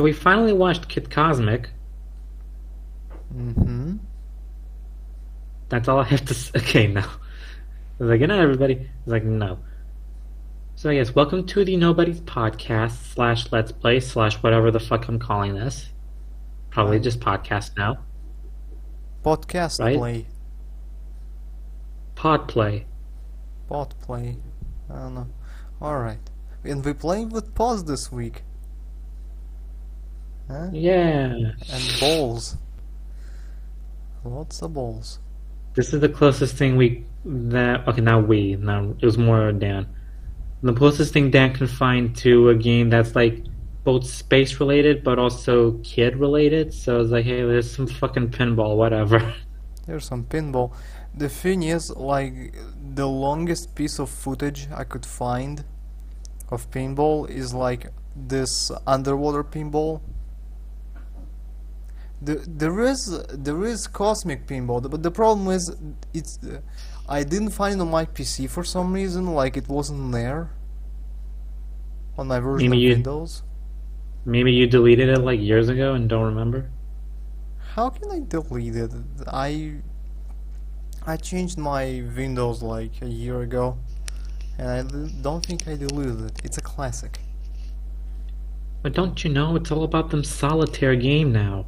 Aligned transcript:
So 0.00 0.04
we 0.04 0.14
finally 0.14 0.54
watched 0.54 0.88
Kid 0.88 1.10
Cosmic. 1.10 1.68
Mm-hmm. 3.36 3.98
That's 5.68 5.88
all 5.88 5.98
I 5.98 6.04
have 6.04 6.24
to 6.24 6.32
say. 6.32 6.52
Okay, 6.58 6.86
no. 6.86 7.00
I 7.02 7.04
was 7.98 8.08
like, 8.08 8.20
good 8.20 8.28
night, 8.28 8.40
everybody. 8.40 8.76
I 8.76 8.86
was 9.04 9.12
like, 9.12 9.24
no. 9.24 9.58
So 10.74 10.88
yes, 10.88 11.14
welcome 11.14 11.44
to 11.48 11.66
the 11.66 11.76
No 11.76 11.92
Buddies 11.92 12.22
Podcast 12.22 13.12
slash 13.12 13.52
Let's 13.52 13.72
Play 13.72 14.00
slash 14.00 14.36
whatever 14.36 14.70
the 14.70 14.80
fuck 14.80 15.06
I'm 15.06 15.18
calling 15.18 15.54
this. 15.54 15.90
Probably 16.70 16.96
Um, 16.96 17.02
just 17.02 17.20
podcast 17.20 17.76
now. 17.76 17.98
Podcast 19.22 19.80
Right? 19.80 19.98
play. 19.98 20.26
Pod 22.14 22.48
play. 22.48 22.86
Pod 23.68 23.94
play. 24.00 24.38
I 24.88 24.94
don't 24.94 25.14
know. 25.14 25.26
Alright. 25.82 26.30
And 26.64 26.82
we 26.86 26.94
playing 26.94 27.28
with 27.28 27.54
pause 27.54 27.84
this 27.84 28.10
week. 28.10 28.44
Huh? 30.50 30.68
Yeah. 30.72 31.52
And 31.72 31.96
balls. 32.00 32.56
Lots 34.24 34.62
of 34.62 34.74
balls. 34.74 35.20
This 35.74 35.94
is 35.94 36.00
the 36.00 36.08
closest 36.08 36.56
thing 36.56 36.76
we 36.76 37.04
that 37.24 37.86
okay 37.86 38.00
now 38.00 38.18
we 38.18 38.56
now 38.56 38.94
it 38.98 39.04
was 39.04 39.16
more 39.16 39.52
Dan. 39.52 39.86
The 40.62 40.72
closest 40.74 41.12
thing 41.12 41.30
Dan 41.30 41.54
can 41.54 41.66
find 41.66 42.14
to 42.16 42.48
a 42.48 42.54
game 42.54 42.90
that's 42.90 43.14
like 43.14 43.44
both 43.84 44.04
space 44.04 44.60
related 44.60 45.04
but 45.04 45.18
also 45.18 45.78
kid 45.84 46.16
related. 46.16 46.74
So 46.74 47.00
it's 47.00 47.10
like, 47.10 47.24
hey, 47.24 47.42
there's 47.42 47.70
some 47.70 47.86
fucking 47.86 48.30
pinball, 48.30 48.76
whatever. 48.76 49.34
There's 49.86 50.04
some 50.04 50.24
pinball. 50.24 50.72
The 51.16 51.28
thing 51.28 51.64
is, 51.64 51.90
like, 51.90 52.54
the 52.94 53.08
longest 53.08 53.74
piece 53.74 53.98
of 53.98 54.08
footage 54.08 54.68
I 54.72 54.84
could 54.84 55.04
find 55.04 55.64
of 56.48 56.70
pinball 56.70 57.28
is 57.28 57.54
like 57.54 57.88
this 58.14 58.70
underwater 58.86 59.42
pinball. 59.42 60.00
The, 62.22 62.34
there 62.46 62.80
is 62.80 63.22
there 63.28 63.64
is 63.64 63.86
cosmic 63.86 64.46
pinball, 64.46 64.88
but 64.90 65.02
the 65.02 65.10
problem 65.10 65.48
is 65.48 65.74
it's 66.12 66.38
uh, 66.44 66.60
I 67.08 67.22
didn't 67.24 67.50
find 67.50 67.76
it 67.76 67.80
on 67.80 67.90
my 67.90 68.04
PC 68.04 68.48
for 68.48 68.62
some 68.62 68.92
reason. 68.92 69.26
Like 69.34 69.56
it 69.56 69.68
wasn't 69.68 70.12
there 70.12 70.50
on 72.18 72.26
my 72.28 72.38
version 72.40 72.70
Maybe 72.70 72.84
of 72.84 72.88
you- 72.88 72.94
Windows. 72.96 73.42
Maybe 74.26 74.52
you 74.52 74.66
deleted 74.66 75.08
it 75.08 75.20
like 75.20 75.40
years 75.40 75.70
ago 75.70 75.94
and 75.94 76.06
don't 76.08 76.24
remember. 76.24 76.70
How 77.74 77.88
can 77.88 78.10
I 78.10 78.20
delete 78.20 78.76
it? 78.76 78.92
I 79.26 79.76
I 81.06 81.16
changed 81.16 81.56
my 81.56 82.04
Windows 82.14 82.62
like 82.62 82.92
a 83.00 83.06
year 83.08 83.40
ago, 83.40 83.78
and 84.58 84.68
I 84.68 84.82
don't 85.22 85.44
think 85.44 85.66
I 85.66 85.74
deleted 85.76 86.20
it. 86.20 86.40
It's 86.44 86.58
a 86.58 86.60
classic. 86.60 87.18
But 88.82 88.92
don't 88.92 89.24
you 89.24 89.30
know 89.30 89.56
it's 89.56 89.70
all 89.72 89.84
about 89.84 90.10
them 90.10 90.22
solitaire 90.22 90.96
game 90.96 91.32
now? 91.32 91.64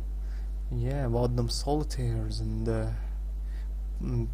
Yeah, 0.75 1.07
about 1.07 1.37
them 1.37 1.49
solitaires 1.49 2.41
and 2.41 2.69
uh, 2.69 2.87
mm, 4.03 4.29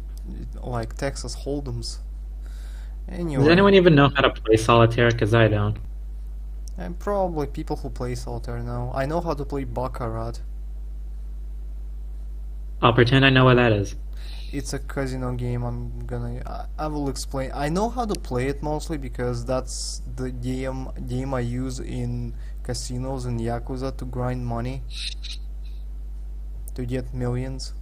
like 0.63 0.95
Texas 0.95 1.35
Hold'ems. 1.35 1.99
Anyway, 3.09 3.43
Does 3.43 3.51
anyone 3.51 3.73
even 3.73 3.95
know 3.95 4.09
how 4.15 4.21
to 4.21 4.29
play 4.29 4.55
solitaire? 4.57 5.11
Because 5.11 5.33
I 5.33 5.47
don't. 5.47 5.77
and 6.77 6.97
probably 6.99 7.47
people 7.47 7.75
who 7.77 7.89
play 7.89 8.15
solitaire 8.15 8.59
know. 8.63 8.91
I 8.95 9.05
know 9.05 9.21
how 9.21 9.33
to 9.33 9.45
play 9.45 9.63
Baccarat. 9.65 10.41
I'll 12.81 12.93
pretend 12.93 13.25
I 13.25 13.29
know 13.29 13.45
what 13.45 13.55
that 13.55 13.71
is. 13.73 13.95
It's 14.51 14.73
a 14.73 14.79
casino 14.79 15.33
game. 15.33 15.63
I'm 15.63 15.99
gonna. 16.05 16.41
I, 16.45 16.85
I 16.85 16.87
will 16.87 17.09
explain. 17.09 17.51
I 17.53 17.69
know 17.69 17.89
how 17.89 18.05
to 18.05 18.15
play 18.15 18.47
it 18.47 18.63
mostly 18.63 18.97
because 18.97 19.45
that's 19.45 20.01
the 20.15 20.31
game 20.31 20.89
game 21.07 21.33
I 21.33 21.41
use 21.41 21.79
in 21.79 22.33
casinos 22.63 23.25
and 23.25 23.39
yakuza 23.39 23.95
to 23.97 24.05
grind 24.05 24.45
money 24.45 24.83
to 26.79 26.85
get 26.85 27.13
millions. 27.13 27.73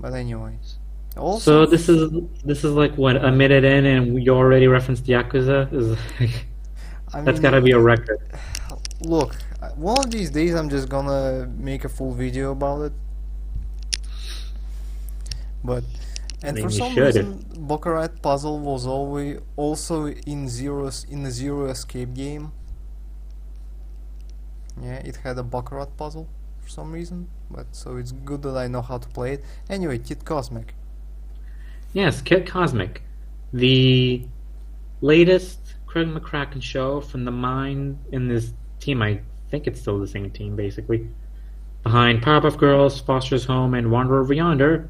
But 0.00 0.14
anyways, 0.14 0.78
also 1.16 1.40
So 1.40 1.66
this 1.66 1.88
is 1.88 2.10
this 2.44 2.64
is 2.64 2.72
like 2.72 2.94
what 2.96 3.16
a 3.16 3.30
minute 3.30 3.64
in 3.64 3.84
and 3.86 4.22
you 4.24 4.32
already 4.34 4.66
referenced 4.66 5.04
Yakuza. 5.06 5.72
Is 5.72 5.90
like, 6.20 6.46
I 7.12 7.20
that's 7.22 7.36
mean, 7.36 7.42
got 7.42 7.50
to 7.50 7.60
be 7.60 7.72
a 7.72 7.78
record. 7.78 8.20
Look, 9.00 9.34
one 9.76 9.98
of 9.98 10.10
these 10.10 10.30
days 10.30 10.54
I'm 10.54 10.70
just 10.70 10.88
gonna 10.88 11.46
make 11.58 11.84
a 11.84 11.88
full 11.88 12.12
video 12.14 12.52
about 12.52 12.82
it. 12.88 12.92
But 15.64 15.84
and 16.42 16.56
mean, 16.56 16.64
for 16.64 16.70
some 16.70 16.92
should. 16.94 17.06
reason, 17.06 17.44
Baccarat 17.70 18.22
puzzle 18.22 18.58
was 18.58 18.86
always 18.86 19.38
also 19.56 20.08
in 20.08 20.48
zeros 20.48 21.04
in 21.10 21.22
the 21.22 21.30
zero 21.30 21.66
escape 21.70 22.14
game. 22.14 22.52
Yeah, 24.80 24.98
it 25.04 25.16
had 25.16 25.38
a 25.38 25.42
Baccarat 25.42 25.96
puzzle 25.96 26.26
for 26.62 26.68
some 26.68 26.92
reason, 26.92 27.28
but 27.54 27.66
so 27.72 27.96
it's 27.96 28.12
good 28.12 28.42
that 28.42 28.56
I 28.56 28.68
know 28.68 28.82
how 28.82 28.98
to 28.98 29.08
play 29.08 29.34
it. 29.34 29.44
Anyway, 29.68 29.98
Kid 29.98 30.24
Cosmic. 30.24 30.74
Yes, 31.92 32.22
Kid 32.22 32.46
Cosmic, 32.46 33.02
the 33.52 34.26
latest 35.00 35.74
Craig 35.86 36.08
McCracken 36.08 36.62
show 36.62 37.00
from 37.00 37.24
the 37.24 37.30
mind 37.30 37.98
in 38.12 38.28
this 38.28 38.52
team. 38.80 39.02
I 39.02 39.20
think 39.50 39.66
it's 39.66 39.80
still 39.80 39.98
the 39.98 40.06
same 40.06 40.30
team, 40.30 40.56
basically. 40.56 41.08
Behind 41.82 42.22
Powerpuff 42.22 42.56
Girls, 42.56 43.00
Foster's 43.00 43.44
Home, 43.44 43.74
and 43.74 43.90
Wander 43.90 44.18
Over 44.20 44.32
Yonder, 44.32 44.88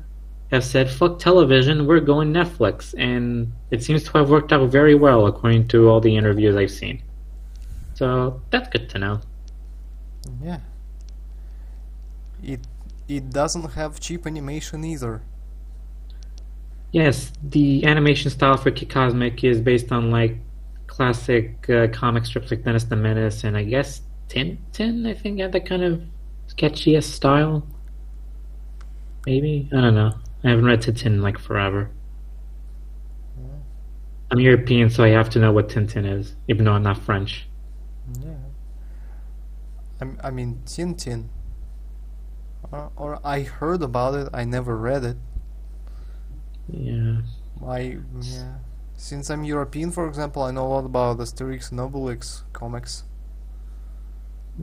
have 0.53 0.63
said, 0.63 0.91
"Fuck 0.91 1.19
television, 1.19 1.87
we're 1.87 2.01
going 2.01 2.33
Netflix," 2.33 2.95
and 2.99 3.53
it 3.71 3.83
seems 3.83 4.05
to 4.05 4.19
have 4.19 4.29
worked 4.31 4.53
out 4.53 4.71
very 4.71 4.95
well, 4.95 5.27
according 5.27 5.69
to 5.69 5.89
all 5.89 6.01
the 6.01 6.15
interviews 6.17 6.55
I've 6.55 6.71
seen. 6.71 7.03
So 7.95 8.41
that's 8.51 8.69
good 8.69 8.89
to 8.91 8.99
know. 8.99 9.21
Yeah. 10.43 10.61
It 12.43 12.61
it 13.09 13.31
doesn't 13.31 13.73
have 13.73 14.01
cheap 14.01 14.27
animation 14.27 14.85
either. 14.85 15.23
Yes, 16.93 17.33
the 17.43 17.85
animation 17.87 18.31
style 18.31 18.57
for 18.57 18.71
Kid 18.71 18.91
Cosmic 18.91 19.43
is 19.45 19.61
based 19.61 19.93
on 19.93 20.11
like 20.11 20.37
classic 20.87 21.69
uh, 21.71 21.87
comic 21.89 22.27
strips 22.27 22.51
like 22.51 22.65
Dennis 22.65 22.85
the 22.85 22.97
Menace 22.97 23.45
and 23.45 23.57
I 23.57 23.65
guess 23.65 24.03
Tintin. 24.29 25.09
I 25.09 25.15
think 25.15 25.41
had 25.41 25.53
that 25.53 25.67
kind 25.67 25.83
of 25.83 26.03
sketchiest 26.49 27.05
style. 27.05 27.67
Maybe 29.27 29.69
I 29.73 29.81
don't 29.81 29.95
know. 29.95 30.13
I 30.45 30.51
haven't 30.51 30.65
read 30.65 30.83
Tintin 30.83 31.07
in 31.07 31.23
like 31.23 31.39
forever. 31.39 31.91
I'm 34.33 34.41
European, 34.41 34.89
so 34.89 35.05
I 35.05 35.09
have 35.09 35.29
to 35.31 35.39
know 35.39 35.53
what 35.53 35.69
Tintin 35.69 36.11
is, 36.11 36.35
even 36.49 36.65
though 36.65 36.73
I'm 36.73 36.83
not 36.83 36.97
French. 36.97 37.47
Yeah. 38.19 38.31
I, 40.01 40.29
I 40.29 40.31
mean, 40.31 40.63
Tintin. 40.65 41.29
Or, 42.73 42.91
or 42.97 43.21
I 43.23 43.43
heard 43.43 43.83
about 43.83 44.15
it, 44.15 44.29
I 44.33 44.45
never 44.45 44.77
read 44.77 45.05
it. 45.05 45.17
Yeah. 46.69 47.19
I, 47.67 47.99
yeah. 48.21 48.55
Since 48.97 49.31
I'm 49.31 49.45
European, 49.45 49.91
for 49.91 50.09
example, 50.09 50.43
I 50.43 50.53
know 50.53 50.67
a 50.67 50.69
lot 50.69 50.85
about 50.87 51.19
Asterix 51.19 51.71
and 51.71 51.81
Obelix 51.81 52.43
comics. 52.53 53.05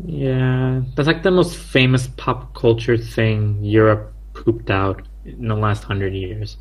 Yeah, 0.06 0.81
that's 0.96 1.08
like 1.08 1.24
the 1.24 1.31
most 1.31 1.58
famous 1.58 2.08
pop 2.08 2.53
culture 2.53 2.98
thing 2.98 3.64
Europe 3.64 4.14
pooped 4.34 4.69
out 4.69 5.08
in 5.25 5.48
the 5.48 5.56
last 5.56 5.84
hundred 5.84 6.14
years. 6.14 6.58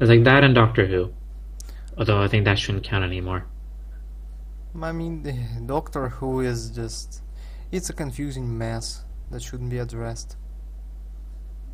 It's 0.00 0.08
like 0.08 0.24
that 0.24 0.42
and 0.42 0.54
Doctor 0.54 0.86
Who. 0.86 1.12
Although 1.96 2.22
I 2.22 2.28
think 2.28 2.44
that 2.44 2.58
shouldn't 2.58 2.84
count 2.84 3.04
anymore. 3.04 3.46
I 4.80 4.92
mean, 4.92 5.22
the 5.22 5.32
Doctor 5.66 6.08
Who 6.08 6.40
is 6.40 6.70
just. 6.70 7.22
It's 7.70 7.90
a 7.90 7.92
confusing 7.92 8.56
mess 8.56 9.03
that 9.34 9.42
shouldn't 9.42 9.70
be 9.70 9.78
addressed. 9.78 10.36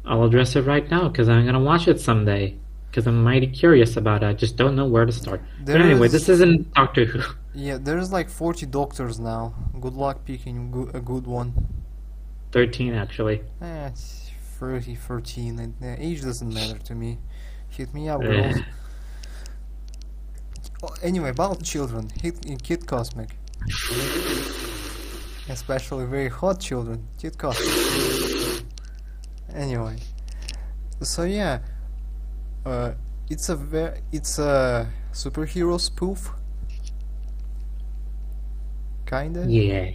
I'll 0.04 0.25
address 0.25 0.56
it 0.56 0.62
right 0.62 0.91
now 0.91 1.09
because 1.09 1.28
I'm 1.28 1.44
gonna 1.47 1.60
watch 1.60 1.87
it 1.87 2.00
someday. 2.00 2.56
Because 2.91 3.06
I'm 3.06 3.22
mighty 3.22 3.47
curious 3.47 3.97
about 3.97 4.25
it. 4.25 4.26
I 4.26 4.32
just 4.32 4.56
don't 4.56 4.75
know 4.75 4.87
where 4.87 5.06
to 5.06 5.12
start. 5.12 5.41
There 5.65 5.78
but 5.78 5.87
anyway, 5.87 6.06
is- 6.06 6.12
this 6.12 6.28
isn't 6.28 6.75
Doctor 6.75 7.04
Who. 7.04 7.20
Yeah, 7.54 7.78
there's 7.81 8.12
like 8.12 8.28
40 8.31 8.66
doctors 8.66 9.19
now. 9.19 9.55
Good 9.81 9.94
luck 9.94 10.25
picking 10.25 10.70
go- 10.70 10.90
a 10.94 11.00
good 11.00 11.26
one. 11.26 11.52
Thirteen 12.52 12.94
actually. 12.94 13.43
Eh, 13.61 13.87
it's 13.88 14.31
30, 14.58 14.94
13. 14.94 15.58
and, 15.58 15.75
uh, 15.82 15.96
age 15.99 16.23
doesn't 16.23 16.52
matter 16.55 16.79
to 16.79 16.94
me. 16.94 17.19
Hit 17.69 17.93
me 17.93 18.08
up, 18.08 18.23
Eh. 18.23 18.26
girls. 18.26 18.56
Oh, 20.82 20.94
anyway, 21.02 21.31
about 21.31 21.62
children. 21.62 22.08
Hit 22.23 22.44
in 22.46 22.56
Kid 22.58 22.87
Cosmic. 22.87 23.37
Especially 25.50 26.06
very 26.06 26.29
hot 26.29 26.61
children. 26.61 27.06
Kid 27.19 27.37
Cosmic. 27.37 28.64
Anyway. 29.55 29.97
So 31.02 31.25
yeah. 31.25 31.58
Uh, 32.64 32.93
it's 33.29 33.49
a 33.49 33.56
ver- 33.56 33.99
it's 34.12 34.38
a 34.38 34.88
superhero 35.12 35.81
spoof. 35.81 36.31
Kinda. 39.06 39.44
Yeah. 39.49 39.91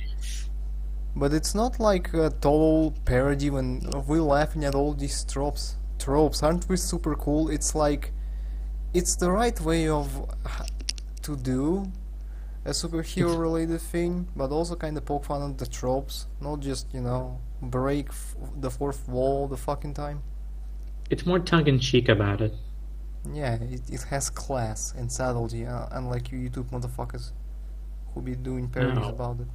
But 1.16 1.34
it's 1.34 1.56
not 1.56 1.80
like 1.80 2.14
a 2.14 2.30
total 2.30 2.94
parody 3.06 3.50
when 3.50 3.90
we're 4.08 4.22
laughing 4.22 4.66
at 4.66 4.76
all 4.76 4.94
these 4.94 5.24
tropes. 5.24 5.78
Tropes 6.00 6.44
aren't 6.44 6.68
we 6.68 6.76
super 6.76 7.16
cool? 7.16 7.50
It's 7.50 7.74
like 7.74 8.12
it's 8.94 9.16
the 9.16 9.32
right 9.32 9.60
way 9.62 9.88
of 9.88 10.10
to 11.22 11.36
do, 11.38 11.86
a 12.66 12.72
superhero 12.72 13.38
related 13.40 13.80
thing, 13.80 14.28
but 14.36 14.50
also 14.52 14.76
kind 14.76 14.98
of 14.98 15.06
poke 15.06 15.26
fun 15.26 15.52
at 15.52 15.58
the 15.58 15.68
tropes, 15.68 16.28
not 16.42 16.60
just 16.62 16.94
you 16.94 17.02
know 17.02 17.40
break 17.62 18.10
f- 18.10 18.36
the 18.60 18.70
fourth 18.72 19.08
wall 19.08 19.48
the 19.48 19.58
fucking 19.58 19.94
time. 19.94 20.22
It's 21.10 21.26
more 21.26 21.40
tongue 21.40 21.68
in 21.68 21.80
cheek 21.80 22.10
about 22.10 22.42
it. 22.42 22.54
Yeah, 23.34 23.56
it, 23.56 23.82
it 23.90 24.02
has 24.04 24.30
class 24.30 24.94
and 24.98 25.12
subtlety, 25.12 25.66
uh, 25.66 25.88
unlike 25.92 26.32
you 26.32 26.38
YouTube 26.50 26.70
motherfuckers 26.72 27.32
who 28.14 28.22
be 28.22 28.36
doing 28.36 28.68
parodies 28.68 29.04
Oh. 29.06 29.10
about 29.10 29.40
it. 29.42 29.48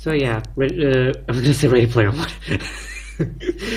So 0.00 0.12
yeah, 0.12 0.42
re- 0.56 0.68
uh, 1.10 1.12
I 1.28 1.32
was 1.32 1.40
gonna 1.42 1.54
say 1.54 1.68
Ready 1.68 1.86
Player 1.86 2.10
One 2.10 2.28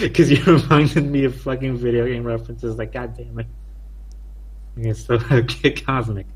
because 0.02 0.32
you 0.32 0.42
reminded 0.46 1.06
me 1.06 1.26
of 1.26 1.36
fucking 1.42 1.78
video 1.78 2.06
game 2.08 2.24
references. 2.24 2.78
Like, 2.78 2.94
god 2.94 3.18
damn 3.18 3.40
it. 3.40 3.48
Okay, 4.80 4.94
so 4.94 5.18
Cosmic. 5.86 6.28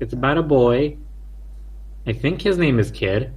It's 0.00 0.12
about 0.12 0.38
a 0.38 0.42
boy. 0.42 0.96
I 2.06 2.12
think 2.12 2.40
his 2.42 2.58
name 2.58 2.78
is 2.78 2.90
Kid. 2.90 3.32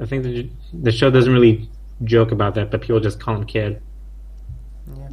I 0.00 0.06
think 0.06 0.24
the 0.24 0.50
the 0.72 0.92
show 0.92 1.10
doesn't 1.10 1.32
really 1.32 1.68
joke 2.04 2.32
about 2.32 2.54
that, 2.54 2.70
but 2.70 2.80
people 2.80 3.00
just 3.00 3.20
call 3.20 3.36
him 3.36 3.44
Kid. 3.44 3.80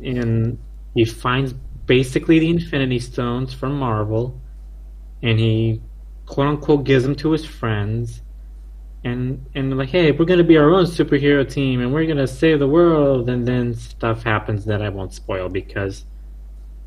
Yeah. 0.01 0.11
and 0.11 0.57
he 0.95 1.05
finds 1.05 1.53
basically 1.85 2.39
the 2.39 2.49
Infinity 2.49 2.99
Stones 2.99 3.53
from 3.53 3.77
Marvel, 3.77 4.39
and 5.21 5.39
he 5.39 5.81
quote 6.25 6.47
unquote 6.47 6.83
gives 6.83 7.03
them 7.03 7.15
to 7.15 7.31
his 7.31 7.45
friends, 7.45 8.21
and 9.03 9.45
and 9.55 9.71
they're 9.71 9.77
like, 9.77 9.89
hey, 9.89 10.11
we're 10.11 10.25
gonna 10.25 10.43
be 10.43 10.57
our 10.57 10.71
own 10.71 10.85
superhero 10.85 11.49
team, 11.49 11.81
and 11.81 11.93
we're 11.93 12.05
gonna 12.05 12.27
save 12.27 12.59
the 12.59 12.67
world, 12.67 13.29
and 13.29 13.47
then 13.47 13.73
stuff 13.73 14.23
happens 14.23 14.65
that 14.65 14.81
I 14.81 14.89
won't 14.89 15.13
spoil 15.13 15.49
because 15.49 16.05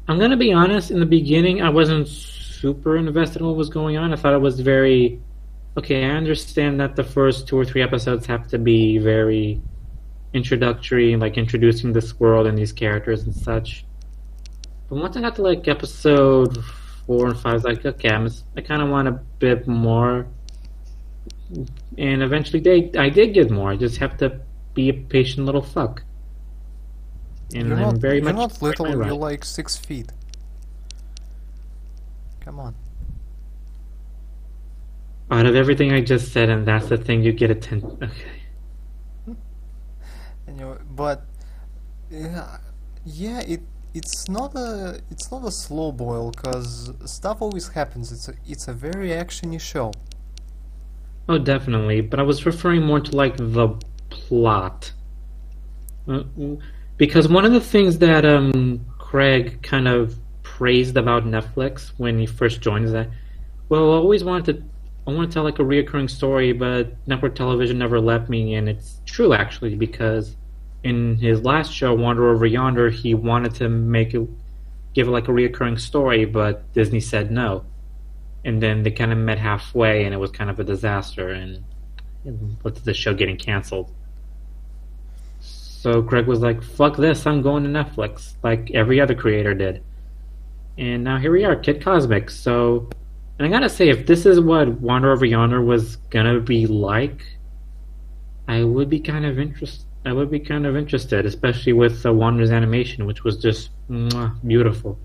I'm 0.08 0.18
gonna 0.18 0.36
be 0.36 0.52
honest. 0.52 0.90
In 0.90 1.00
the 1.00 1.06
beginning, 1.06 1.62
I 1.62 1.70
wasn't 1.70 2.08
super 2.64 2.96
invested 2.96 3.40
in 3.42 3.46
what 3.46 3.56
was 3.56 3.68
going 3.68 3.98
on. 3.98 4.10
I 4.14 4.16
thought 4.16 4.32
it 4.32 4.40
was 4.40 4.58
very 4.58 5.20
okay. 5.76 6.06
I 6.06 6.12
understand 6.22 6.80
that 6.80 6.96
the 6.96 7.04
first 7.04 7.46
two 7.46 7.58
or 7.58 7.64
three 7.70 7.82
episodes 7.82 8.24
have 8.24 8.48
to 8.48 8.58
be 8.58 8.96
very 8.96 9.60
introductory, 10.32 11.14
like 11.16 11.36
introducing 11.36 11.92
this 11.92 12.18
world 12.18 12.46
and 12.46 12.56
these 12.56 12.72
characters 12.72 13.24
and 13.24 13.34
such. 13.34 13.84
But 14.88 14.96
once 14.96 15.14
I 15.14 15.20
got 15.20 15.34
to 15.36 15.42
like 15.42 15.68
episode 15.68 16.64
four 17.06 17.26
and 17.26 17.38
five, 17.38 17.52
I 17.52 17.54
was 17.54 17.64
like, 17.64 17.84
okay, 17.84 18.08
I'm, 18.08 18.30
I 18.56 18.62
kind 18.62 18.80
of 18.80 18.88
want 18.88 19.08
a 19.08 19.12
bit 19.44 19.68
more. 19.68 20.26
And 21.98 22.22
eventually, 22.22 22.60
they 22.60 22.78
I 22.98 23.10
did 23.10 23.34
get 23.34 23.50
more. 23.50 23.72
I 23.72 23.76
just 23.76 23.98
have 23.98 24.16
to 24.22 24.40
be 24.72 24.88
a 24.88 24.94
patient 24.94 25.44
little 25.44 25.66
fuck. 25.76 26.02
And 27.54 27.68
you're 27.68 27.76
I'm 27.76 27.82
not, 27.82 27.98
very 27.98 28.16
you're 28.16 28.32
much 28.32 28.36
not 28.36 28.62
little, 28.62 28.88
you're 28.88 29.22
like 29.30 29.44
six 29.44 29.76
feet. 29.76 30.10
Come 32.44 32.60
on. 32.60 32.74
out 35.30 35.46
of 35.46 35.56
everything 35.56 35.92
I 35.92 36.00
just 36.00 36.32
said, 36.32 36.48
and 36.50 36.66
that's 36.66 36.88
the 36.88 36.96
thing 36.98 37.22
you 37.22 37.32
get 37.32 37.50
attention. 37.50 37.98
Okay. 38.02 38.40
Anyway, 40.46 40.76
but 40.90 41.24
yeah, 42.10 42.58
yeah, 43.06 43.40
it 43.40 43.62
it's 43.94 44.28
not 44.28 44.54
a 44.54 45.00
it's 45.10 45.30
not 45.32 45.42
a 45.44 45.50
slow 45.50 45.90
boil 45.90 46.30
because 46.32 46.92
stuff 47.06 47.40
always 47.40 47.68
happens. 47.68 48.12
It's 48.12 48.28
a 48.28 48.34
it's 48.46 48.68
a 48.68 48.74
very 48.74 49.08
actiony 49.08 49.58
show. 49.58 49.92
Oh, 51.28 51.38
definitely. 51.38 52.02
But 52.02 52.20
I 52.20 52.22
was 52.24 52.44
referring 52.44 52.82
more 52.82 53.00
to 53.00 53.16
like 53.16 53.36
the 53.38 53.68
plot, 54.10 54.92
Uh, 56.06 56.24
because 56.98 57.26
one 57.28 57.46
of 57.46 57.52
the 57.52 57.60
things 57.60 57.98
that 57.98 58.26
um 58.26 58.84
Craig 58.98 59.62
kind 59.62 59.88
of 59.88 60.18
praised 60.56 60.96
about 60.96 61.24
Netflix 61.24 61.92
when 61.96 62.18
he 62.18 62.26
first 62.26 62.60
joined 62.60 62.88
that, 62.88 63.08
well, 63.68 63.92
I 63.92 63.96
always 63.96 64.24
wanted 64.24 64.56
to. 64.56 64.64
I 65.06 65.12
want 65.12 65.30
to 65.30 65.34
tell 65.34 65.44
like 65.44 65.58
a 65.58 65.62
reoccurring 65.62 66.08
story, 66.08 66.52
but 66.52 66.94
network 67.06 67.34
television 67.34 67.78
never 67.78 68.00
let 68.00 68.30
me, 68.30 68.54
and 68.54 68.68
it's 68.68 69.00
true 69.04 69.34
actually 69.34 69.74
because 69.74 70.36
in 70.82 71.16
his 71.16 71.42
last 71.42 71.72
show, 71.72 71.94
Wander 71.94 72.30
Over 72.30 72.46
Yonder, 72.46 72.88
he 72.88 73.14
wanted 73.14 73.54
to 73.56 73.68
make 73.68 74.14
it, 74.14 74.26
give 74.94 75.08
it 75.08 75.10
like 75.10 75.28
a 75.28 75.32
reoccurring 75.32 75.78
story, 75.78 76.24
but 76.24 76.72
Disney 76.72 77.00
said 77.00 77.30
no 77.30 77.64
and 78.44 78.62
then 78.62 78.82
they 78.82 78.90
kind 78.90 79.12
of 79.12 79.18
met 79.18 79.38
halfway, 79.38 80.04
and 80.04 80.14
it 80.14 80.18
was 80.18 80.30
kind 80.30 80.50
of 80.50 80.60
a 80.60 80.64
disaster, 80.64 81.30
and 81.30 81.64
to 82.24 82.84
the 82.84 82.94
show 82.94 83.14
getting 83.14 83.36
canceled. 83.36 83.90
So 85.40 86.02
Greg 86.02 86.26
was 86.26 86.40
like, 86.40 86.62
"Fuck 86.62 86.96
this! 86.96 87.26
I'm 87.26 87.42
going 87.42 87.64
to 87.64 87.70
Netflix," 87.70 88.34
like 88.42 88.70
every 88.72 89.00
other 89.00 89.14
creator 89.14 89.54
did. 89.54 89.82
And 90.78 91.04
now 91.04 91.18
here 91.18 91.30
we 91.32 91.44
are, 91.44 91.54
Kid 91.56 91.82
Cosmic. 91.82 92.30
So, 92.30 92.88
and 93.38 93.46
I 93.46 93.50
gotta 93.50 93.68
say, 93.68 93.88
if 93.88 94.06
this 94.06 94.26
is 94.26 94.40
what 94.40 94.68
Wander 94.80 95.12
Over 95.12 95.24
Yonder 95.24 95.62
was 95.62 95.96
gonna 96.10 96.40
be 96.40 96.66
like, 96.66 97.22
I 98.48 98.64
would 98.64 98.90
be 98.90 99.00
kind 99.00 99.24
of 99.24 99.38
interest. 99.38 99.86
I 100.04 100.12
would 100.12 100.30
be 100.30 100.40
kind 100.40 100.66
of 100.66 100.76
interested, 100.76 101.24
especially 101.24 101.72
with 101.72 102.04
uh, 102.04 102.12
Wander's 102.12 102.50
animation, 102.50 103.06
which 103.06 103.24
was 103.24 103.38
just 103.38 103.70
mwah, 103.88 104.36
beautiful. 104.46 104.98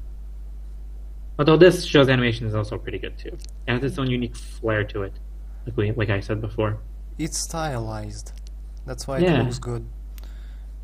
Although 1.38 1.56
this 1.56 1.86
show's 1.86 2.10
animation 2.10 2.46
is 2.48 2.54
also 2.54 2.78
pretty 2.78 3.00
good 3.00 3.18
too. 3.18 3.38
It 3.66 3.72
has 3.72 3.84
its 3.84 3.98
own 3.98 4.10
unique 4.10 4.36
flair 4.36 4.84
to 4.86 5.04
it, 5.04 5.14
like 5.66 5.78
we, 5.78 5.92
like 5.94 6.10
I 6.10 6.20
said 6.20 6.42
before. 6.42 6.80
It's 7.18 7.38
stylized. 7.38 8.34
That's 8.86 9.08
why 9.08 9.20
Yeah. 9.20 9.40
it 9.40 9.44
looks 9.44 9.60
good. 9.60 9.86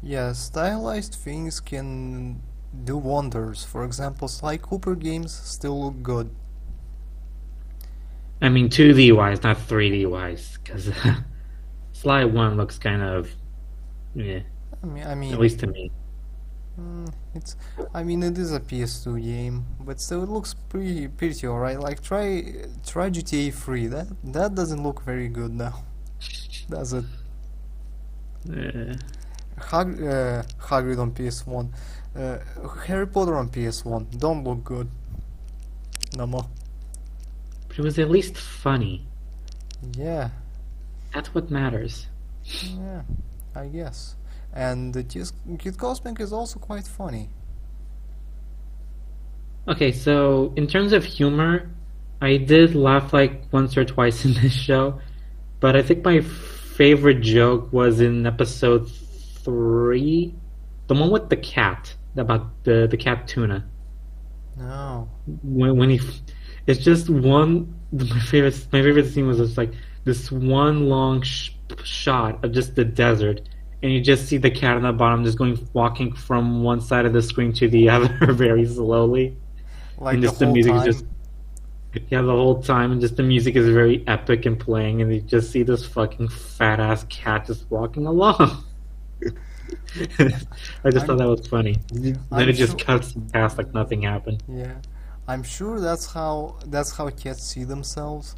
Yeah, 0.02 0.32
stylized 0.32 1.16
things 1.16 1.60
can 1.60 2.42
do 2.84 2.98
wonders. 2.98 3.64
For 3.64 3.84
example, 3.84 4.28
Sly 4.28 4.58
Cooper 4.58 4.96
games 4.96 5.34
still 5.34 5.86
look 5.86 6.04
good. 6.04 6.30
I 8.42 8.50
mean, 8.50 8.70
2D 8.70 9.16
wise, 9.16 9.42
not 9.44 9.58
3D 9.58 10.10
wise, 10.10 10.60
because 10.64 10.92
Sly 11.94 12.26
One 12.26 12.58
looks 12.58 12.78
kind 12.78 13.02
of, 13.02 13.32
yeah, 14.14 14.40
I 14.84 14.86
mean, 14.86 15.04
I 15.08 15.16
mean, 15.16 15.34
at 15.34 15.40
least 15.40 15.60
to 15.60 15.68
me. 15.68 15.92
Mm, 16.80 17.14
it's. 17.34 17.56
I 17.94 18.04
mean, 18.04 18.22
it 18.22 18.38
is 18.38 18.54
a 18.54 18.60
PS2 18.60 19.24
game, 19.24 19.66
but 19.80 20.02
still, 20.02 20.24
it 20.24 20.30
looks 20.30 20.54
pretty, 20.54 21.08
pretty 21.08 21.48
alright. 21.48 21.80
Like, 21.80 22.02
try, 22.02 22.66
try 22.86 23.10
GTA 23.10 23.54
3. 23.54 23.88
That 23.88 24.08
that 24.26 24.56
doesn't 24.56 24.84
look 24.84 25.02
very 25.04 25.30
good 25.30 25.54
now, 25.54 25.86
does 26.70 26.94
it? 26.94 27.06
Uh, 28.50 28.96
Hag, 29.58 29.88
uh, 30.02 30.44
Hagrid 30.60 31.00
on 31.00 31.12
PS1, 31.12 31.70
uh, 32.16 32.38
Harry 32.88 33.08
Potter 33.08 33.36
on 33.36 33.50
PS1. 33.50 34.20
Don't 34.20 34.44
look 34.44 34.64
good. 34.64 34.90
No 36.18 36.26
more. 36.28 36.46
but 37.68 37.78
it 37.80 37.84
was 37.84 38.00
at 38.00 38.10
least 38.10 38.38
funny. 38.38 39.06
Yeah, 39.98 40.30
That's 41.14 41.34
what 41.36 41.50
matters. 41.52 42.08
yeah, 42.44 43.02
I 43.56 43.68
guess. 43.68 44.16
And 44.54 44.94
the 44.94 45.04
Kid 45.04 45.32
Kid 45.60 45.78
Cosmic 45.78 46.20
is 46.20 46.32
also 46.32 46.60
quite 46.60 46.88
funny. 46.88 47.30
Okay, 49.68 49.92
so 49.92 50.54
in 50.56 50.68
terms 50.68 50.94
of 50.94 51.04
humor, 51.04 51.70
I 52.22 52.38
did 52.38 52.76
laugh 52.76 53.14
like 53.14 53.52
once 53.52 53.76
or 53.78 53.84
twice 53.84 54.24
in 54.26 54.34
this 54.34 54.54
show, 54.54 55.00
but 55.60 55.76
I 55.76 55.82
think 55.82 56.04
my 56.06 56.22
favorite 56.22 57.22
joke 57.22 57.72
was 57.74 58.00
in 58.00 58.26
episode 58.26 58.90
three, 59.46 60.36
the 60.88 60.96
one 60.96 61.12
with 61.12 61.30
the 61.30 61.38
cat 61.38 61.96
about 62.18 62.64
the 62.66 62.88
the 62.90 62.98
cat 62.98 63.28
tuna. 63.28 63.66
No. 64.58 65.10
When 65.44 65.78
when 65.78 65.90
he, 65.92 66.00
it's 66.68 66.84
just 66.84 67.10
one. 67.10 67.74
My 67.92 68.20
favorite 68.20 68.56
my 68.74 68.82
favorite 68.82 69.08
scene 69.08 69.28
was 69.28 69.38
just 69.38 69.58
like 69.58 69.74
this 70.06 70.32
one 70.32 70.90
long 70.90 71.22
sh- 71.22 71.52
shot 71.84 72.44
of 72.44 72.52
just 72.54 72.76
the 72.76 72.86
desert, 72.86 73.42
and 73.84 73.92
you 73.94 74.02
just 74.02 74.28
see 74.28 74.38
the 74.38 74.52
cat 74.52 74.78
on 74.78 74.84
the 74.84 74.94
bottom 74.94 75.24
just 75.24 75.38
going 75.38 75.58
walking 75.74 76.14
from 76.14 76.64
one 76.64 76.82
side 76.82 77.06
of 77.06 77.14
the 77.14 77.22
screen 77.22 77.54
to 77.54 77.70
the 77.70 77.90
other 77.96 78.34
very 78.34 78.66
slowly 78.66 79.38
Like 79.98 80.16
and 80.16 80.24
just 80.24 80.40
the 80.40 80.46
whole 80.46 80.54
music 80.54 80.74
time. 80.74 80.88
is 80.88 81.02
just 81.02 81.06
yeah 82.10 82.22
the 82.22 82.32
whole 82.32 82.62
time 82.62 82.92
and 82.92 83.02
just 83.02 83.16
the 83.18 83.24
music 83.24 83.56
is 83.56 83.70
very 83.70 84.04
epic 84.08 84.46
and 84.46 84.60
playing 84.60 85.02
and 85.02 85.14
you 85.14 85.22
just 85.22 85.52
see 85.52 85.64
this 85.64 85.86
fucking 85.86 86.28
fat 86.30 86.80
ass 86.80 87.06
cat 87.10 87.46
just 87.48 87.70
walking 87.72 88.06
along 88.06 88.64
i 90.84 90.90
just 90.92 91.06
thought 91.06 91.18
that 91.18 91.28
was 91.28 91.46
funny 91.48 91.76
then 91.92 92.20
I'm 92.32 92.50
it 92.50 92.54
just 92.54 92.74
sure- 92.80 92.86
cuts 92.86 93.14
past 93.34 93.58
like 93.58 93.74
nothing 93.74 94.02
happened 94.04 94.44
Yeah, 94.48 94.76
I'm 95.28 95.44
sure 95.44 95.80
that's 95.80 96.06
how 96.14 96.58
that's 96.68 96.92
how 96.98 97.10
cats 97.10 97.44
see 97.44 97.64
themselves. 97.64 98.36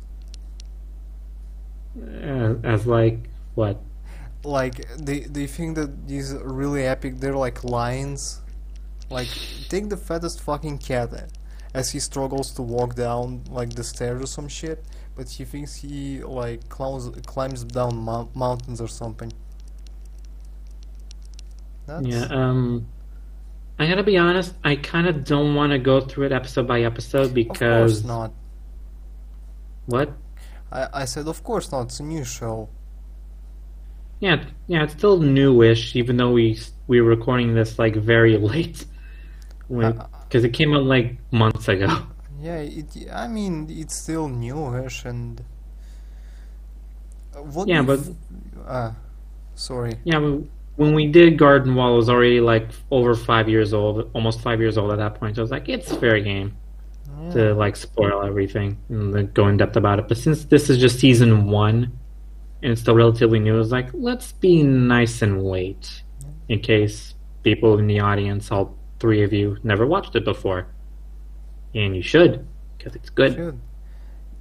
Uh, 1.97 2.55
as 2.63 2.85
like 2.85 3.17
what 3.55 3.81
Like 4.43 4.77
they 4.97 5.19
they 5.21 5.47
think 5.47 5.75
that 5.79 6.07
these 6.07 6.31
are 6.33 6.47
really 6.61 6.83
epic. 6.85 7.19
They're 7.19 7.35
like 7.47 7.63
lions. 7.63 8.41
Like 9.09 9.27
take 9.69 9.89
the 9.89 9.97
fattest 9.97 10.41
fucking 10.41 10.77
cat 10.77 11.09
as 11.73 11.91
he 11.93 11.99
struggles 11.99 12.51
to 12.57 12.61
walk 12.61 12.95
down 12.95 13.43
like 13.49 13.71
the 13.79 13.83
stairs 13.83 14.21
or 14.21 14.27
some 14.27 14.47
shit, 14.47 14.85
but 15.15 15.27
he 15.29 15.43
thinks 15.43 15.71
he 15.75 16.21
like 16.23 16.69
climbs 16.69 17.09
climbs 17.25 17.63
down 17.63 17.93
mou- 17.97 18.29
mountains 18.35 18.79
or 18.79 18.87
something. 18.87 19.31
That's, 21.87 22.05
yeah 22.05 22.25
um 22.25 22.85
i 23.79 23.87
gotta 23.87 24.03
be 24.03 24.17
honest 24.17 24.53
i 24.63 24.75
kind 24.75 25.07
of 25.07 25.23
don't 25.23 25.55
want 25.55 25.71
to 25.71 25.79
go 25.79 26.01
through 26.01 26.25
it 26.27 26.31
episode 26.31 26.67
by 26.67 26.81
episode 26.81 27.33
because. 27.33 28.01
of 28.01 28.03
course 28.03 28.03
not. 28.03 28.33
What? 29.87 30.11
I, 30.71 30.87
I 31.01 31.05
said, 31.05 31.27
of 31.29 31.43
course 31.45 31.71
not. 31.71 31.83
It's 31.83 31.99
a 32.01 32.03
new 32.03 32.25
show. 32.25 32.67
Yeah, 34.19 34.43
yeah, 34.67 34.83
it's 34.83 34.93
still 34.93 35.17
newish, 35.19 35.95
even 35.95 36.17
though 36.17 36.31
we 36.31 36.59
we 36.87 36.99
were 36.99 37.07
recording 37.09 37.53
this 37.55 37.79
like 37.79 37.95
very 37.95 38.35
late, 38.53 38.83
because 39.69 40.43
it 40.43 40.49
came 40.51 40.73
out 40.73 40.83
like 40.83 41.15
months 41.31 41.69
ago. 41.69 41.87
Yeah, 42.41 42.57
it. 42.57 42.85
I 43.13 43.27
mean, 43.29 43.67
it's 43.69 43.95
still 43.95 44.27
newish 44.27 45.05
and. 45.05 45.41
uh, 47.33 47.43
What 47.43 47.67
Yeah, 47.69 47.81
but- 47.83 48.01
Ah, 48.67 48.95
sorry. 49.55 49.93
Yeah, 50.03 50.19
we- 50.19 50.49
when 50.77 50.93
we 50.93 51.07
did 51.07 51.37
Garden 51.37 51.75
Wall, 51.75 51.93
it 51.93 51.97
was 51.97 52.09
already 52.09 52.39
like 52.39 52.69
over 52.91 53.13
five 53.15 53.49
years 53.49 53.73
old, 53.73 54.09
almost 54.13 54.41
five 54.41 54.59
years 54.61 54.77
old 54.77 54.91
at 54.91 54.97
that 54.97 55.15
point. 55.19 55.35
So 55.35 55.41
I 55.41 55.43
was 55.43 55.51
like, 55.51 55.67
it's 55.69 55.93
fair 55.97 56.19
game 56.21 56.55
Yeah. 57.23 57.31
to 57.33 57.53
like 57.55 57.75
spoil 57.75 58.23
everything 58.23 58.77
and 58.89 59.13
then 59.13 59.31
go 59.33 59.47
in 59.47 59.57
depth 59.57 59.75
about 59.75 59.99
it. 59.99 60.07
But 60.07 60.17
since 60.17 60.45
this 60.45 60.69
is 60.69 60.77
just 60.77 60.99
season 60.99 61.49
one 61.49 61.91
and 62.63 62.71
it's 62.71 62.81
still 62.81 62.95
relatively 62.95 63.39
new, 63.39 63.59
it's 63.59 63.71
like 63.71 63.89
let's 63.93 64.31
be 64.31 64.63
nice 64.63 65.21
and 65.21 65.43
wait 65.43 66.03
in 66.47 66.59
case 66.59 67.15
people 67.43 67.77
in 67.79 67.87
the 67.87 67.99
audience, 67.99 68.51
all 68.51 68.75
three 68.99 69.23
of 69.23 69.33
you, 69.33 69.57
never 69.63 69.85
watched 69.85 70.15
it 70.15 70.25
before, 70.25 70.67
and 71.75 71.95
you 71.95 72.01
should 72.01 72.47
because 72.77 72.95
it's 72.95 73.09
good. 73.09 73.33
Should. 73.35 73.59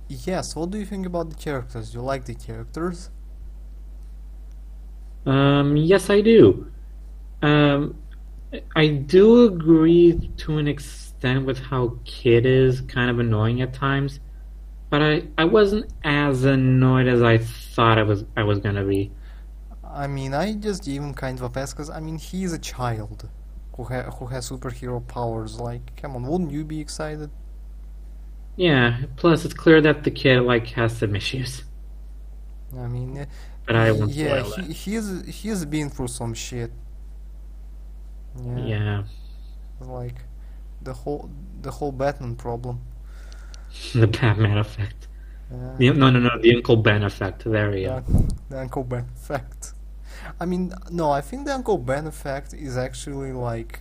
Yes, 0.09 0.55
what 0.55 0.71
do 0.71 0.79
you 0.79 0.87
think 0.87 1.05
about 1.07 1.31
the 1.31 1.37
characters? 1.37 1.95
You 1.95 2.01
like 2.01 2.27
the 2.27 2.35
characters? 2.35 3.11
Um, 5.27 5.77
yes, 5.77 6.11
I 6.11 6.21
do. 6.21 6.73
Um, 7.43 8.03
I 8.77 8.89
do 8.89 9.47
agree 9.47 10.33
to 10.39 10.59
an 10.59 10.69
extent 10.69 11.47
with 11.47 11.59
how 11.61 12.01
Kid 12.05 12.47
is 12.47 12.83
kind 12.83 13.11
of 13.11 13.19
annoying 13.19 13.63
at 13.63 13.75
times, 13.75 14.21
but 14.91 15.03
I, 15.03 15.29
I 15.39 15.45
wasn't 15.47 15.93
as 16.05 16.45
annoyed 16.45 17.09
as 17.09 17.23
I 17.23 17.39
thought 17.39 17.99
I 17.99 18.05
was 18.05 18.25
I 18.37 18.45
was 18.45 18.61
gonna 18.61 18.85
be. 18.85 19.13
I 19.85 20.07
mean, 20.07 20.35
I 20.35 20.53
just 20.55 20.85
gave 20.85 21.03
him 21.03 21.15
kind 21.15 21.39
of 21.39 21.45
a 21.45 21.49
pass 21.51 21.73
because, 21.73 21.89
I 21.91 22.01
mean, 22.01 22.19
he's 22.19 22.53
a 22.53 22.59
child 22.59 23.31
who, 23.77 23.85
ha- 23.85 24.11
who 24.11 24.27
has 24.27 24.51
superhero 24.51 25.07
powers. 25.07 25.59
Like, 25.61 25.97
come 25.97 26.15
on, 26.17 26.25
wouldn't 26.27 26.51
you 26.51 26.65
be 26.65 26.81
excited? 26.81 27.31
Yeah. 28.57 29.05
Plus, 29.17 29.45
it's 29.47 29.55
clear 29.55 29.81
that 29.83 30.05
the 30.05 30.11
kid 30.11 30.41
like 30.43 30.67
has 30.69 30.97
some 30.99 31.17
issues, 31.17 31.65
I 32.77 32.87
mean, 32.89 33.27
but 33.67 33.77
I 33.77 33.91
won't 33.93 34.13
yeah, 34.13 34.43
spoil 34.45 34.65
he, 34.67 34.73
he's 34.73 35.27
he's 35.27 35.65
been 35.65 35.91
through 35.91 36.09
some 36.09 36.35
shit. 36.35 36.71
Yeah. 38.45 38.59
Yeah. 38.59 39.03
like 39.81 40.19
the 40.83 40.93
whole 40.93 41.31
the 41.63 41.71
whole 41.71 41.93
Batman 41.93 42.37
problem. 42.37 42.81
The 43.95 44.07
Batman 44.07 44.59
effect. 44.59 45.09
The, 45.51 45.91
no, 45.91 46.11
no, 46.11 46.19
no. 46.19 46.39
The 46.41 46.57
Uncle 46.57 46.77
Ben 46.77 47.03
effect. 47.03 47.45
There 47.45 47.71
we 47.71 47.85
go. 47.85 48.03
The 48.49 48.61
Uncle 48.61 48.85
Ben 48.85 49.07
effect. 49.15 49.75
I 50.41 50.45
mean, 50.45 50.73
no, 50.91 51.11
I 51.11 51.21
think 51.21 51.47
the 51.47 51.55
Uncle 51.55 51.79
Ben 51.79 52.07
effect 52.07 52.53
is 52.53 52.77
actually 52.77 53.33
like 53.33 53.81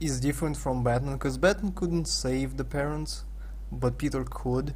is 0.00 0.20
different 0.20 0.56
from 0.56 0.84
Batman 0.84 1.14
because 1.14 1.36
Batman 1.36 1.72
couldn't 1.72 2.06
save 2.06 2.56
the 2.56 2.64
parents, 2.64 3.24
but 3.72 3.98
Peter 3.98 4.24
could. 4.24 4.74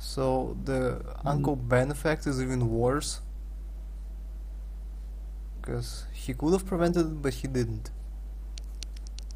So 0.00 0.56
the 0.64 1.02
Uncle 1.24 1.56
Ben 1.56 1.90
effect 1.92 2.26
is 2.26 2.42
even 2.42 2.70
worse 2.70 3.20
because 5.60 6.06
he 6.12 6.34
could 6.34 6.52
have 6.52 6.66
prevented 6.66 7.06
it, 7.06 7.22
but 7.22 7.34
he 7.34 7.48
didn't. 7.48 7.90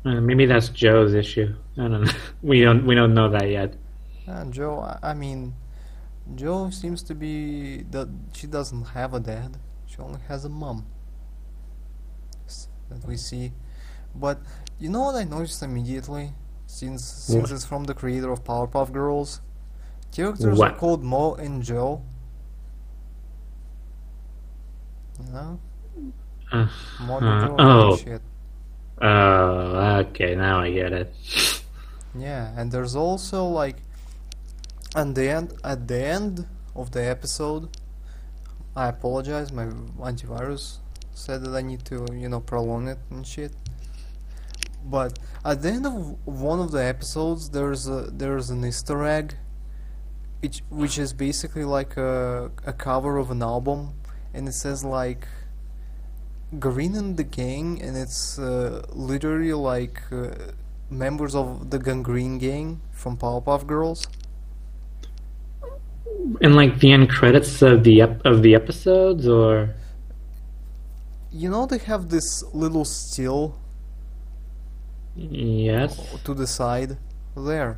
Uh, 0.05 0.21
maybe 0.21 0.47
that's 0.47 0.69
Joe's 0.71 1.15
issue. 1.15 1.55
I 1.79 1.89
don't 1.89 2.03
know. 2.05 2.13
We 2.43 2.63
don't 2.63 2.87
we 2.87 2.95
don't 2.95 3.15
know 3.15 3.31
that 3.31 3.51
yet. 3.51 3.77
And 4.27 4.53
Joe, 4.53 4.81
I- 4.81 4.99
I 5.11 5.15
mean, 5.15 5.55
Joe 6.35 6.71
seems 6.71 7.03
to 7.05 7.15
be 7.15 7.83
that 7.91 8.09
she 8.35 8.47
doesn't 8.47 8.85
have 8.99 9.15
a 9.15 9.21
dad. 9.21 9.59
She 9.87 9.99
only 9.99 10.21
has 10.29 10.45
a 10.45 10.51
mom. 10.51 10.87
That 12.91 13.07
we 13.07 13.17
see, 13.17 13.53
but 14.15 14.41
you 14.79 14.91
know 14.91 15.01
what 15.03 15.17
I 15.17 15.25
noticed 15.25 15.63
immediately, 15.63 16.35
since 16.67 17.05
since 17.05 17.51
it's 17.51 17.65
from 17.65 17.85
the 17.85 17.95
creator 17.95 18.31
of 18.33 18.45
Powerpuff 18.45 18.93
Girls, 18.93 19.41
characters 20.15 20.59
What? 20.59 20.73
are 20.73 20.77
called 20.79 21.03
Mo 21.03 21.35
and 21.35 21.63
Joe. 21.63 22.03
You 25.25 25.33
know, 25.33 25.61
Uh, 26.53 26.69
Mo 27.01 27.17
and 27.19 27.27
uh, 27.27 27.47
Joe 27.47 27.57
oh, 27.59 27.97
shit. 27.97 28.23
oh, 29.03 29.99
okay. 30.07 30.35
Now 30.35 30.61
I 30.61 30.71
get 30.71 30.93
it. 30.93 31.15
Yeah, 32.17 32.53
and 32.57 32.71
there's 32.71 32.95
also 32.95 33.45
like 33.45 33.77
at 34.95 35.15
the 35.15 35.29
end 35.29 35.53
at 35.65 35.89
the 35.89 36.01
end 36.05 36.47
of 36.77 36.93
the 36.93 37.03
episode 37.05 37.69
I 38.77 38.89
apologize, 38.89 39.53
my 39.53 39.67
antivirus 40.11 40.79
said 41.15 41.43
that 41.45 41.55
I 41.55 41.63
need 41.63 41.85
to, 41.87 42.07
you 42.13 42.29
know, 42.29 42.41
prolong 42.41 42.89
it 42.89 42.99
and 43.11 43.25
shit. 43.27 43.53
But 44.85 45.19
at 45.45 45.63
the 45.63 45.71
end 45.71 45.87
of 45.87 45.95
one 46.27 46.61
of 46.61 46.71
the 46.73 46.85
episodes 46.85 47.51
there's 47.51 47.87
a 47.89 48.09
there's 48.13 48.51
an 48.51 48.65
Easter 48.65 49.03
egg 49.05 49.35
which 50.45 50.63
which 50.69 50.99
is 50.99 51.11
basically 51.15 51.65
like 51.65 51.97
a 51.97 52.51
a 52.73 52.75
cover 52.87 53.17
of 53.17 53.31
an 53.31 53.43
album 53.43 53.95
and 54.35 54.47
it 54.47 54.53
says 54.53 54.85
like 54.85 55.27
Green 56.59 56.95
and 56.95 57.17
the 57.17 57.25
Gang 57.25 57.81
and 57.83 57.97
it's 57.97 58.39
uh, 58.39 58.83
literally 59.11 59.55
like 59.55 59.99
uh, 60.13 60.29
members 60.91 61.35
of 61.35 61.71
the 61.71 61.79
Gangrene 61.79 62.39
Gang 62.39 62.81
from 62.93 63.17
Powerpuff 63.17 63.67
Girls. 63.67 64.07
In 66.41 66.53
like 66.55 66.79
the 66.79 66.93
end 66.93 67.09
credits 67.09 67.61
of 67.63 67.83
the 67.83 68.03
ep- 68.03 68.25
of 68.25 68.43
the 68.43 68.55
episodes, 68.55 69.27
or 69.27 69.75
You 71.33 71.49
know 71.51 71.65
they 71.67 71.79
have 71.93 72.03
this 72.11 72.45
little 72.53 72.85
still 72.85 73.59
yes, 75.17 75.91
to 76.25 76.35
the 76.35 76.47
side 76.47 76.99
there 77.37 77.73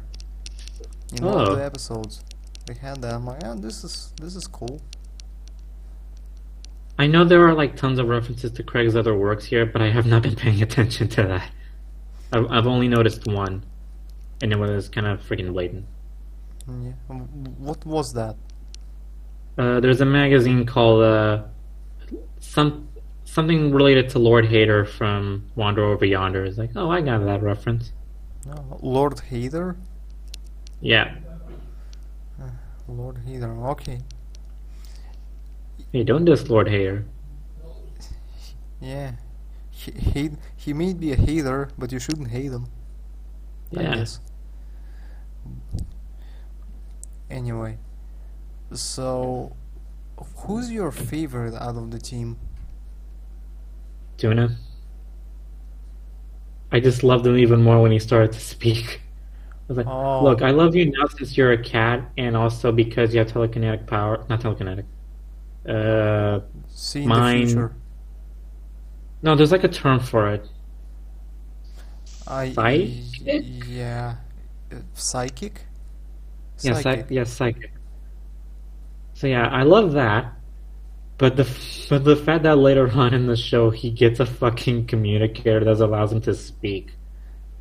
in 1.17 1.25
Oh. 1.25 1.55
the 1.55 1.65
episodes. 1.65 2.26
They 2.67 2.75
had 2.75 3.01
that. 3.03 3.15
I'm 3.15 3.25
like, 3.25 3.43
yeah, 3.43 3.55
this 3.57 3.85
is 3.85 4.13
this 4.21 4.35
is 4.35 4.47
cool. 4.47 4.81
I 6.99 7.07
know 7.07 7.25
there 7.25 7.47
are 7.47 7.55
like 7.55 7.77
tons 7.77 7.99
of 7.99 8.09
references 8.09 8.51
to 8.53 8.63
Craig's 8.63 8.97
other 8.97 9.15
works 9.15 9.45
here, 9.45 9.67
but 9.67 9.83
I 9.83 9.91
have 9.91 10.07
not 10.07 10.23
been 10.23 10.35
paying 10.37 10.63
attention 10.63 11.09
to 11.09 11.23
that. 11.25 11.51
I've, 12.33 12.51
I've 12.51 12.67
only 12.67 12.89
noticed 12.89 13.27
one, 13.27 13.65
and 14.43 14.53
it 14.53 14.59
was 14.59 14.89
kind 14.89 15.07
of 15.07 15.21
freaking 15.21 15.53
blatant. 15.53 15.87
Yeah. 16.69 16.93
Um, 17.09 17.29
What 17.59 17.85
was 17.87 18.13
that? 18.15 18.37
Uh, 19.57 19.81
there's 19.81 20.01
a 20.01 20.05
magazine 20.05 20.67
called 20.67 21.03
uh, 21.03 21.45
some 22.41 22.89
something 23.25 23.73
related 23.73 24.09
to 24.11 24.19
Lord 24.19 24.47
Hater 24.47 24.85
from 24.85 25.51
Wander 25.55 25.85
Over 25.85 26.05
Yonder. 26.05 26.45
It's 26.45 26.59
like, 26.59 26.71
oh, 26.75 26.91
I 26.91 27.01
got 27.01 27.25
that 27.25 27.43
reference. 27.43 27.93
No, 28.47 28.79
Lord 28.81 29.15
Hader. 29.31 29.77
Yeah. 30.81 31.15
Lord 32.89 33.25
Hader. 33.27 33.71
Okay. 33.73 34.01
Hey, 35.93 36.05
don't 36.05 36.25
diss 36.25 36.49
Lord 36.49 36.69
Hater. 36.69 37.05
Yeah. 38.81 39.13
He 39.71 39.93
he, 39.93 40.31
he 40.57 40.73
may 40.73 40.95
be 40.95 41.13
a 41.13 41.17
hater, 41.17 41.71
but 41.79 41.93
you 41.93 41.99
shouldn't 41.99 42.29
hate 42.29 42.53
him. 42.53 42.67
I 43.77 43.83
Yeah. 43.83 44.05
Anyway, 47.29 47.79
so 48.73 49.57
who's 50.37 50.71
your 50.71 50.91
favorite 50.93 51.55
out 51.55 51.77
of 51.77 51.91
the 51.91 51.99
team? 51.99 52.39
Tuna. 54.17 54.57
I 56.73 56.81
just 56.81 57.03
loved 57.03 57.27
him 57.27 57.37
even 57.37 57.63
more 57.63 57.81
when 57.83 57.93
he 57.93 57.99
started 57.99 58.33
to 58.33 58.41
speak. 58.41 59.01
I 59.69 59.73
was 59.73 59.77
like, 59.79 59.87
Oh. 59.89 60.23
look, 60.23 60.43
I 60.43 60.51
love 60.53 60.77
you 60.77 60.87
now 60.93 61.07
since 61.09 61.37
you're 61.37 61.53
a 61.53 61.63
cat, 61.63 62.09
and 62.17 62.37
also 62.37 62.71
because 62.71 63.13
you 63.13 63.19
have 63.19 63.29
telekinetic 63.33 63.87
power. 63.87 64.25
Not 64.29 64.41
telekinetic. 64.41 64.85
Uh, 65.69 66.41
See 66.69 67.03
in 67.03 67.09
Mine- 67.09 67.47
the 67.49 67.71
no, 69.23 69.35
there's 69.35 69.51
like 69.51 69.65
a 69.65 69.69
term 69.69 69.99
for 69.99 70.29
it. 70.33 70.47
I 72.29 72.53
Psychic? 72.53 73.45
yeah, 73.69 74.17
Uh, 74.73 74.77
psychic. 74.95 75.63
Yeah, 76.61 76.73
psych- 76.75 76.83
Psychic. 76.83 77.07
yeah, 77.11 77.25
psychic. 77.25 77.73
So 79.15 79.27
yeah, 79.27 79.49
I 79.49 79.63
love 79.63 79.93
that. 79.93 80.33
But 81.19 81.37
the 81.37 81.49
but 81.89 82.05
the 82.05 82.15
fact 82.17 82.43
that 82.45 82.59
later 82.59 82.89
on 82.91 83.15
in 83.15 83.27
the 83.27 83.37
show 83.37 83.71
he 83.71 83.91
gets 83.91 84.21
a 84.21 84.27
fucking 84.27 84.87
communicator 84.87 85.65
that 85.65 85.81
allows 85.81 86.13
him 86.13 86.21
to 86.23 86.35
speak. 86.35 86.93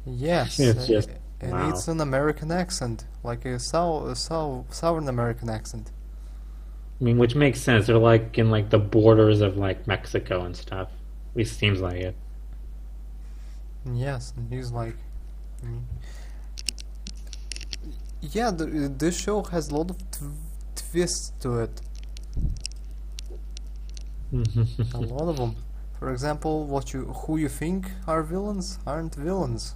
Yes, 0.06 0.60
It's 0.60 0.88
just- 0.88 1.10
and 1.42 1.52
wow. 1.52 1.70
it's 1.70 1.88
an 1.88 2.00
American 2.00 2.52
accent, 2.52 3.06
like 3.24 3.46
a 3.46 3.60
sou- 3.60 4.08
a 4.08 4.16
sou- 4.16 4.66
Southern 4.70 5.08
American 5.08 5.50
accent. 5.50 5.92
I 7.00 7.04
mean, 7.04 7.18
which 7.18 7.36
makes 7.36 7.60
sense. 7.62 7.88
They're 7.88 7.98
like 7.98 8.38
in 8.38 8.50
like 8.50 8.70
the 8.70 8.80
borders 8.80 9.42
of 9.42 9.58
like 9.58 9.86
Mexico 9.86 10.44
and 10.46 10.56
stuff. 10.56 10.90
At 11.32 11.38
least 11.38 11.60
seems 11.60 11.82
like 11.82 11.96
it. 11.96 12.16
Yes, 13.94 14.34
and 14.36 14.52
he's 14.52 14.72
like, 14.72 14.96
mm. 15.64 15.82
yeah, 18.22 18.50
the, 18.50 18.66
this 18.98 19.20
show 19.20 19.44
has 19.44 19.70
a 19.70 19.76
lot 19.76 19.92
of 19.92 19.98
tw- 20.12 20.32
twists 20.76 21.32
to 21.42 21.60
it. 21.60 21.82
A 24.94 25.00
lot 25.00 25.30
of 25.30 25.38
them. 25.38 25.56
For 26.00 26.12
example, 26.12 26.66
what 26.66 26.94
you 26.94 27.06
who 27.06 27.38
you 27.38 27.48
think 27.48 27.90
are 28.08 28.24
villains 28.24 28.80
aren't 28.86 29.16
villains. 29.16 29.76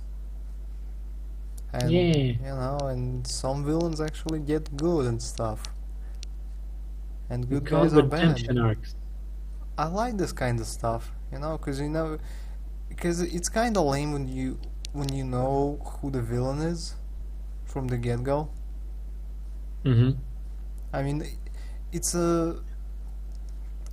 And 1.73 2.09
Yeah. 2.09 2.33
you 2.39 2.47
know, 2.47 2.77
and 2.83 3.25
some 3.27 3.65
villains 3.65 3.99
actually 4.01 4.39
get 4.39 4.75
good 4.77 5.05
and 5.05 5.21
stuff. 5.21 5.63
And 7.29 7.49
good 7.49 7.65
Called 7.65 7.91
guys 7.91 7.93
are 7.93 8.03
bad. 8.03 8.49
arcs. 8.59 8.95
I 9.77 9.87
like 9.87 10.17
this 10.17 10.31
kind 10.31 10.59
of 10.59 10.65
stuff, 10.67 11.11
you 11.31 11.39
know, 11.39 11.57
because 11.57 11.79
you 11.79 11.89
know, 11.89 12.17
because 12.89 13.21
it's 13.21 13.49
kind 13.49 13.77
of 13.77 13.85
lame 13.85 14.11
when 14.13 14.27
you 14.27 14.59
when 14.93 15.13
you 15.13 15.23
know 15.23 15.79
who 16.01 16.11
the 16.11 16.21
villain 16.21 16.59
is 16.59 16.95
from 17.65 17.87
the 17.87 17.97
get 17.97 18.23
go. 18.23 18.49
hmm 19.83 20.11
I 20.93 21.03
mean, 21.03 21.23
it's 21.91 22.13
a 22.15 22.61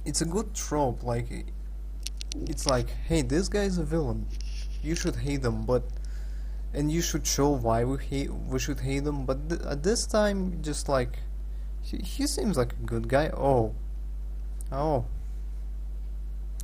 it's 0.05 0.21
a 0.21 0.25
good 0.25 0.55
trope. 0.55 1.03
Like, 1.03 1.53
it's 2.47 2.67
like, 2.67 2.91
hey, 3.07 3.23
this 3.23 3.49
guy's 3.49 3.79
a 3.79 3.85
villain. 3.85 4.27
You 4.83 4.95
should 4.95 5.17
hate 5.17 5.45
him, 5.45 5.65
but 5.65 5.85
and 6.75 6.91
you 6.93 7.01
should 7.01 7.27
show 7.27 7.49
why 7.51 7.85
we 7.85 7.99
hate 7.99 8.31
we 8.33 8.59
should 8.59 8.81
hate 8.81 9.05
him. 9.07 9.25
But 9.27 9.49
th- 9.49 9.61
at 9.63 9.83
this 9.83 10.07
time, 10.07 10.59
just 10.63 10.89
like 10.89 11.19
he, 11.83 11.99
he 11.99 12.27
seems 12.27 12.57
like 12.57 12.73
a 12.73 12.87
good 12.87 13.09
guy. 13.09 13.29
Oh, 13.29 13.75
oh, 14.73 15.05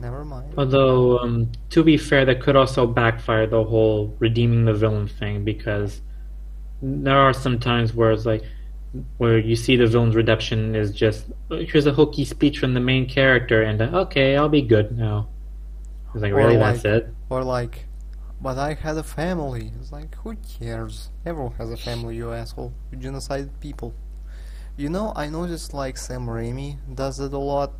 never 0.00 0.24
mind. 0.24 0.54
Although, 0.56 1.18
um, 1.18 1.50
to 1.70 1.82
be 1.82 1.96
fair, 1.96 2.24
that 2.24 2.40
could 2.40 2.56
also 2.56 2.86
backfire 2.86 3.46
the 3.46 3.64
whole 3.64 4.14
redeeming 4.18 4.64
the 4.64 4.74
villain 4.74 5.08
thing 5.08 5.44
because 5.44 6.00
there 6.82 7.16
are 7.18 7.32
some 7.32 7.58
times 7.58 7.94
where 7.94 8.10
it's 8.10 8.26
like 8.26 8.44
where 9.16 9.38
you 9.38 9.56
see 9.56 9.76
the 9.76 9.86
villain's 9.86 10.14
redemption 10.14 10.74
is 10.74 10.92
just 10.92 11.24
"Oh, 11.50 11.56
here's 11.64 11.86
a 11.86 11.92
hokey 11.92 12.24
speech 12.26 12.58
from 12.58 12.74
the 12.74 12.80
main 12.80 13.08
character 13.08 13.62
and 13.62 13.80
uh, 13.80 14.00
okay, 14.06 14.36
I'll 14.36 14.48
be 14.50 14.62
good 14.62 14.96
now. 14.98 15.28
It's 16.12 16.22
like 16.22 16.32
Or 16.32 16.36
really 16.36 16.56
like- 16.58 16.82
that's 16.82 16.84
it. 16.84 17.14
Or 17.30 17.42
like, 17.42 17.86
but 18.42 18.58
I 18.58 18.74
had 18.74 18.96
a 18.98 19.04
family. 19.04 19.72
It's 19.80 19.92
like, 19.92 20.16
who 20.16 20.34
cares? 20.36 21.10
Everyone 21.24 21.52
has 21.54 21.70
a 21.70 21.76
family, 21.76 22.16
you 22.16 22.32
asshole. 22.32 22.72
You 22.90 22.98
genocide 22.98 23.60
people. 23.60 23.94
You 24.76 24.88
know, 24.88 25.12
I 25.14 25.28
noticed 25.28 25.72
like 25.72 25.96
Sam 25.96 26.26
Raimi 26.26 26.78
does 26.92 27.20
it 27.20 27.32
a 27.32 27.38
lot. 27.38 27.72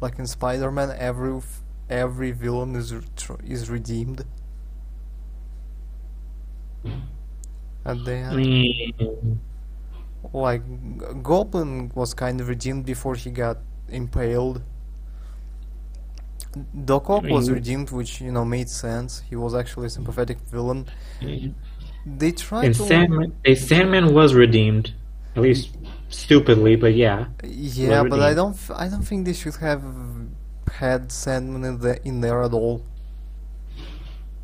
Like 0.00 0.18
in 0.18 0.26
Spider-Man, 0.26 0.94
every 0.98 1.40
every 1.88 2.32
villain 2.32 2.74
is 2.76 2.94
re- 2.94 3.02
is 3.46 3.70
redeemed. 3.70 4.24
At 7.86 8.04
the 8.04 8.12
end, 8.12 8.36
mm. 8.36 9.38
like 10.32 10.62
Goblin 11.22 11.92
was 11.94 12.12
kind 12.12 12.40
of 12.40 12.48
redeemed 12.48 12.84
before 12.84 13.14
he 13.14 13.30
got 13.30 13.58
impaled. 13.88 14.62
Doc 16.84 17.10
Ock 17.10 17.24
was 17.24 17.50
redeemed, 17.50 17.90
which 17.90 18.20
you 18.20 18.32
know 18.32 18.44
made 18.44 18.68
sense. 18.68 19.22
He 19.28 19.36
was 19.36 19.54
actually 19.54 19.86
a 19.86 19.90
sympathetic 19.90 20.38
villain. 20.40 20.86
They 22.06 22.32
tried 22.32 22.66
and 22.66 22.74
to 22.74 22.82
Sandman, 22.82 23.34
a 23.44 23.54
Sandman 23.54 24.14
was 24.14 24.34
redeemed, 24.34 24.92
at 25.36 25.42
least 25.42 25.70
stupidly, 26.08 26.76
but 26.76 26.94
yeah. 26.94 27.26
Yeah, 27.42 28.04
but 28.04 28.20
I 28.20 28.34
don't. 28.34 28.56
I 28.74 28.88
don't 28.88 29.02
think 29.02 29.24
they 29.26 29.32
should 29.32 29.56
have 29.56 29.82
had 30.70 31.10
Sandman 31.10 31.64
in, 31.64 31.78
the, 31.78 32.06
in 32.06 32.20
there 32.20 32.42
at 32.42 32.52
all. 32.52 32.84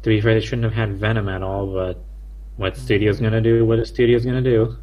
To 0.03 0.09
be 0.09 0.21
fair, 0.21 0.35
they 0.35 0.41
shouldn't 0.41 0.65
have 0.65 0.73
had 0.73 0.97
Venom 0.97 1.29
at 1.29 1.43
all, 1.43 1.67
but 1.73 2.03
what 2.57 2.77
studio's 2.77 3.21
gonna 3.21 3.41
do? 3.41 3.65
What 3.65 3.79
a 3.79 3.87
studio's 3.87 4.25
gonna 4.25 4.43
do? 4.43 4.77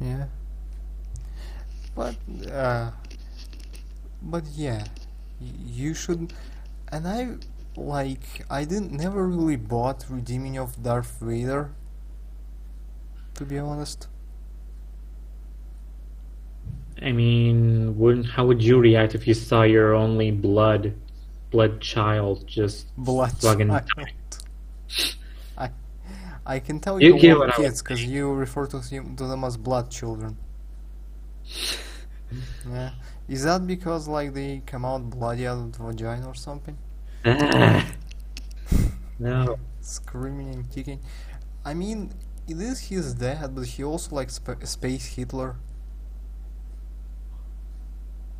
Yeah. 0.00 0.26
But 1.94 2.16
uh, 2.50 2.90
but 4.22 4.44
yeah, 4.54 4.84
you 5.66 5.94
should. 5.94 6.32
And 6.88 7.06
I 7.08 7.36
like. 7.76 8.44
I 8.50 8.64
didn't 8.64 8.92
never 8.92 9.26
really 9.26 9.56
bought 9.56 10.04
redeeming 10.08 10.58
of 10.58 10.82
Darth 10.82 11.18
Vader. 11.20 11.72
To 13.34 13.44
be 13.44 13.58
honest. 13.58 14.08
I 17.02 17.12
mean, 17.12 17.98
wouldn't 17.98 18.26
how 18.26 18.46
would 18.46 18.62
you 18.62 18.78
react 18.78 19.14
if 19.14 19.26
you 19.26 19.34
saw 19.34 19.62
your 19.62 19.94
only 19.94 20.30
blood, 20.30 20.94
blood 21.50 21.80
child 21.80 22.46
just 22.46 22.86
Blood 22.96 23.32
fucking 23.38 23.68
child. 23.68 24.44
I 25.58 25.70
I 26.46 26.60
can 26.60 26.78
tell 26.78 27.02
You 27.02 27.16
you, 27.18 27.38
what 27.38 27.54
kids 27.54 27.82
because 27.82 28.04
you 28.04 28.32
refer 28.32 28.66
to 28.66 28.80
to 28.80 29.26
them 29.26 29.44
as 29.44 29.56
blood 29.56 29.90
children. 29.90 30.36
Yeah. 32.68 32.90
Is 33.28 33.44
that 33.44 33.66
because 33.66 34.06
like 34.08 34.34
they 34.34 34.62
come 34.66 34.84
out 34.84 35.10
bloody 35.10 35.46
out 35.46 35.58
of 35.58 35.72
the 35.72 35.82
vagina 35.82 36.26
or 36.26 36.34
something? 36.34 36.76
No. 39.18 39.58
Screaming 39.80 40.50
and 40.50 40.70
kicking. 40.70 41.00
I 41.64 41.74
mean, 41.74 42.12
it 42.48 42.60
is 42.60 42.80
his 42.80 43.14
dad, 43.14 43.54
but 43.54 43.66
he 43.66 43.84
also 43.84 44.14
like 44.16 44.30
sp- 44.30 44.64
space 44.64 45.06
Hitler. 45.06 45.56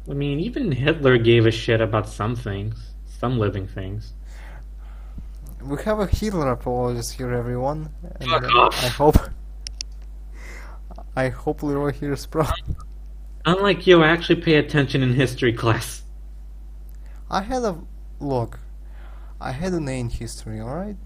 I 0.08 0.12
mean, 0.12 0.40
even 0.40 0.72
Hitler 0.72 1.16
gave 1.16 1.46
a 1.46 1.50
shit 1.50 1.80
about 1.80 2.08
some 2.08 2.36
things, 2.36 2.92
some 3.06 3.38
living 3.38 3.66
things. 3.66 4.12
We 5.62 5.82
have 5.84 6.00
a 6.00 6.06
Hitler 6.06 6.50
apologist 6.50 7.14
here, 7.14 7.32
everyone. 7.32 7.88
And 8.20 8.30
uh. 8.30 8.68
I 8.72 8.88
hope. 8.88 9.16
I 11.16 11.28
hope 11.28 11.62
Leroy 11.62 11.92
hears 11.92 12.26
pro. 12.26 12.44
Unlike 13.46 13.86
you, 13.86 14.02
I 14.02 14.08
actually 14.08 14.40
pay 14.40 14.56
attention 14.56 15.02
in 15.02 15.14
history 15.14 15.52
class. 15.52 16.02
I 17.30 17.42
had 17.42 17.62
a 17.62 17.78
look. 18.20 18.58
I 19.40 19.52
had 19.52 19.72
an 19.72 19.88
A 19.88 20.00
in 20.00 20.08
history, 20.08 20.60
alright? 20.60 20.96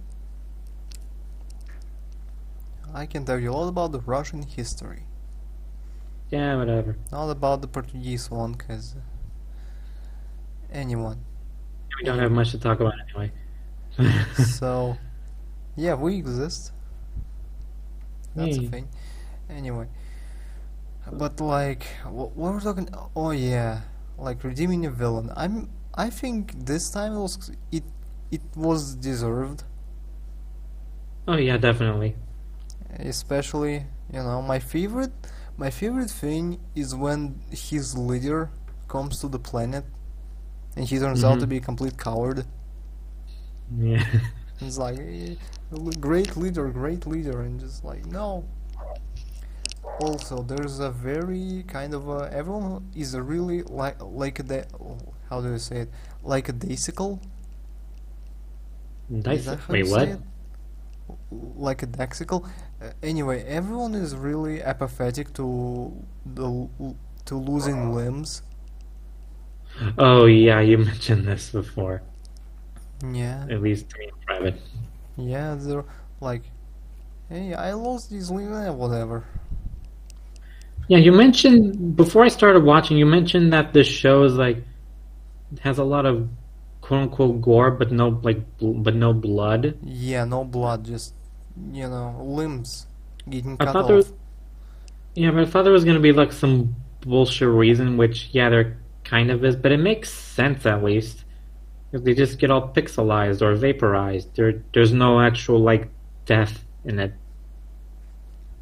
I 2.95 3.07
can 3.07 3.25
tell 3.25 3.39
you 3.39 3.51
a 3.51 3.53
lot 3.53 3.69
about 3.69 3.93
the 3.93 4.01
Russian 4.01 4.43
history, 4.43 5.05
Yeah, 6.31 6.57
whatever. 6.57 6.97
not 7.13 7.29
about 7.31 7.61
the 7.61 7.69
Portuguese 7.69 8.31
one, 8.31 8.55
cause 8.55 8.97
anyone. 10.73 11.25
We 11.99 12.05
don't 12.05 12.19
have 12.19 12.31
much 12.33 12.51
to 12.53 12.59
talk 12.59 12.81
about 12.81 12.95
anyway. 13.09 13.33
so, 14.45 14.97
yeah, 15.77 15.95
we 15.95 16.17
exist. 16.17 16.73
That's 18.35 18.57
a 18.59 18.63
thing. 18.63 18.89
Anyway, 19.51 19.89
but 21.13 21.41
like, 21.41 21.85
what, 22.09 22.37
what 22.37 22.53
we're 22.55 22.61
talking? 22.61 22.89
Oh 23.17 23.31
yeah, 23.31 23.83
like 24.19 24.43
redeeming 24.45 24.87
a 24.87 24.91
villain. 24.91 25.31
I'm. 25.37 25.71
I 25.95 26.11
think 26.11 26.67
this 26.67 26.91
time 26.91 27.13
it 27.15 27.21
was 27.21 27.51
it. 27.73 27.85
It 28.31 28.43
was 28.57 28.95
deserved. 28.95 29.65
oh 31.27 31.37
yeah, 31.37 31.57
definitely. 31.59 32.17
especially 33.01 33.85
you 34.13 34.23
know 34.23 34.41
my 34.43 34.59
favorite 34.59 35.13
my 35.57 35.71
favorite 35.71 36.11
thing 36.11 36.59
is 36.75 36.95
when 36.95 37.41
his 37.51 37.97
leader 37.97 38.51
comes 38.89 39.21
to 39.21 39.29
the 39.29 39.39
planet 39.39 39.85
and 40.77 40.87
he 40.89 40.99
turns 40.99 41.23
out 41.23 41.39
to 41.41 41.47
Mhm. 41.47 41.51
be 41.51 41.57
a 41.59 41.61
complete 41.61 41.97
coward 41.99 42.47
Yeah. 43.77 44.05
it's 44.61 44.79
like 44.79 44.99
eh, 44.99 45.35
great 46.01 46.37
leader 46.37 46.69
great 46.71 47.07
leader 47.07 47.43
and 47.43 47.61
just 47.61 47.85
like 47.85 48.07
no 48.07 48.45
also 50.01 50.43
there's 50.43 50.79
a 50.79 50.91
very 50.91 51.65
kind 51.67 51.95
of 51.95 52.09
a 52.09 52.31
everyone 52.33 52.89
is 52.95 53.15
a 53.15 53.23
really 53.23 53.63
like 53.65 53.97
like 54.03 54.39
a 54.39 54.67
how 55.31 55.41
do 55.41 55.51
you 55.51 55.59
say 55.59 55.81
it 55.81 55.91
like 56.23 56.49
a 56.49 56.53
daisical 56.53 57.21
Is 59.29 59.47
Dice- 59.47 59.69
Wait, 59.69 59.87
what? 59.89 60.09
it? 60.09 60.21
Like 61.31 61.83
a 61.83 61.87
dexical. 61.87 62.47
Uh, 62.81 62.91
anyway, 63.03 63.43
everyone 63.45 63.95
is 63.95 64.15
really 64.15 64.63
apathetic 64.63 65.33
to 65.35 65.93
the 66.27 66.69
to 67.27 67.37
losing 67.37 67.95
limbs. 67.95 68.43
Oh 69.99 70.25
yeah, 70.27 70.61
you 70.61 70.79
mentioned 70.91 71.27
this 71.27 71.51
before. 71.51 72.03
Yeah, 73.03 73.49
At 73.49 73.61
least 73.63 73.87
in 73.99 74.11
private. 74.27 74.61
yeah, 75.17 75.55
they're 75.59 75.85
like, 76.21 76.43
hey, 77.29 77.55
I 77.55 77.73
lost 77.75 78.11
these 78.11 78.31
limbs, 78.31 78.57
eh, 78.57 78.71
whatever. 78.71 79.25
Yeah, 80.89 80.99
you 80.99 81.13
mentioned 81.13 81.97
before 81.97 82.25
I 82.25 82.29
started 82.29 82.65
watching. 82.65 82.97
You 82.97 83.07
mentioned 83.07 83.53
that 83.53 83.73
this 83.73 83.87
show 83.87 84.25
is 84.25 84.35
like 84.35 84.65
has 85.61 85.79
a 85.79 85.85
lot 85.85 86.07
of 86.07 86.29
quote 86.81 87.03
unquote 87.03 87.41
gore, 87.43 87.71
but 87.73 87.93
no 87.93 88.21
like 88.23 88.41
but 88.61 88.95
no 88.95 89.13
blood. 89.13 89.79
Yeah, 89.83 90.25
no 90.25 90.45
blood, 90.45 90.85
just 90.85 91.15
you 91.73 91.89
know, 91.89 92.17
limbs 92.25 92.87
getting 93.29 93.59
I 93.61 93.67
cut 93.67 93.67
thought 93.67 93.85
off. 93.85 93.87
there 93.87 93.97
was 93.97 94.13
yeah, 95.15 95.31
but 95.31 95.41
I 95.43 95.47
thought 95.47 95.65
there 95.65 95.73
was 95.73 95.85
gonna 95.85 96.01
be 96.01 96.13
like 96.13 96.33
some 96.33 96.77
bullshit 97.01 97.49
reason, 97.49 97.97
which 97.97 98.31
yeah, 98.33 98.49
there 98.51 98.79
kind 99.05 99.31
of 99.31 99.45
is, 99.45 99.57
but 99.57 99.73
it 99.73 99.79
makes 99.79 100.11
sense 100.13 100.67
at 100.67 100.83
least. 100.85 101.25
'Cause 101.93 102.03
They 102.03 102.15
just 102.15 102.39
get 102.39 102.51
all 102.51 102.73
pixelized 102.75 103.43
or 103.43 103.55
vaporized. 103.55 104.37
There, 104.37 104.63
there's 104.75 104.93
no 104.93 105.21
actual 105.21 105.61
like 105.61 105.91
death 106.27 106.65
in 106.85 106.99
it. 106.99 107.15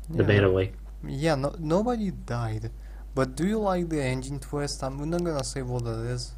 Yeah. 0.09 0.23
debatably. 0.23 0.73
Yeah, 1.09 1.35
no, 1.35 1.55
nobody 1.59 2.11
died. 2.11 2.71
But 3.15 3.35
do 3.35 3.47
you 3.47 3.59
like 3.59 3.89
the 3.89 4.03
ending 4.03 4.41
twist? 4.41 4.83
I'm 4.83 5.09
not 5.09 5.25
gonna 5.25 5.45
say 5.45 5.63
what 5.63 5.83
it 5.83 6.07
is. 6.11 6.33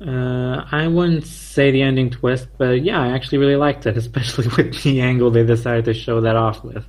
Uh, 0.00 0.64
I 0.72 0.88
wouldn't 0.88 1.24
say 1.24 1.70
the 1.70 1.82
ending 1.82 2.10
twist, 2.10 2.48
but 2.58 2.82
yeah, 2.82 3.00
I 3.00 3.08
actually 3.08 3.38
really 3.38 3.56
liked 3.56 3.86
it, 3.86 3.96
especially 4.04 4.48
with 4.56 4.82
the 4.82 5.00
angle 5.00 5.30
they 5.30 5.44
decided 5.44 5.84
to 5.84 5.94
show 5.94 6.20
that 6.20 6.36
off 6.36 6.64
with. 6.64 6.84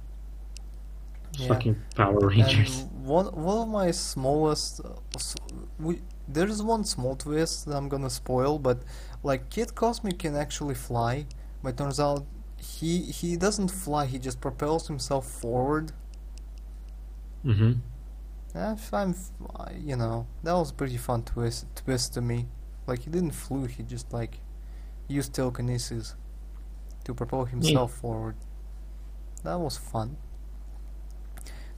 Yeah. 1.38 1.50
Fucking 1.50 1.76
Power 1.96 2.20
Rangers. 2.20 2.80
And 2.80 3.06
one 3.06 3.26
one 3.28 3.58
of 3.60 3.68
my 3.68 3.92
smallest, 3.92 4.82
uh, 4.84 4.90
we, 5.80 6.02
there's 6.28 6.64
one 6.64 6.84
small 6.84 7.16
twist 7.16 7.66
that 7.68 7.76
I'm 7.76 7.90
gonna 7.90 8.10
spoil, 8.10 8.58
but 8.58 8.80
like 9.22 9.50
Kid 9.50 9.76
Cosmic 9.76 10.20
can 10.20 10.36
actually 10.36 10.76
fly, 10.76 11.26
but 11.62 11.78
turns 11.78 12.00
out 12.00 12.26
he 12.58 13.04
he 13.04 13.38
doesn't 13.38 13.70
fly. 13.70 14.06
He 14.06 14.18
just 14.18 14.42
propels 14.42 14.88
himself 14.88 15.30
forward. 15.30 15.92
Hmm 17.46 17.74
I 18.56 18.76
find, 18.76 19.16
uh, 19.56 19.70
you 19.78 19.96
know, 19.96 20.28
that 20.44 20.54
was 20.54 20.72
pretty 20.72 20.98
fun 20.98 21.24
twist 21.24 21.68
twist 21.76 22.14
to 22.16 22.22
me. 22.22 22.48
Like 22.88 23.02
he 23.04 23.12
didn't 23.12 23.32
flew, 23.34 23.66
he 23.66 23.84
just 23.84 24.14
like 24.14 24.40
used 25.08 25.34
telekinesis 25.34 26.16
to 27.06 27.14
propel 27.16 27.46
himself 27.46 27.94
forward. 27.94 28.38
That 29.44 29.60
was 29.62 29.78
fun. 29.78 30.18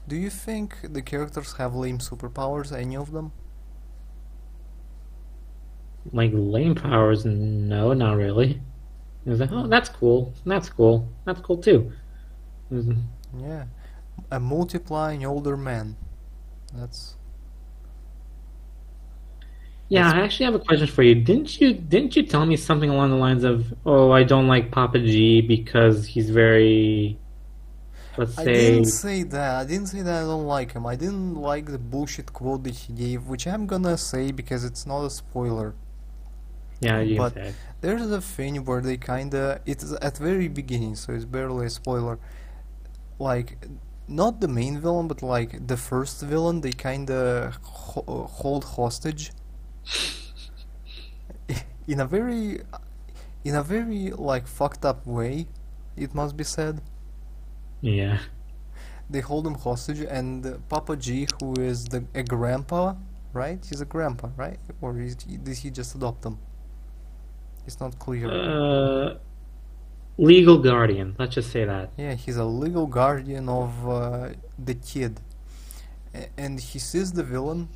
Do 0.08 0.16
you 0.16 0.32
think 0.32 0.78
the 0.94 1.04
characters 1.04 1.54
have 1.58 1.76
lame 1.76 2.00
superpowers? 2.00 2.72
Any 2.76 2.98
of 2.98 3.12
them? 3.12 3.32
Like 6.12 6.32
lame 6.34 6.76
powers, 6.76 7.26
no, 7.26 7.94
not 7.94 8.18
really. 8.18 8.62
It 9.26 9.30
was 9.30 9.40
like, 9.40 9.52
oh, 9.54 9.68
that's 9.68 9.90
cool. 9.90 10.34
That's 10.46 10.70
cool. 10.70 11.08
That's 11.26 11.42
cool 11.42 11.58
too. 11.58 11.92
Was- 12.70 12.88
Yeah, 13.38 13.66
a 14.32 14.40
multiplying 14.40 15.26
older 15.26 15.56
man. 15.58 15.96
That's 16.74 17.16
Yeah, 19.90 20.04
That's- 20.04 20.22
I 20.22 20.26
actually 20.26 20.46
have 20.48 20.56
a 20.56 20.60
question 20.60 20.88
for 20.88 21.02
you. 21.04 21.16
Didn't 21.16 21.62
you 21.62 21.74
didn't 21.74 22.16
you 22.18 22.24
tell 22.24 22.46
me 22.46 22.58
something 22.58 22.90
along 22.90 23.12
the 23.12 23.16
lines 23.16 23.44
of, 23.46 23.74
"Oh, 23.86 24.12
I 24.12 24.24
don't 24.24 24.48
like 24.48 24.70
Papa 24.70 25.00
G 25.00 25.40
because 25.42 26.06
he's 26.08 26.30
very, 26.30 27.18
let's 28.18 28.36
say 28.36 28.42
I 28.42 28.46
didn't 28.46 28.86
say 28.86 29.24
that. 29.24 29.62
I 29.62 29.64
didn't 29.64 29.88
say 29.88 30.02
that 30.02 30.24
I 30.24 30.26
don't 30.26 30.46
like 30.46 30.74
him. 30.74 30.86
I 30.86 30.98
didn't 30.98 31.36
like 31.36 31.68
the 31.68 31.78
bullshit 31.80 32.34
quote 32.34 32.64
that 32.66 32.76
he 32.76 32.92
gave, 32.94 33.28
which 33.28 33.48
I'm 33.48 33.66
gonna 33.66 33.98
say 33.98 34.32
because 34.34 34.66
it's 34.66 34.86
not 34.86 35.06
a 35.06 35.10
spoiler. 35.10 35.74
yeah, 36.82 37.00
you 37.00 37.18
but- 37.18 37.34
said, 37.34 37.56
There's 37.82 38.12
a 38.12 38.22
thing 38.22 38.66
where 38.66 38.82
they 38.82 38.98
kinda 38.98 39.62
it's 39.66 39.94
at 40.02 40.18
very 40.18 40.48
beginning, 40.48 40.96
so 40.96 41.14
it's 41.14 41.26
barely 41.26 41.68
a 41.68 41.70
spoiler. 41.70 42.20
Like 43.20 43.66
not 44.08 44.42
the 44.42 44.48
main 44.48 44.80
villain, 44.80 45.08
but 45.08 45.22
like 45.22 45.68
the 45.68 45.78
first 45.78 46.22
villain, 46.22 46.62
they 46.62 46.72
kinda 46.72 47.54
ho- 47.64 48.28
hold 48.32 48.64
hostage 48.64 49.32
in 51.88 52.00
a 52.00 52.06
very, 52.06 52.62
in 53.44 53.56
a 53.56 53.64
very 53.64 54.12
like 54.12 54.48
fucked 54.48 54.86
up 54.86 55.06
way. 55.06 55.48
It 55.96 56.14
must 56.14 56.38
be 56.38 56.44
said. 56.44 56.82
yeah, 57.82 58.20
They 59.10 59.22
hold 59.22 59.48
him 59.48 59.56
hostage, 59.56 60.02
and 60.02 60.60
Papa 60.70 60.96
G, 60.98 61.28
who 61.40 61.54
is 61.60 61.86
the 61.86 62.06
a 62.14 62.24
grandpa, 62.24 62.96
right? 63.34 63.64
He's 63.68 63.82
a 63.82 63.86
grandpa, 63.86 64.30
right? 64.36 64.60
Or 64.82 65.00
is, 65.00 65.16
did 65.16 65.58
he 65.58 65.72
just 65.72 65.96
adopt 65.96 66.26
him? 66.26 66.38
It's 67.66 67.80
not 67.80 67.98
clear. 68.00 68.30
uh, 68.30 69.16
legal 70.18 70.58
guardian. 70.58 71.16
Let's 71.18 71.36
just 71.36 71.52
say 71.52 71.66
that. 71.66 71.92
Yeah, 71.98 72.14
he's 72.16 72.38
a 72.38 72.46
legal 72.46 72.88
guardian 72.88 73.50
of 73.50 73.88
uh, 73.88 74.30
the 74.58 74.76
kid. 74.76 75.20
A- 76.14 76.30
And 76.38 76.60
he 76.60 76.80
sees 76.80 77.12
the 77.14 77.24
villain 77.24 77.70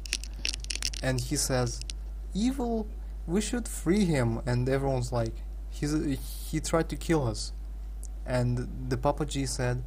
and 1.03 1.19
he 1.19 1.35
says, 1.35 1.79
Evil, 2.33 2.87
we 3.27 3.41
should 3.41 3.67
free 3.67 4.05
him. 4.05 4.41
And 4.45 4.67
everyone's 4.69 5.11
like, 5.11 5.35
he's 5.69 5.93
he 6.49 6.59
tried 6.59 6.89
to 6.89 6.95
kill 6.95 7.27
us. 7.27 7.53
And 8.25 8.67
the 8.89 8.97
Papa 8.97 9.25
G 9.25 9.45
said, 9.45 9.83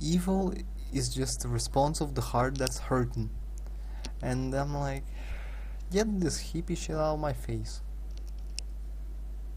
Evil 0.00 0.54
is 0.92 1.08
just 1.14 1.40
the 1.42 1.48
response 1.48 2.00
of 2.00 2.14
the 2.14 2.20
heart 2.20 2.58
that's 2.58 2.78
hurting. 2.78 3.30
And 4.22 4.54
I'm 4.54 4.74
like, 4.74 5.04
get 5.90 6.20
this 6.20 6.52
hippie 6.52 6.76
shit 6.76 6.96
out 6.96 7.14
of 7.14 7.20
my 7.20 7.32
face. 7.32 7.80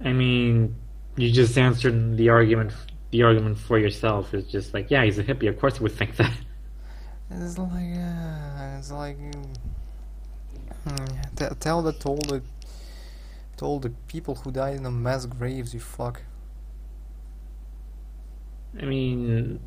I 0.03 0.11
mean, 0.11 0.75
you 1.17 1.31
just 1.31 1.57
answered 1.57 2.17
the 2.17 2.29
argument. 2.29 2.73
The 3.11 3.23
argument 3.23 3.57
for 3.57 3.79
yourself 3.79 4.33
is 4.33 4.45
just 4.47 4.73
like, 4.73 4.91
yeah, 4.91 5.03
he's 5.05 5.17
a 5.19 5.23
hippie. 5.23 5.47
Of 5.49 5.59
course, 5.59 5.77
he 5.77 5.83
would 5.83 5.93
think 5.93 6.17
that. 6.17 6.33
It's 7.29 7.57
like, 7.57 7.71
uh, 7.97 8.77
it's 8.77 8.91
like, 8.91 9.17
mm, 9.17 9.55
mm, 10.85 11.35
t- 11.35 11.55
tell 11.59 11.81
that 11.83 11.99
to 12.01 12.09
all 12.09 12.17
the, 12.17 12.41
to 13.57 13.65
all 13.65 13.79
the 13.79 13.91
people 14.07 14.35
who 14.35 14.51
died 14.51 14.75
in 14.75 14.83
the 14.83 14.91
mass 14.91 15.25
graves, 15.25 15.73
you 15.73 15.79
fuck. 15.79 16.21
I 18.81 18.85
mean, 18.85 19.59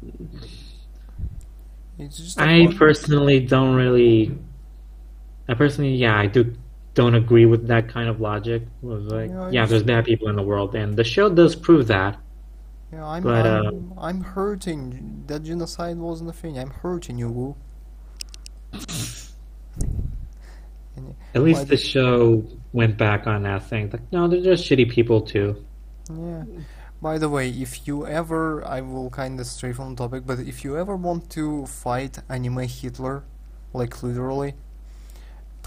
It's 1.99 2.19
just 2.19 2.41
a 2.41 2.45
I 2.45 2.69
personally 2.77 3.41
don't 3.41 3.75
really. 3.75 4.37
I 5.49 5.55
personally, 5.55 5.95
yeah, 5.97 6.17
I 6.19 6.27
do 6.27 6.55
don't 6.99 7.15
agree 7.15 7.47
with 7.47 7.69
that 7.69 7.89
kind 7.89 8.09
of 8.09 8.21
logic. 8.21 8.63
Was 8.83 9.05
like, 9.05 9.31
Yeah, 9.53 9.67
there's 9.67 9.85
bad 9.85 10.05
people 10.05 10.27
in 10.29 10.35
the 10.35 10.43
world, 10.43 10.75
and 10.75 10.97
the 10.97 11.05
show 11.05 11.29
does 11.31 11.55
prove 11.55 11.87
that. 11.87 12.19
Yeah, 12.93 13.07
I'm, 13.07 13.23
but, 13.23 13.47
uh, 13.47 13.63
I'm, 13.69 13.93
I'm 13.97 14.21
hurting. 14.23 15.23
That 15.29 15.45
genocide 15.45 15.97
wasn't 15.99 16.31
a 16.31 16.33
thing. 16.33 16.59
I'm 16.59 16.71
hurting 16.71 17.17
you. 17.17 17.55
And- 20.97 21.15
At 21.37 21.43
least 21.43 21.69
the 21.69 21.77
show 21.77 22.45
went 22.73 22.99
back 22.99 23.29
on 23.29 23.45
that 23.45 23.63
thing. 23.69 23.91
Like, 23.93 24.11
no, 24.11 24.27
they're 24.27 24.43
just 24.43 24.65
shitty 24.69 24.91
people 24.91 25.21
too. 25.21 25.65
Yeah. 26.11 26.43
By 27.01 27.19
the 27.19 27.29
way, 27.29 27.49
if 27.51 27.87
you 27.87 28.09
ever, 28.09 28.65
I 28.65 28.81
will 28.81 29.09
kind 29.11 29.39
of 29.39 29.47
stray 29.47 29.73
from 29.73 29.95
the 29.95 30.03
topic, 30.03 30.27
but 30.27 30.41
if 30.41 30.65
you 30.65 30.77
ever 30.77 30.97
want 30.97 31.31
to 31.31 31.65
fight 31.67 32.19
anime 32.29 32.67
Hitler, 32.67 33.23
like 33.73 34.03
literally, 34.03 34.55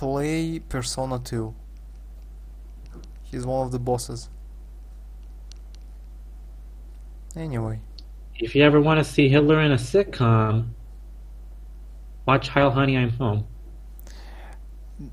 play 0.02 0.58
Persona 0.58 1.20
2. 1.20 1.54
He's 3.22 3.46
one 3.46 3.68
of 3.68 3.72
the 3.72 3.78
bosses. 3.78 4.30
Anyway, 7.36 7.82
If 8.40 8.56
you 8.56 8.64
ever 8.64 8.82
want 8.82 8.98
to 9.00 9.04
see 9.06 9.30
Hitler 9.30 9.62
in 9.62 9.72
a 9.72 9.76
sitcom, 9.78 10.74
watch 12.26 12.50
Heil 12.50 12.72
Honey, 12.72 12.98
I'm 12.98 13.12
Home. 13.12 13.46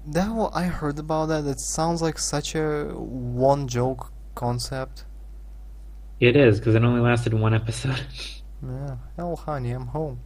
that 0.06 0.50
I 0.54 0.64
heard 0.64 0.98
about 0.98 1.26
that. 1.26 1.44
It 1.46 1.60
sounds 1.60 2.02
like 2.02 2.18
such 2.18 2.54
a 2.54 2.92
one 2.94 3.68
joke 3.68 4.12
concept. 4.34 5.04
It 6.20 6.36
is 6.36 6.58
because 6.60 6.74
it 6.76 6.84
only 6.84 7.00
lasted 7.00 7.34
one 7.34 7.54
episode. 7.54 8.00
Yeah, 8.62 8.96
hell, 9.16 9.36
honey, 9.36 9.70
I'm 9.70 9.86
home. 9.88 10.18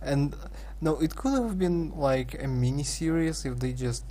And 0.00 0.34
no, 0.80 0.98
it 1.00 1.16
could 1.16 1.34
have 1.34 1.58
been 1.58 1.92
like 1.96 2.42
a 2.42 2.46
mini 2.48 2.84
series 2.84 3.44
if 3.44 3.58
they 3.58 3.72
just 3.72 4.04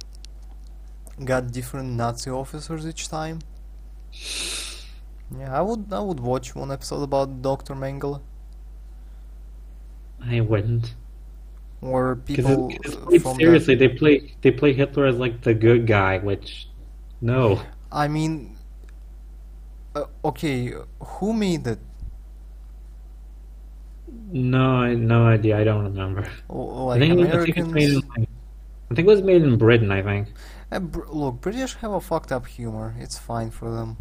got 1.23 1.51
different 1.51 1.89
Nazi 1.89 2.29
officers 2.29 2.85
each 2.85 3.09
time. 3.09 3.39
Yeah, 5.37 5.57
I 5.57 5.61
would 5.61 5.91
I 5.91 5.99
would 5.99 6.19
watch 6.19 6.55
one 6.55 6.71
episode 6.71 7.03
about 7.03 7.41
Dr. 7.41 7.75
Mengele 7.75 8.21
I 10.21 10.41
wouldn't. 10.41 10.95
or 11.81 12.15
people 12.15 12.69
quite 13.05 13.21
from 13.21 13.35
seriously, 13.37 13.75
they 13.75 13.87
play 13.87 14.33
they 14.41 14.51
play 14.51 14.73
Hitler 14.73 15.05
as 15.05 15.17
like 15.17 15.41
the 15.41 15.53
good 15.53 15.85
guy, 15.87 16.17
which 16.17 16.67
no. 17.21 17.61
I 17.91 18.07
mean, 18.07 18.57
uh, 19.95 20.05
okay, 20.25 20.73
who 20.99 21.33
made 21.33 21.67
it? 21.67 21.79
No, 24.29 24.81
I- 24.81 24.95
no 24.95 25.25
idea. 25.27 25.57
I 25.59 25.63
don't 25.63 25.83
remember. 25.85 26.27
L- 26.49 26.79
I 26.79 26.83
Like 26.83 26.99
think, 26.99 27.13
it 27.13 27.17
was- 27.19 27.29
I 27.29 27.43
think 27.45 27.57
it's 27.57 27.67
made 27.69 27.89
in. 27.89 27.95
Like, 28.17 28.29
I 28.91 28.95
think 28.95 29.07
it 29.07 29.11
was 29.11 29.21
made 29.21 29.41
in 29.43 29.57
Britain. 29.57 29.91
I 29.91 30.01
think. 30.01 30.33
Uh, 30.71 30.79
br- 30.79 31.07
look, 31.09 31.41
British 31.41 31.75
have 31.75 31.91
a 31.93 32.01
fucked 32.01 32.31
up 32.31 32.45
humor. 32.45 32.95
It's 32.99 33.17
fine 33.17 33.51
for 33.51 33.69
them. 33.71 33.97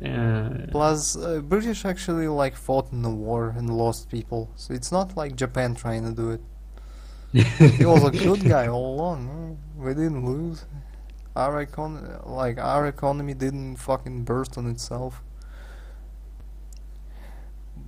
Yeah. 0.00 0.66
Plus, 0.70 1.16
uh, 1.16 1.40
British 1.40 1.84
actually 1.84 2.28
like 2.28 2.54
fought 2.54 2.92
in 2.92 3.02
the 3.02 3.10
war 3.10 3.52
and 3.56 3.68
lost 3.76 4.08
people, 4.08 4.50
so 4.54 4.72
it's 4.72 4.92
not 4.92 5.16
like 5.16 5.34
Japan 5.34 5.74
trying 5.74 6.04
to 6.04 6.12
do 6.12 6.30
it. 6.30 6.40
He 7.78 7.84
was 7.84 8.04
a 8.04 8.10
good 8.10 8.44
guy 8.44 8.66
all 8.68 8.94
along. 8.94 9.58
We 9.76 9.94
didn't 9.94 10.24
lose. 10.26 10.64
Our 11.36 11.64
econ 11.64 12.26
like 12.26 12.58
our 12.58 12.86
economy 12.86 13.34
didn't 13.34 13.76
fucking 13.76 14.24
burst 14.24 14.58
on 14.58 14.68
itself. 14.68 15.22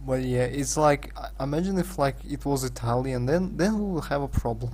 But 0.05 0.23
yeah, 0.23 0.45
it's 0.45 0.77
like 0.77 1.15
imagine 1.39 1.79
if 1.79 1.99
like 1.99 2.17
it 2.29 2.45
was 2.45 2.65
Italian, 2.65 3.27
then 3.27 3.57
then 3.57 3.79
we 3.79 3.85
will 3.95 4.01
have 4.03 4.23
a 4.23 4.29
problem. 4.29 4.73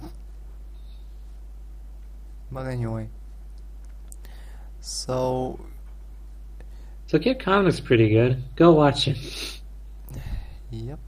But 2.51 2.67
anyway, 2.67 3.09
so 4.81 5.61
So 7.07 7.19
Kid 7.19 7.39
Comic's 7.41 7.81
pretty 7.81 8.09
good. 8.11 8.43
Go 8.57 8.73
watch 8.73 9.09
it. 9.09 9.61
Yep. 10.71 10.99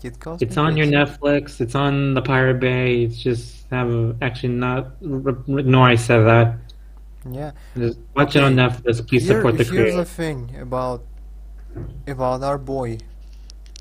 Kid 0.00 0.20
Cosmic. 0.20 0.42
It's 0.48 0.56
on 0.56 0.76
your 0.76 0.86
Netflix. 0.86 1.60
It's 1.60 1.74
on 1.74 2.14
the 2.14 2.22
Pirate 2.22 2.60
Bay. 2.60 3.02
It's 3.04 3.18
just 3.18 3.66
have 3.70 4.16
actually 4.22 4.52
not. 4.54 4.92
Ignore 5.02 5.88
I 5.88 5.96
said 5.96 6.20
that. 6.24 6.58
Yeah. 7.28 7.50
Just 7.76 7.98
watch 8.14 8.36
it 8.36 8.42
on 8.44 8.54
Netflix. 8.54 9.06
Please 9.08 9.26
Here- 9.26 9.38
support 9.38 9.56
the 9.58 9.64
here's 9.64 9.70
creator. 9.70 9.96
the 9.96 10.04
thing 10.04 10.56
about 10.60 11.04
about 12.06 12.42
our 12.42 12.58
boy 12.58 12.98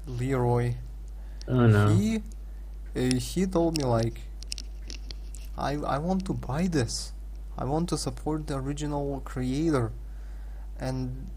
Leroy. 0.08 0.76
Oh 1.48 1.68
no. 1.68 1.90
He 1.90 2.22
uh, 2.96 3.16
he 3.16 3.46
told 3.46 3.78
me 3.78 3.84
like 3.84 4.22
I 5.58 5.74
I 5.76 5.98
want 5.98 6.26
to 6.26 6.34
buy 6.34 6.68
this. 6.68 7.14
I 7.58 7.66
want 7.66 7.90
to 7.90 7.98
support 7.98 8.48
the 8.48 8.56
original 8.56 9.22
creator. 9.24 9.92
And 10.78 11.30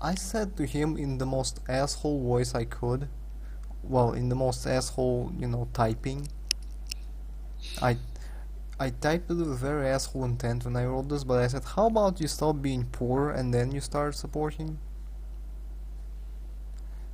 I 0.00 0.14
said 0.14 0.56
to 0.56 0.64
him 0.64 0.96
in 0.96 1.18
the 1.18 1.26
most 1.26 1.60
asshole 1.68 2.22
voice 2.22 2.54
I 2.54 2.64
could. 2.64 3.08
Well, 3.82 4.12
in 4.12 4.28
the 4.28 4.34
most 4.34 4.66
asshole, 4.66 5.32
you 5.38 5.46
know, 5.46 5.68
typing. 5.72 6.28
I 7.82 7.98
I 8.80 8.90
typed 8.90 9.30
it 9.30 9.34
with 9.34 9.58
very 9.58 9.88
asshole 9.88 10.24
intent 10.24 10.64
when 10.64 10.76
I 10.76 10.84
wrote 10.84 11.08
this, 11.08 11.24
but 11.24 11.40
I 11.40 11.48
said, 11.48 11.64
how 11.64 11.86
about 11.86 12.20
you 12.20 12.28
stop 12.28 12.62
being 12.62 12.84
poor 12.84 13.30
and 13.30 13.52
then 13.52 13.72
you 13.72 13.80
start 13.80 14.14
supporting? 14.14 14.78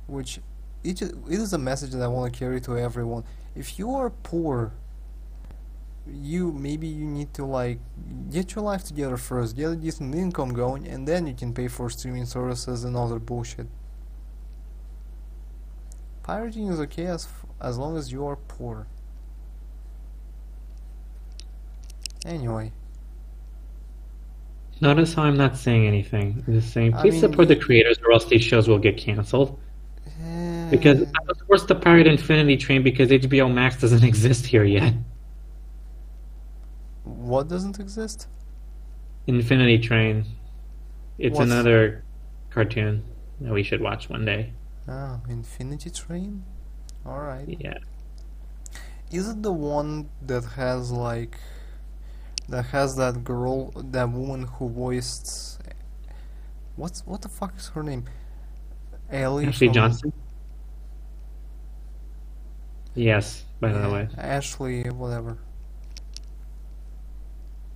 Which 0.05 0.39
it, 0.85 1.01
it 1.01 1.13
is 1.27 1.53
a 1.53 1.57
message 1.57 1.91
that 1.91 2.01
I 2.01 2.07
want 2.07 2.31
to 2.31 2.39
carry 2.39 2.61
to 2.61 2.77
everyone. 2.77 3.23
If 3.55 3.79
you 3.79 3.91
are 3.95 4.09
poor, 4.09 4.73
you 6.07 6.51
maybe 6.51 6.87
you 6.87 7.05
need 7.05 7.33
to 7.33 7.45
like 7.45 7.79
get 8.31 8.53
your 8.55 8.63
life 8.63 8.83
together 8.83 9.17
first, 9.17 9.55
get 9.55 9.71
a 9.71 9.75
decent 9.75 10.13
income 10.13 10.53
going, 10.53 10.87
and 10.87 11.07
then 11.07 11.25
you 11.27 11.33
can 11.33 11.53
pay 11.53 11.67
for 11.67 11.89
streaming 11.89 12.25
services 12.25 12.83
and 12.83 12.95
other 12.95 13.19
bullshit. 13.19 13.67
Pirating 16.23 16.67
is 16.67 16.79
okay 16.81 17.07
as 17.07 17.25
f- 17.25 17.45
as 17.61 17.77
long 17.77 17.97
as 17.97 18.11
you 18.11 18.25
are 18.25 18.35
poor. 18.35 18.87
Anyway, 22.25 22.71
Notice 24.81 25.13
how 25.13 25.23
I'm 25.23 25.37
not 25.37 25.55
saying 25.57 25.87
anything. 25.87 26.43
I'm 26.47 26.53
just 26.53 26.73
saying, 26.73 26.93
I 26.93 27.01
please 27.01 27.13
mean, 27.13 27.21
support 27.21 27.47
the 27.47 27.55
creators, 27.55 27.97
or 28.05 28.11
else 28.11 28.25
these 28.25 28.43
shows 28.43 28.67
will 28.67 28.79
get 28.79 28.97
canceled. 28.97 29.57
Because 30.71 31.01
I 31.03 31.19
was 31.27 31.37
forced 31.47 31.67
to 31.69 31.75
pirate 31.75 32.07
Infinity 32.07 32.57
Train 32.57 32.83
because 32.83 33.09
HBO 33.09 33.51
Max 33.53 33.79
doesn't 33.79 34.03
exist 34.11 34.45
here 34.45 34.63
yet. 34.63 34.93
what 37.03 37.47
doesn't 37.47 37.79
exist? 37.79 38.27
Infinity 39.27 39.79
Train. 39.79 40.25
It's 41.17 41.37
What's- 41.37 41.51
another 41.51 42.03
cartoon 42.49 43.03
that 43.41 43.53
we 43.53 43.63
should 43.63 43.81
watch 43.81 44.09
one 44.09 44.25
day. 44.25 44.53
Ah, 44.87 45.19
Infinity 45.29 45.89
Train. 45.89 46.43
All 47.05 47.19
right. 47.19 47.45
Yeah. 47.59 47.77
Is 49.11 49.29
it 49.29 49.43
the 49.43 49.51
one 49.53 50.09
that 50.21 50.43
has 50.55 50.91
like 50.91 51.37
that 52.49 52.65
has 52.67 52.95
that 52.97 53.23
girl, 53.23 53.71
that 53.75 54.11
woman 54.11 54.43
who 54.43 54.69
voiced 54.69 55.59
what's 56.75 57.05
what 57.05 57.21
the 57.21 57.29
fuck 57.29 57.53
is 57.57 57.67
her 57.69 57.83
name? 57.83 58.05
Ellie 59.11 59.45
Ashley 59.47 59.67
from- 59.67 59.73
Johnson. 59.73 60.13
Yes, 62.95 63.45
by 63.59 63.71
the 63.73 63.89
way. 63.89 64.09
Ashley, 64.17 64.83
whatever. 64.89 65.37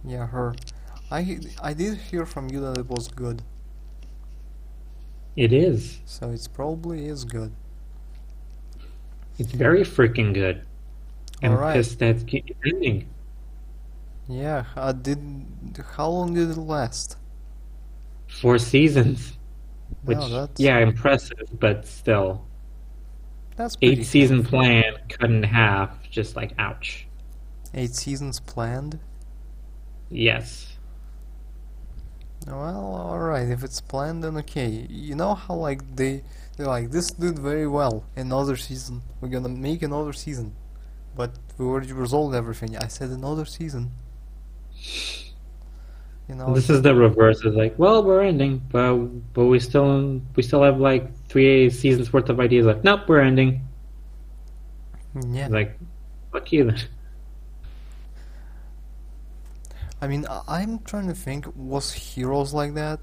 Yeah, 0.03 0.27
her. 0.27 0.55
I 1.11 1.39
I 1.61 1.73
did 1.73 1.97
hear 1.97 2.25
from 2.25 2.49
you 2.49 2.61
that 2.61 2.77
it 2.77 2.87
was 2.87 3.07
good, 3.09 3.43
It 5.35 5.53
is. 5.53 6.01
so 6.05 6.31
it's 6.31 6.47
probably 6.47 7.07
is 7.07 7.25
good. 7.25 7.53
It's 9.37 9.51
very 9.53 9.81
freaking 9.83 10.33
good. 10.33 10.65
I'm 11.43 11.53
Alright. 11.53 11.73
pissed 11.73 11.99
that 11.99 12.23
ending. 12.65 13.09
Yeah, 14.27 14.65
I 14.75 14.91
did. 14.93 15.19
How 15.95 16.09
long 16.09 16.33
did 16.35 16.49
it 16.51 16.57
last? 16.57 17.17
Four 18.27 18.59
seasons. 18.59 19.37
Which, 20.03 20.17
No, 20.17 20.29
that's 20.29 20.59
yeah, 20.59 20.79
impressive, 20.79 21.49
but 21.59 21.87
still. 21.87 22.48
That's 23.59 23.77
Eight 23.81 24.05
season 24.05 24.41
plan 24.41 24.95
cut 25.09 25.29
in 25.29 25.43
half. 25.43 26.09
Just 26.09 26.37
like, 26.37 26.53
ouch. 26.57 27.05
Eight 27.73 27.93
seasons 27.93 28.39
planned. 28.39 28.99
Yes. 30.09 30.77
Well, 32.47 32.95
alright, 32.95 33.49
if 33.49 33.61
it's 33.63 33.81
planned 33.81 34.23
then 34.23 34.37
okay. 34.37 34.87
You 34.89 35.13
know 35.15 35.35
how 35.35 35.55
like 35.55 35.97
they 35.97 36.23
they're 36.55 36.67
like 36.67 36.91
this 36.91 37.11
did 37.11 37.37
very 37.37 37.67
well. 37.67 38.05
Another 38.15 38.55
season. 38.55 39.01
We're 39.19 39.27
gonna 39.27 39.49
make 39.49 39.83
another 39.83 40.13
season. 40.13 40.55
But 41.13 41.37
we 41.57 41.65
already 41.65 41.91
resolved 41.91 42.33
everything. 42.33 42.77
I 42.77 42.87
said 42.87 43.09
another 43.09 43.43
season. 43.43 43.91
You 46.29 46.35
know 46.35 46.53
this 46.53 46.69
is 46.69 46.83
the 46.83 46.93
reverse. 46.93 47.43
It's 47.43 47.55
like, 47.55 47.73
well, 47.79 48.03
we're 48.03 48.21
ending, 48.21 48.61
but 48.71 48.95
but 49.33 49.45
we 49.45 49.59
still 49.59 50.21
we 50.35 50.43
still 50.43 50.61
have 50.61 50.79
like 50.79 51.11
three 51.27 51.71
seasons 51.71 52.13
worth 52.13 52.29
of 52.29 52.39
ideas 52.39 52.67
Like, 52.67 52.83
Nope, 52.83 53.07
we're 53.07 53.21
ending. 53.21 53.61
yeah. 55.31 55.47
Like, 55.47 55.77
fuck 56.31 56.51
you 56.51 56.65
then. 56.65 56.79
I 60.01 60.07
mean 60.07 60.25
I'm 60.47 60.79
trying 60.79 61.07
to 61.07 61.13
think 61.15 61.45
was 61.55 61.91
Heroes 61.91 62.53
like 62.53 62.73
that? 62.75 62.99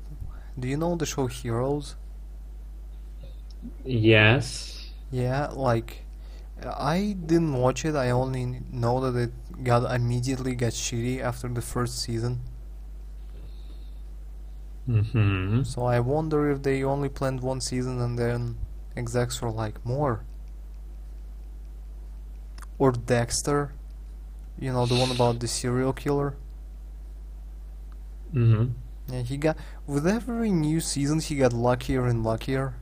Do 0.58 0.68
you 0.68 0.76
know 0.78 0.94
the 0.96 1.04
show 1.04 1.26
Heroes? 1.26 1.96
Yes. 3.84 4.88
Yeah, 5.10 5.48
like 5.48 6.04
I 6.64 7.16
didn't 7.26 7.52
watch 7.54 7.84
it. 7.84 7.94
I 7.96 8.10
only 8.10 8.62
know 8.70 9.00
that 9.10 9.18
it 9.20 9.64
got 9.64 9.92
immediately 9.94 10.54
got 10.54 10.72
shitty 10.72 11.20
after 11.20 11.48
the 11.48 11.60
first 11.60 12.00
season. 12.00 12.40
Hmm 14.86 15.62
So 15.62 15.84
I 15.84 16.00
wonder 16.00 16.50
if 16.50 16.62
they 16.62 16.82
only 16.82 17.10
planned 17.10 17.42
one 17.42 17.60
season 17.60 18.00
and 18.00 18.18
then 18.18 18.56
execs 18.96 19.42
were 19.42 19.50
like 19.50 19.84
more. 19.84 20.24
Or 22.78 22.90
Dexter, 22.90 23.74
you 24.58 24.72
know 24.72 24.86
the 24.86 24.96
one 24.96 25.10
about 25.10 25.40
the 25.40 25.48
serial 25.48 25.92
killer. 25.92 26.36
hmm 28.32 28.76
Yeah, 29.10 29.22
he 29.22 29.36
got 29.36 29.56
with 29.86 30.06
every 30.06 30.50
new 30.50 30.80
season 30.80 31.20
he 31.20 31.36
got 31.36 31.52
luckier 31.52 32.06
and 32.06 32.22
luckier. 32.24 32.74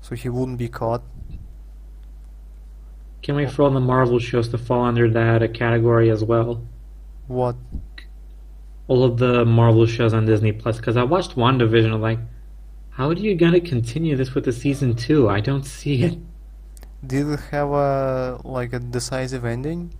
So 0.00 0.14
he 0.14 0.28
wouldn't 0.30 0.58
be 0.58 0.68
caught. 0.68 1.02
Can 3.22 3.36
we 3.36 3.46
throw 3.46 3.68
the 3.68 3.78
Marvel 3.78 4.18
shows 4.18 4.48
to 4.48 4.56
fall 4.56 4.84
under 4.84 5.10
that 5.10 5.52
category 5.52 6.08
as 6.10 6.24
well. 6.24 6.62
What? 7.28 7.56
All 8.88 9.02
of 9.04 9.18
the 9.18 9.44
Marvel 9.44 9.86
shows 9.86 10.14
on 10.14 10.26
Disney 10.26 10.52
Plus. 10.52 10.76
Because 10.76 10.96
I 10.96 11.02
watched 11.02 11.36
WandaVision. 11.36 11.92
I'm 11.92 12.00
like, 12.00 12.20
how 12.90 13.08
are 13.08 13.14
you 13.14 13.34
gonna 13.34 13.60
continue 13.60 14.16
this 14.16 14.34
with 14.34 14.44
the 14.44 14.52
season 14.52 14.94
two? 14.94 15.28
I 15.28 15.40
don't 15.40 15.64
see 15.64 16.02
it. 16.02 16.18
Did 17.06 17.28
it 17.28 17.40
have 17.50 17.68
a 17.70 18.40
like 18.44 18.72
a 18.72 18.78
decisive 18.78 19.44
ending? 19.44 19.92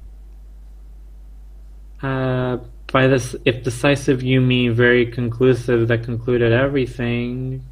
Uh, 2.03 2.59
by 2.92 3.07
this, 3.07 3.35
if 3.44 3.62
decisive 3.62 4.22
you 4.22 4.40
mean 4.40 4.72
very 4.75 5.07
conclusive 5.07 5.88
that 5.88 6.05
concluded 6.05 6.53
everything, 6.53 7.64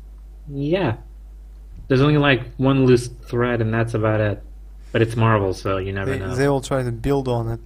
yeah. 0.48 0.96
There's 1.88 2.00
only 2.00 2.18
like 2.18 2.54
one 2.56 2.86
loose 2.86 3.08
thread, 3.08 3.60
and 3.60 3.72
that's 3.72 3.94
about 3.94 4.20
it. 4.20 4.42
But 4.92 5.02
it's 5.02 5.16
Marvel, 5.16 5.54
so 5.54 5.78
you 5.78 5.92
never 5.92 6.12
They 6.12 6.18
know. 6.18 6.34
they 6.34 6.48
will 6.48 6.60
try 6.60 6.82
to 6.82 6.92
build 6.92 7.28
on 7.28 7.48
it. 7.48 7.60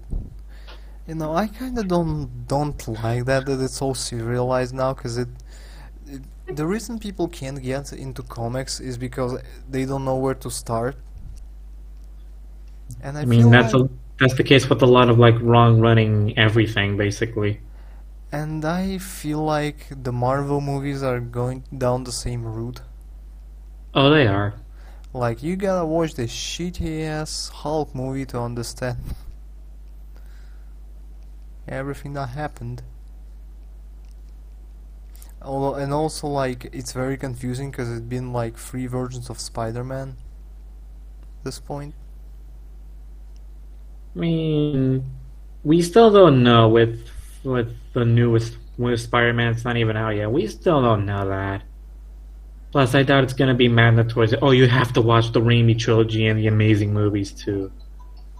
You 1.09 1.15
know, 1.15 1.35
I 1.35 1.47
kind 1.49 1.79
of 1.79 1.89
don't 1.89 2.47
don't 2.49 2.87
like 2.87 3.25
that 3.25 3.47
that 3.47 3.61
it's 3.63 3.79
so 3.79 3.95
serialized 3.95 4.75
now 4.75 4.93
because 4.93 5.19
it, 5.19 5.29
it. 6.07 6.23
The 6.55 6.67
reason 6.67 6.99
people 6.99 7.29
can't 7.29 7.63
get 7.63 7.93
into 7.93 8.23
comics 8.23 8.79
is 8.81 8.99
because 8.99 9.41
they 9.71 9.87
don't 9.87 10.05
know 10.05 10.17
where 10.17 10.35
to 10.35 10.51
start. 10.51 10.97
And 13.01 13.19
I, 13.19 13.23
I 13.23 13.25
mean, 13.25 13.41
feel 13.43 13.51
that's 13.51 13.75
like, 13.75 13.91
a, 13.91 13.95
that's 14.21 14.35
the 14.35 14.45
case 14.45 14.69
with 14.69 14.83
a 14.83 14.87
lot 14.87 15.09
of 15.11 15.19
like 15.19 15.37
wrong 15.41 15.81
running 15.81 16.37
everything, 16.39 16.97
basically. 16.97 17.61
and 18.33 18.65
I 18.65 18.99
feel 18.99 19.45
like 19.45 19.87
the 19.91 20.13
Marvel 20.13 20.61
movies 20.61 21.03
are 21.03 21.21
going 21.21 21.65
down 21.77 22.05
the 22.05 22.13
same 22.13 22.45
route. 22.45 22.83
Oh, 23.95 24.11
they 24.11 24.27
are. 24.27 24.55
Like 25.13 25.43
you 25.43 25.57
gotta 25.57 25.87
watch 25.87 26.15
the 26.15 26.25
shitty 26.25 27.05
ass 27.05 27.49
Hulk 27.49 27.95
movie 27.95 28.27
to 28.27 28.41
understand 28.41 28.99
everything 31.69 32.15
that 32.15 32.31
happened. 32.31 32.83
Although, 35.41 35.75
and 35.77 35.93
also 35.93 36.27
like 36.27 36.69
it's 36.73 36.93
very 36.93 37.17
confusing 37.17 37.71
because 37.71 37.91
it's 37.91 38.01
been 38.01 38.33
like 38.33 38.57
three 38.57 38.87
versions 38.87 39.31
of 39.31 39.39
Spider-Man. 39.39 40.17
This 41.45 41.61
point, 41.61 41.95
I 44.17 44.19
mean, 44.19 45.05
we 45.63 45.81
still 45.83 46.11
don't 46.11 46.43
know 46.43 46.69
with 46.69 47.09
with 47.45 47.75
the 47.93 48.05
newest 48.05 48.59
with 48.77 49.01
Spider-Man. 49.01 49.53
It's 49.53 49.65
not 49.65 49.77
even 49.77 49.97
out 49.97 50.17
yet. 50.17 50.31
We 50.31 50.49
still 50.49 50.83
don't 50.83 51.07
know 51.07 51.29
that. 51.29 51.63
Plus, 52.73 52.95
I 52.95 53.03
doubt 53.03 53.25
it's 53.25 53.33
to 53.33 53.55
be 53.55 53.69
mandatory. 53.69 54.29
Oh, 54.43 54.51
you 54.51 54.69
have 54.69 54.93
to 54.95 55.01
watch 55.01 55.33
the 55.33 55.41
Raimi 55.41 55.79
trilogy 55.79 56.27
and 56.27 56.39
the 56.39 56.49
Amazing 56.49 56.93
movies 56.93 57.33
too. 57.33 57.73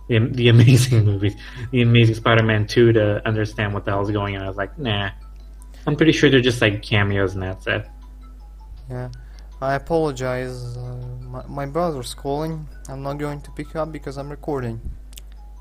The, 0.09 0.19
the 0.19 0.49
Amazing 0.49 1.05
movies, 1.07 1.37
the 1.71 1.83
Amazing 1.83 2.17
Spider-Man 2.17 2.67
two 2.67 2.93
to 2.93 3.27
understand 3.27 3.75
what 3.75 3.85
the 3.85 3.91
hell's 3.91 4.11
going 4.11 4.37
on. 4.37 4.43
I 4.43 4.49
was 4.49 4.57
like, 4.57 4.79
nah. 4.79 5.11
I'm 5.87 5.97
pretty 5.97 6.13
sure 6.13 6.29
they're 6.29 6.41
just 6.41 6.61
like 6.61 6.83
cameos 6.83 7.35
and 7.35 7.43
that's 7.43 7.67
it. 7.67 7.87
Yeah. 8.91 9.09
I 9.61 9.75
apologize. 9.75 10.77
Uh, 10.77 10.97
my, 11.23 11.47
my 11.47 11.67
brother's 11.67 12.15
calling. 12.15 12.69
I'm 12.89 13.03
not 13.03 13.19
going 13.19 13.41
to 13.41 13.51
pick 13.51 13.75
up 13.75 13.91
because 13.91 14.17
I'm 14.17 14.31
recording. 14.31 14.81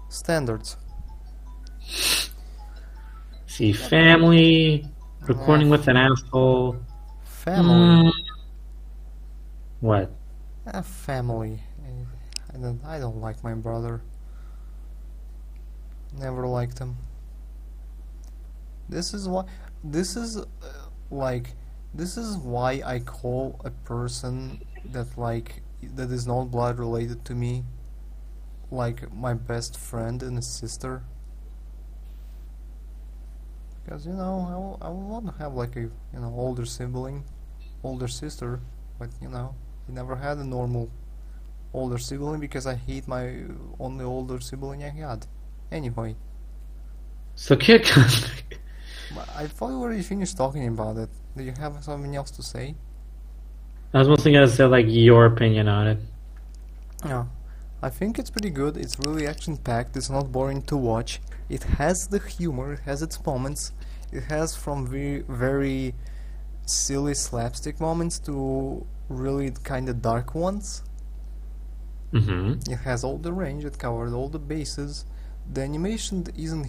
Standards. 0.10 0.78
See, 3.48 3.74
family, 3.74 4.86
recording 5.22 5.70
with 5.70 5.88
an 5.88 5.98
asshole. 5.98 6.78
Family. 7.24 8.12
Mm. 8.12 8.12
What? 9.80 10.12
Ah, 10.68 10.82
family. 10.82 11.60
I 12.54 12.58
don't. 12.58 12.84
I 12.86 13.00
don't 13.00 13.20
like 13.20 13.44
my 13.44 13.54
brother. 13.54 14.02
Never 16.20 16.48
liked 16.48 16.80
him. 16.80 16.98
This 18.90 19.14
is 19.14 19.28
why. 19.28 19.46
This 19.84 20.16
is 20.16 20.38
uh, 20.38 20.46
like. 21.12 21.54
This 21.94 22.18
is 22.18 22.38
why 22.38 22.82
I 22.86 23.00
call 23.00 23.60
a 23.64 23.72
person 23.72 24.64
that 24.92 25.18
like 25.18 25.62
that 25.96 26.12
is 26.12 26.28
not 26.28 26.52
blood 26.52 26.80
related 26.80 27.24
to 27.26 27.36
me, 27.36 27.64
like 28.72 29.12
my 29.14 29.34
best 29.34 29.78
friend 29.78 30.22
and 30.24 30.44
sister. 30.44 31.04
Because 33.84 34.06
you 34.06 34.14
know, 34.14 34.78
I, 34.82 34.88
I 34.88 34.90
want 34.90 35.28
to 35.28 35.34
have 35.44 35.54
like 35.54 35.76
a 35.76 35.82
you 35.82 35.92
know 36.14 36.34
older 36.36 36.66
sibling, 36.66 37.24
older 37.84 38.08
sister, 38.08 38.60
but 39.00 39.10
you 39.22 39.30
know, 39.30 39.56
I 39.88 39.92
never 39.94 40.16
had 40.16 40.38
a 40.38 40.44
normal 40.44 40.90
older 41.74 41.98
sibling 41.98 42.40
because 42.40 42.66
I 42.68 42.76
hate 42.76 43.08
my 43.08 43.44
only 43.80 44.04
older 44.04 44.40
sibling 44.40 44.84
I 44.84 44.90
had. 44.90 45.26
Anyway, 45.72 46.16
So, 47.36 47.56
Kid 47.56 47.86
I 49.36 49.48
thought 49.48 49.70
we 49.70 49.76
already 49.76 50.02
finished 50.02 50.38
talking 50.38 50.68
about 50.68 50.98
it. 50.98 51.10
Do 51.36 51.44
you 51.44 51.54
have 51.60 51.84
something 51.84 52.16
else 52.16 52.32
to 52.32 52.44
say? 52.44 52.76
I 53.94 54.00
was 54.00 54.08
mostly 54.08 54.32
gonna 54.34 54.48
say 54.48 54.66
like 54.66 54.86
your 54.88 55.26
opinion 55.26 55.68
on 55.68 55.88
it. 55.88 56.00
Yeah, 57.06 57.26
I 57.82 57.90
think 57.90 58.20
it's 58.20 58.30
pretty 58.30 58.50
good. 58.50 58.78
It's 58.78 59.00
really 59.00 59.28
action 59.28 59.58
packed. 59.58 59.96
It's 59.96 60.10
not 60.10 60.32
boring 60.32 60.62
to 60.64 60.76
watch. 60.76 61.22
It 61.50 61.64
has 61.64 62.08
the 62.08 62.20
humor. 62.20 62.74
It 62.74 62.80
has 62.82 63.02
its 63.02 63.24
moments. 63.26 63.72
It 64.12 64.24
has 64.24 64.56
from 64.56 64.88
very 64.88 65.24
very 65.28 65.94
silly 66.66 67.14
slapstick 67.14 67.80
moments 67.80 68.20
to 68.20 68.86
really 69.10 69.52
kind 69.64 69.88
of 69.90 70.02
dark 70.02 70.36
ones. 70.36 70.84
Mm-hmm. 72.12 72.72
It 72.72 72.78
has 72.80 73.04
all 73.04 73.18
the 73.18 73.34
range. 73.34 73.64
It 73.66 73.78
covered 73.78 74.14
all 74.14 74.30
the 74.30 74.40
bases. 74.40 75.06
The 75.52 75.62
animation 75.62 76.26
isn't 76.38 76.68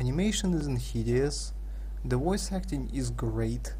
animation 0.00 0.54
isn't 0.54 0.80
hideous. 0.80 1.52
The 2.04 2.16
voice 2.16 2.52
acting 2.52 2.90
is 2.92 3.10
great. 3.10 3.74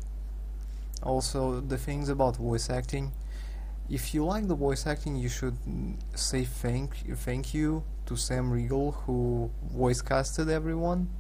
Also, 1.02 1.60
the 1.60 1.78
things 1.78 2.08
about 2.08 2.36
voice 2.36 2.70
acting. 2.70 3.12
If 3.88 4.14
you 4.14 4.24
like 4.24 4.48
the 4.48 4.54
voice 4.54 4.86
acting, 4.86 5.16
you 5.16 5.28
should 5.28 5.56
say 6.14 6.44
thank 6.44 6.90
thank 7.16 7.54
you 7.54 7.82
to 8.06 8.16
Sam 8.16 8.50
Riegel 8.50 8.92
who 8.92 9.50
voice 9.72 10.00
casted 10.02 10.48
everyone, 10.48 11.10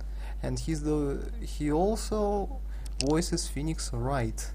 and 0.42 0.58
he's 0.58 0.82
the 0.82 1.30
he 1.40 1.70
also 1.72 2.60
voices 3.04 3.48
Phoenix 3.48 3.92
Wright 3.92 4.50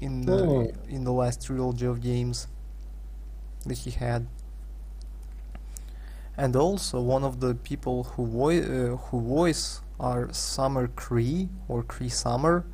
in 0.00 0.22
the 0.22 0.38
Oh. 0.44 0.72
in 0.88 1.04
the 1.04 1.12
last 1.12 1.44
trilogy 1.46 1.86
of 1.86 2.00
games 2.00 2.48
that 3.66 3.78
he 3.78 3.90
had 3.90 4.26
and 6.36 6.56
also 6.56 7.00
one 7.00 7.24
of 7.24 7.40
the 7.40 7.54
people 7.54 8.04
who 8.04 8.26
voi- 8.26 8.62
uh, 8.62 8.96
who 8.96 9.20
voice 9.20 9.82
are 10.00 10.32
Summer 10.32 10.88
Cree 10.88 11.48
or 11.68 11.82
Cree 11.82 12.08
Summer, 12.08 12.64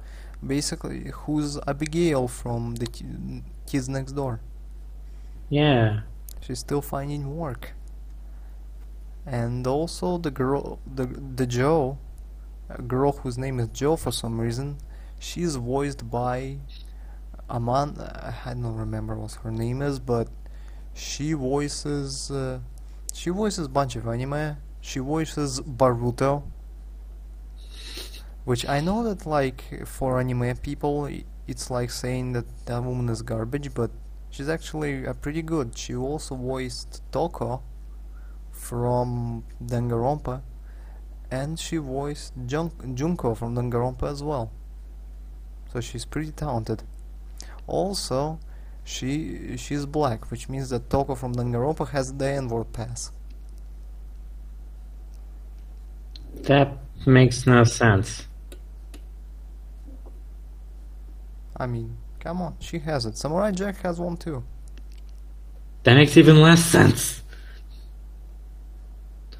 basically 0.46 1.10
who's 1.14 1.58
Abigail 1.66 2.28
from 2.28 2.76
the 2.76 2.86
Ki- 2.86 3.42
Kids 3.66 3.88
Next 3.88 4.12
Door. 4.12 4.40
Yeah. 5.50 6.00
She's 6.40 6.60
still 6.60 6.82
finding 6.82 7.36
work. 7.36 7.74
And 9.26 9.66
also 9.66 10.16
the 10.18 10.30
girl, 10.30 10.78
the 10.86 11.06
the 11.06 11.46
Jo, 11.46 11.98
a 12.70 12.80
girl 12.80 13.12
whose 13.12 13.36
name 13.36 13.60
is 13.60 13.68
Jo 13.68 13.96
for 13.96 14.10
some 14.12 14.40
reason, 14.40 14.78
she's 15.18 15.56
voiced 15.56 16.10
by 16.10 16.58
Aman. 17.50 17.98
I 18.00 18.54
don't 18.54 18.76
remember 18.76 19.16
what 19.16 19.32
her 19.42 19.50
name 19.50 19.82
is, 19.82 19.98
but 19.98 20.28
she 20.94 21.34
voices. 21.34 22.30
Uh, 22.30 22.60
she 23.18 23.30
voices 23.30 23.66
a 23.66 23.68
bunch 23.68 23.96
of 23.96 24.06
anime. 24.06 24.58
She 24.80 25.00
voices 25.00 25.60
Boruto, 25.60 26.44
which 28.44 28.64
I 28.68 28.78
know 28.80 29.02
that 29.02 29.26
like 29.26 29.60
for 29.86 30.20
anime 30.20 30.56
people, 30.58 31.10
it's 31.48 31.68
like 31.68 31.90
saying 31.90 32.34
that 32.34 32.46
that 32.66 32.84
woman 32.84 33.08
is 33.08 33.22
garbage, 33.22 33.74
but 33.74 33.90
she's 34.30 34.48
actually 34.48 35.04
uh, 35.04 35.14
pretty 35.14 35.42
good. 35.42 35.76
She 35.76 35.96
also 35.96 36.36
voiced 36.36 37.02
Toko 37.10 37.64
from 38.52 39.42
Danganronpa, 39.60 40.42
and 41.28 41.58
she 41.58 41.78
voiced 41.78 42.34
Jun- 42.46 42.94
Junko 42.94 43.34
from 43.34 43.56
Danganronpa 43.56 44.12
as 44.12 44.22
well. 44.22 44.52
So 45.72 45.80
she's 45.80 46.04
pretty 46.04 46.30
talented. 46.30 46.84
Also, 47.66 48.38
she 48.88 49.56
she's 49.58 49.84
black, 49.84 50.30
which 50.30 50.48
means 50.48 50.70
that 50.70 50.88
Toko 50.88 51.14
from 51.14 51.34
Danganronpa 51.34 51.90
has 51.90 52.14
the 52.14 52.26
N-word 52.26 52.72
pass. 52.72 53.12
That 56.44 56.78
makes 57.06 57.46
no 57.46 57.64
sense. 57.64 58.26
I 61.56 61.66
mean, 61.66 61.98
come 62.18 62.40
on, 62.40 62.56
she 62.60 62.78
has 62.78 63.04
it. 63.04 63.18
Samurai 63.18 63.50
Jack 63.50 63.82
has 63.82 64.00
one 64.00 64.16
too. 64.16 64.42
That 65.82 65.94
makes 65.94 66.16
even 66.16 66.40
less 66.40 66.64
sense. 66.64 67.22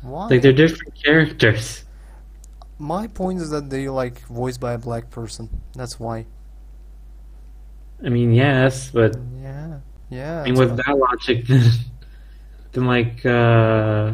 Why? 0.02 0.28
Like 0.28 0.42
they're 0.42 0.52
different 0.52 0.94
characters. 0.94 1.84
My 2.78 3.06
point 3.06 3.40
is 3.40 3.50
that 3.50 3.70
they 3.70 3.88
like 3.88 4.20
voiced 4.26 4.60
by 4.60 4.74
a 4.74 4.78
black 4.78 5.10
person. 5.10 5.48
That's 5.74 5.98
why. 5.98 6.26
I 8.04 8.08
mean, 8.08 8.32
yes, 8.32 8.90
but 8.90 9.16
Yeah, 9.40 9.80
yeah. 10.10 10.42
I 10.42 10.44
mean, 10.44 10.54
with 10.54 10.76
that 10.76 10.96
logic, 10.96 11.46
then, 11.48 11.70
then 12.72 12.86
like 12.86 13.24
uh, 13.26 14.12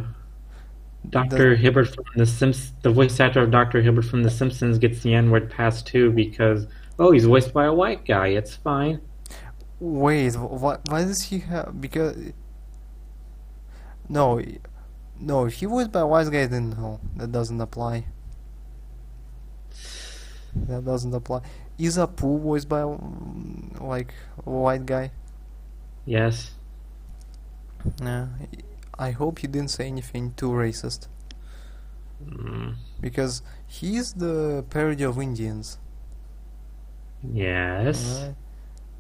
Doctor 1.11 1.55
Hibbert 1.55 1.95
from 1.95 2.05
the 2.17 2.27
Simps, 2.27 2.73
the 2.83 2.91
voice 2.91 3.21
actor 3.21 3.41
of 3.43 3.51
Doctor 3.51 3.83
Hibbert 3.83 4.05
from 4.07 4.23
The 4.23 4.31
Simpsons 4.31 4.79
gets 4.79 5.03
the 5.03 5.15
N-word 5.15 5.51
pass 5.51 5.83
too 5.83 6.11
because 6.11 6.67
oh, 6.99 7.11
he's 7.13 7.27
voiced 7.27 7.53
by 7.53 7.67
a 7.67 7.73
white 7.73 8.05
guy. 8.07 8.29
It's 8.29 8.57
fine. 8.57 9.01
Wait, 9.81 10.35
wh- 10.35 10.63
why, 10.63 10.79
why 10.89 11.05
does 11.05 11.23
he 11.25 11.41
have? 11.41 11.81
Because 11.81 12.17
no, 14.09 14.41
no. 15.21 15.47
If 15.47 15.55
he 15.55 15.67
was 15.67 15.89
by 15.89 16.01
a 16.01 16.07
white 16.07 16.31
guy, 16.31 16.47
then 16.47 16.71
no, 16.71 17.01
that 17.17 17.33
doesn't 17.33 17.61
apply. 17.61 18.07
That 20.55 20.85
doesn't 20.85 21.13
apply. 21.13 21.41
Is 21.79 21.99
a 21.99 22.07
Apu 22.07 22.41
voiced 22.41 22.69
by 22.69 22.83
mm, 22.83 23.81
like 23.81 24.15
a 24.47 24.51
white 24.51 24.87
guy? 24.87 25.11
Yes. 26.07 26.53
Yeah. 28.01 28.29
I 28.99 29.11
hope 29.11 29.41
he 29.41 29.47
didn't 29.49 29.71
say 29.71 29.87
anything 29.89 30.33
too 30.37 30.51
racist 30.51 31.09
Mm, 32.25 32.75
because 33.01 33.43
he's 33.67 34.15
the 34.15 34.65
parody 34.71 35.05
of 35.05 35.19
Indians. 35.21 35.79
yes. 37.23 38.23
Right? 38.23 38.35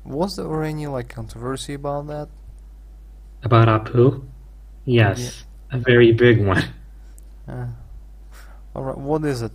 Was 0.04 0.36
there 0.36 0.62
any 0.64 0.86
like 0.86 1.08
controversy 1.08 1.74
about 1.74 2.06
that? 2.08 2.28
About 3.42 3.68
Apu? 3.68 4.24
Yes. 4.84 5.44
A 5.70 5.78
very 5.78 6.12
big 6.12 6.44
one. 6.44 6.64
Uh, 7.46 7.66
Alright, 8.74 8.96
what 8.96 9.22
is 9.26 9.42
it? 9.42 9.52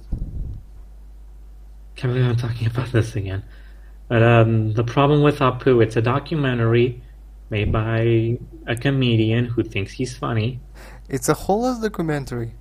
Can't 2.00 2.14
believe 2.14 2.30
I'm 2.30 2.38
talking 2.38 2.66
about 2.66 2.92
this 2.94 3.18
again. 3.18 3.44
But 4.08 4.24
um, 4.24 4.72
the 4.72 4.86
problem 4.86 5.22
with 5.22 5.40
Apu, 5.40 5.84
it's 5.84 5.98
a 5.98 6.02
documentary 6.02 7.04
made 7.50 7.74
by 7.74 8.38
a 8.68 8.76
comedian 8.78 9.44
who 9.44 9.64
thinks 9.64 9.92
he's 9.92 10.16
funny. 10.18 10.62
It's 11.10 11.28
a 11.28 11.34
whole 11.34 11.68
ass 11.68 11.82
documentary. 11.82 12.54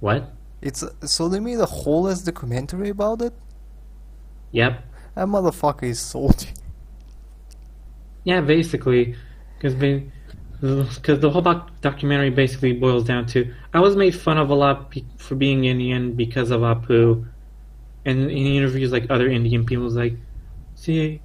What? 0.00 0.30
It's 0.60 0.84
so 1.06 1.30
they 1.30 1.40
made 1.40 1.58
a 1.58 1.64
whole 1.64 2.06
ass 2.06 2.20
documentary 2.20 2.90
about 2.90 3.22
it. 3.22 3.32
Yep. 4.50 4.84
That 5.14 5.26
motherfucker 5.26 5.84
is 5.84 5.98
salty. 6.00 6.50
Yeah, 8.26 8.40
basically, 8.40 9.16
because 9.58 9.74
because 9.74 11.20
the 11.20 11.28
whole 11.28 11.42
doc- 11.42 11.78
documentary 11.82 12.30
basically 12.30 12.72
boils 12.72 13.04
down 13.04 13.26
to 13.26 13.52
I 13.74 13.80
was 13.80 13.96
made 13.96 14.14
fun 14.14 14.38
of 14.38 14.48
a 14.48 14.54
lot 14.54 14.94
for 15.18 15.34
being 15.34 15.66
Indian 15.66 16.14
because 16.14 16.50
of 16.50 16.62
Apu, 16.62 17.26
and 18.04 18.30
in 18.30 18.46
interviews 18.46 18.92
like 18.92 19.06
other 19.10 19.28
Indian 19.28 19.64
people 19.64 19.84
was 19.84 19.96
like, 19.96 20.16
see, 20.74 21.20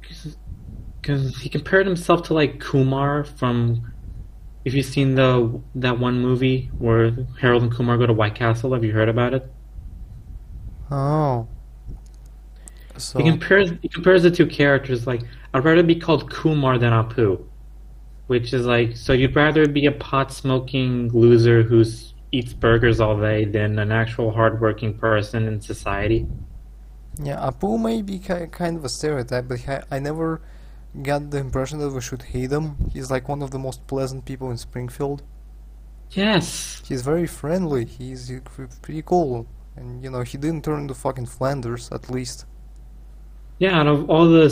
because 0.00 1.36
he 1.38 1.48
compared 1.48 1.86
himself 1.86 2.22
to 2.24 2.34
like 2.34 2.60
Kumar 2.60 3.24
from. 3.24 3.92
If 4.64 4.74
you've 4.74 4.86
seen 4.86 5.14
the 5.14 5.60
that 5.76 5.98
one 5.98 6.20
movie 6.20 6.70
where 6.78 7.12
Harold 7.40 7.62
and 7.62 7.72
Kumar 7.72 7.96
go 7.96 8.06
to 8.06 8.12
White 8.12 8.34
Castle, 8.34 8.74
have 8.74 8.84
you 8.84 8.92
heard 8.92 9.08
about 9.08 9.32
it? 9.34 9.50
Oh. 10.90 11.48
So 12.96 13.18
He 13.18 13.24
compares 13.24 13.72
he 13.82 13.88
compares 13.88 14.22
the 14.22 14.30
two 14.30 14.46
characters 14.46 15.06
like 15.06 15.22
I'd 15.54 15.64
rather 15.64 15.82
be 15.82 15.96
called 15.96 16.30
Kumar 16.30 16.78
than 16.78 16.92
Apu, 16.92 17.44
which 18.26 18.52
is 18.52 18.66
like 18.66 18.96
so 18.96 19.12
you'd 19.12 19.34
rather 19.36 19.66
be 19.66 19.86
a 19.86 19.92
pot 19.92 20.32
smoking 20.32 21.08
loser 21.12 21.62
who 21.62 21.84
eats 22.32 22.52
burgers 22.52 23.00
all 23.00 23.18
day 23.20 23.44
than 23.44 23.78
an 23.78 23.92
actual 23.92 24.32
hardworking 24.32 24.96
person 24.98 25.46
in 25.48 25.60
society. 25.60 26.26
yeah, 27.22 27.36
Apu 27.50 27.78
may 27.80 28.02
be 28.02 28.18
ki- 28.18 28.46
kind 28.50 28.76
of 28.76 28.84
a 28.84 28.88
stereotype, 28.88 29.48
but 29.48 29.68
I, 29.68 29.82
I 29.90 29.98
never 29.98 30.40
got 31.02 31.30
the 31.30 31.38
impression 31.38 31.78
that 31.80 31.90
we 31.90 32.00
should 32.00 32.22
hate 32.22 32.50
him. 32.52 32.76
He's 32.92 33.10
like 33.10 33.28
one 33.28 33.42
of 33.42 33.50
the 33.50 33.58
most 33.58 33.86
pleasant 33.86 34.24
people 34.24 34.50
in 34.50 34.56
Springfield. 34.56 35.22
Yes, 36.10 36.82
He's 36.86 37.02
very 37.02 37.26
friendly. 37.26 37.84
He's 37.84 38.32
pretty 38.82 39.02
cool, 39.02 39.46
and 39.76 40.02
you 40.02 40.10
know 40.10 40.22
he 40.22 40.38
didn't 40.38 40.64
turn 40.64 40.80
into 40.82 40.94
fucking 40.94 41.26
Flanders 41.26 41.90
at 41.92 42.10
least. 42.10 42.46
yeah. 43.58 43.78
Out 43.80 43.86
of 43.86 44.10
all 44.10 44.26
the 44.26 44.50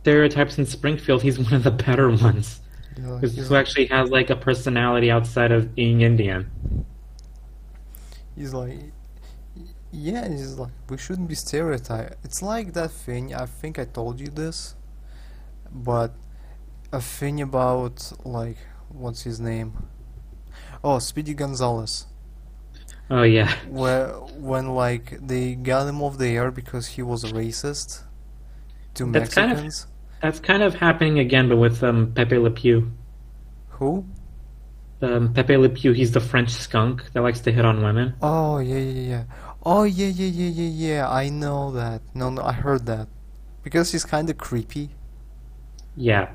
stereotypes 0.00 0.58
in 0.58 0.66
Springfield, 0.66 1.22
he's 1.22 1.38
one 1.38 1.52
of 1.54 1.62
the 1.64 1.70
better 1.70 2.10
ones. 2.10 2.60
Who's- 2.96 3.48
Who 3.48 3.54
actually 3.56 3.86
has 3.86 4.10
like 4.10 4.30
a 4.30 4.36
personality 4.36 5.10
outside 5.10 5.50
of 5.52 5.74
being 5.74 6.00
Indian. 6.02 6.50
he's 8.36 8.52
like, 8.54 8.78
yeah, 9.92 10.28
he's 10.28 10.54
like 10.58 10.72
we 10.90 10.96
shouldn't 10.98 11.28
be 11.28 11.34
stereotyped. 11.34 12.16
It's 12.24 12.42
like 12.42 12.72
that 12.74 12.90
thing. 12.90 13.34
I 13.34 13.46
think 13.46 13.78
I 13.78 13.84
told 13.84 14.20
you 14.20 14.26
this, 14.28 14.74
but 15.72 16.14
a 16.92 17.00
thing 17.00 17.40
about 17.40 18.12
like 18.24 18.58
what's 18.88 19.22
his 19.22 19.38
name? 19.40 19.86
Oh, 20.82 20.98
Speedy 20.98 21.34
Gonzales. 21.34 22.06
Oh 23.10 23.22
yeah, 23.22 23.54
where 23.68 24.08
when 24.48 24.74
like 24.74 25.18
they 25.26 25.54
got 25.54 25.86
him 25.86 26.02
off 26.02 26.18
the 26.18 26.28
air 26.28 26.50
because 26.50 26.86
he 26.88 27.02
was 27.02 27.22
a 27.24 27.28
racist 27.28 28.02
to 28.94 29.04
That's 29.10 29.34
kind 29.34 29.52
of- 29.52 29.58
Mexicans. 29.62 29.86
That's 30.24 30.40
kind 30.40 30.62
of 30.62 30.74
happening 30.74 31.18
again, 31.18 31.50
but 31.50 31.58
with 31.58 31.84
um, 31.84 32.10
Pepe 32.14 32.38
Le 32.38 32.50
Pew. 32.50 32.90
Who? 33.68 34.06
Um, 35.02 35.34
Pepe 35.34 35.54
Le 35.58 35.68
Pew, 35.68 35.92
he's 35.92 36.12
the 36.12 36.20
French 36.20 36.48
skunk 36.48 37.12
that 37.12 37.20
likes 37.20 37.40
to 37.40 37.52
hit 37.52 37.66
on 37.66 37.82
women. 37.82 38.14
Oh 38.22 38.56
yeah 38.56 38.78
yeah 38.78 39.08
yeah. 39.10 39.24
Oh 39.62 39.82
yeah 39.82 40.06
yeah 40.06 40.26
yeah 40.26 40.48
yeah 40.48 40.86
yeah. 40.86 41.10
I 41.10 41.28
know 41.28 41.70
that. 41.72 42.00
No 42.14 42.30
no, 42.30 42.40
I 42.40 42.52
heard 42.52 42.86
that 42.86 43.06
because 43.62 43.92
he's 43.92 44.06
kind 44.06 44.30
of 44.30 44.38
creepy. 44.38 44.88
Yeah, 45.94 46.30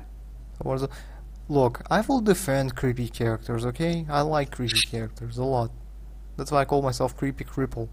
Look, 1.48 1.82
I 1.90 2.00
will 2.02 2.20
defend 2.20 2.76
creepy 2.76 3.08
characters. 3.08 3.66
Okay, 3.66 4.06
I 4.08 4.20
like 4.20 4.52
creepy 4.52 4.82
characters 4.82 5.36
a 5.36 5.42
lot. 5.42 5.72
That's 6.36 6.52
why 6.52 6.60
I 6.60 6.64
call 6.64 6.80
myself 6.80 7.16
Creepy 7.16 7.42
Cripple. 7.42 7.88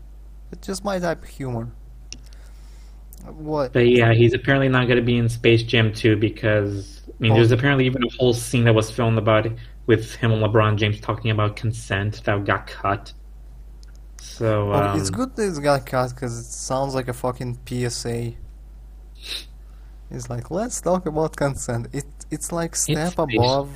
It's 0.51 0.67
just 0.67 0.85
my 0.85 0.99
type 0.99 1.23
of 1.23 1.29
humor. 1.29 1.71
What? 3.25 3.73
but 3.73 3.87
yeah, 3.87 4.13
he's 4.13 4.33
apparently 4.33 4.69
not 4.69 4.85
going 4.87 4.97
to 4.97 5.03
be 5.05 5.17
in 5.17 5.27
Space 5.29 5.63
Jam 5.63 5.93
2 5.93 6.15
because 6.17 7.01
I 7.07 7.11
mean, 7.19 7.31
Oh. 7.33 7.35
there's 7.35 7.51
apparently 7.51 7.85
even 7.85 8.03
a 8.03 8.09
whole 8.17 8.33
scene 8.33 8.63
that 8.65 8.73
was 8.75 8.89
filmed 8.91 9.17
about 9.17 9.45
it 9.45 9.53
with 9.85 10.15
him 10.15 10.31
and 10.31 10.41
LeBron 10.43 10.77
James 10.77 10.99
talking 11.01 11.31
about 11.31 11.55
consent 11.55 12.21
that 12.25 12.45
got 12.45 12.67
cut. 12.67 13.13
So 14.21 14.71
um, 14.73 14.99
it's 14.99 15.09
good 15.09 15.35
that 15.35 15.47
it's 15.47 15.59
got 15.59 15.85
cut 15.85 16.09
because 16.11 16.37
it 16.39 16.45
sounds 16.45 16.93
like 16.95 17.07
a 17.07 17.13
fucking 17.13 17.59
PSA. 17.67 18.33
It's 20.09 20.29
like 20.29 20.49
let's 20.51 20.79
talk 20.79 21.05
about 21.05 21.35
consent. 21.35 21.87
It 21.93 22.05
it's 22.31 22.51
like 22.51 22.75
step 22.75 23.13
It's- 23.13 23.15
above. 23.17 23.71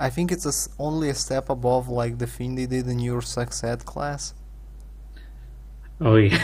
I 0.00 0.10
think 0.10 0.32
it's 0.32 0.46
a 0.46 0.52
only 0.82 1.08
a 1.10 1.14
step 1.14 1.48
above 1.48 1.88
like 1.88 2.18
the 2.18 2.26
thing 2.26 2.56
they 2.56 2.66
did 2.66 2.88
in 2.88 2.98
your 2.98 3.22
sex 3.22 3.62
ed 3.62 3.84
class. 3.86 4.34
Oh 6.00 6.16
yeah. 6.16 6.42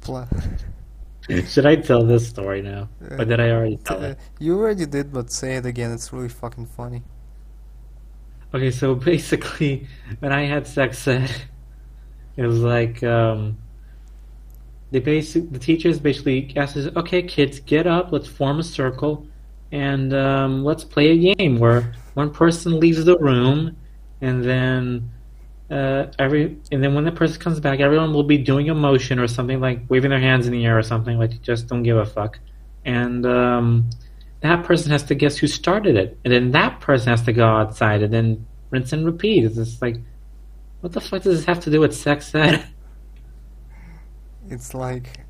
Pla- 0.00 0.28
Should 1.48 1.66
I 1.66 1.76
tell 1.76 2.04
this 2.04 2.28
story 2.28 2.60
now, 2.62 2.88
or 3.18 3.24
did 3.24 3.40
I 3.40 3.50
already 3.50 3.76
tell 3.78 4.02
Uh, 4.02 4.08
it? 4.08 4.18
you 4.38 4.58
already 4.58 4.86
did, 4.86 5.12
but 5.12 5.30
say 5.30 5.56
it 5.56 5.64
again. 5.66 5.90
It's 5.92 6.12
really 6.12 6.28
fucking 6.28 6.66
funny. 6.66 7.02
Okay, 8.52 8.70
so 8.70 8.94
basically, 9.12 9.86
when 10.20 10.32
I 10.32 10.44
had 10.44 10.66
sex 10.66 11.06
ed, 11.08 11.30
it 12.36 12.42
was 12.46 12.60
like 12.60 13.02
um, 13.02 13.56
they 14.90 15.00
basic 15.00 15.50
the 15.50 15.58
teachers 15.58 15.98
basically 15.98 16.52
asked 16.56 16.76
us, 16.76 16.88
"Okay, 16.96 17.22
kids, 17.22 17.58
get 17.60 17.86
up. 17.86 18.12
Let's 18.12 18.28
form 18.28 18.58
a 18.60 18.62
circle, 18.62 19.26
and 19.72 20.12
um, 20.14 20.64
let's 20.64 20.84
play 20.84 21.10
a 21.10 21.34
game 21.34 21.58
where 21.58 21.92
one 22.14 22.30
person 22.30 22.78
leaves 22.80 23.04
the 23.04 23.18
room, 23.18 23.76
and 24.20 24.44
then 24.44 25.10
uh, 25.70 26.06
every 26.18 26.58
and 26.70 26.82
then 26.82 26.94
when 26.94 27.04
the 27.04 27.12
person 27.12 27.40
comes 27.40 27.60
back, 27.60 27.80
everyone 27.80 28.12
will 28.12 28.22
be 28.24 28.38
doing 28.38 28.68
a 28.70 28.74
motion 28.74 29.18
or 29.18 29.26
something 29.26 29.60
like 29.60 29.80
waving 29.88 30.10
their 30.10 30.20
hands 30.20 30.46
in 30.46 30.52
the 30.52 30.64
air 30.64 30.78
or 30.78 30.82
something 30.82 31.18
like 31.18 31.40
just 31.42 31.68
don't 31.68 31.82
give 31.82 31.96
a 31.96 32.04
fuck, 32.04 32.38
and 32.84 33.24
um, 33.26 33.88
that 34.40 34.64
person 34.64 34.90
has 34.90 35.02
to 35.04 35.14
guess 35.14 35.36
who 35.38 35.46
started 35.46 35.96
it, 35.96 36.18
and 36.24 36.32
then 36.32 36.50
that 36.52 36.80
person 36.80 37.08
has 37.08 37.22
to 37.22 37.32
go 37.32 37.46
outside, 37.46 38.02
and 38.02 38.12
then 38.12 38.46
rinse 38.70 38.92
and 38.92 39.06
repeat. 39.06 39.44
It's 39.44 39.56
just 39.56 39.80
like, 39.80 39.96
what 40.80 40.92
the 40.92 41.00
fuck 41.00 41.22
does 41.22 41.38
this 41.38 41.44
have 41.46 41.60
to 41.60 41.70
do 41.70 41.80
with 41.80 41.94
sex 41.94 42.34
ed? 42.34 42.66
It's 44.46 44.74
like 44.74 45.24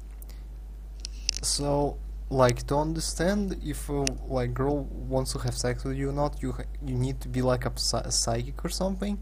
so 1.40 1.98
like 2.30 2.66
to 2.66 2.76
understand 2.76 3.56
if 3.64 3.88
a 3.88 4.04
like 4.26 4.54
girl 4.54 4.84
wants 4.84 5.32
to 5.32 5.38
have 5.38 5.54
sex 5.54 5.84
with 5.84 5.96
you 5.96 6.10
or 6.10 6.12
not, 6.12 6.42
you 6.42 6.54
you 6.84 6.94
need 6.94 7.20
to 7.20 7.28
be 7.28 7.42
like 7.42 7.64
a, 7.66 7.72
psychic 8.10 8.64
or 8.64 8.68
something. 8.68 9.18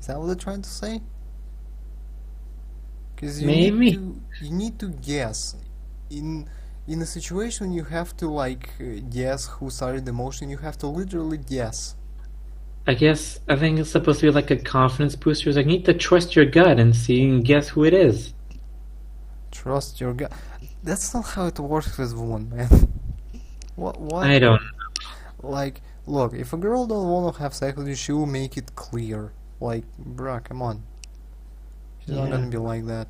Is 0.00 0.06
that 0.06 0.18
what 0.18 0.26
they're 0.26 0.36
trying 0.36 0.62
to 0.62 0.68
say? 0.68 1.00
Because 3.14 3.40
you 3.40 3.46
Maybe. 3.46 3.78
need 3.78 3.94
to 3.94 4.20
you 4.42 4.50
need 4.52 4.78
to 4.78 4.88
guess 4.88 5.56
in 6.10 6.48
in 6.86 7.02
a 7.02 7.06
situation 7.06 7.72
you 7.72 7.84
have 7.84 8.16
to 8.18 8.28
like 8.28 8.68
uh, 8.80 9.00
guess 9.10 9.46
who 9.46 9.70
started 9.70 10.04
the 10.04 10.12
motion. 10.12 10.50
You 10.50 10.58
have 10.58 10.78
to 10.78 10.86
literally 10.86 11.38
guess. 11.38 11.96
I 12.86 12.94
guess 12.94 13.40
I 13.48 13.56
think 13.56 13.78
it's 13.80 13.90
supposed 13.90 14.20
to 14.20 14.26
be 14.26 14.32
like 14.32 14.50
a 14.50 14.56
confidence 14.56 15.16
booster. 15.16 15.48
It's 15.48 15.56
like, 15.56 15.66
you 15.66 15.72
need 15.72 15.84
to 15.86 15.94
trust 15.94 16.36
your 16.36 16.44
gut 16.44 16.78
and 16.78 16.94
see 16.94 17.28
and 17.28 17.44
guess 17.44 17.68
who 17.68 17.84
it 17.84 17.94
is. 17.94 18.32
Trust 19.50 20.00
your 20.00 20.12
gut. 20.12 20.32
That's 20.84 21.12
not 21.12 21.26
how 21.26 21.46
it 21.46 21.58
works 21.58 21.98
with 21.98 22.14
women, 22.14 22.50
man. 22.50 22.68
What 23.76 24.00
what? 24.00 24.26
I 24.26 24.38
don't. 24.38 24.62
Like, 25.42 25.82
look, 26.06 26.32
if 26.32 26.54
a 26.54 26.56
girl 26.56 26.86
don't 26.86 27.08
want 27.08 27.34
to 27.34 27.42
have 27.42 27.52
sex 27.52 27.76
with 27.76 27.88
you, 27.88 27.94
she 27.94 28.12
will 28.12 28.24
make 28.26 28.56
it 28.56 28.74
clear. 28.74 29.32
Like, 29.60 29.84
bruh, 29.98 30.42
come 30.44 30.62
on. 30.62 30.82
She's 32.00 32.14
not 32.14 32.30
gonna 32.30 32.48
be 32.48 32.58
like 32.58 32.86
that. 32.86 33.08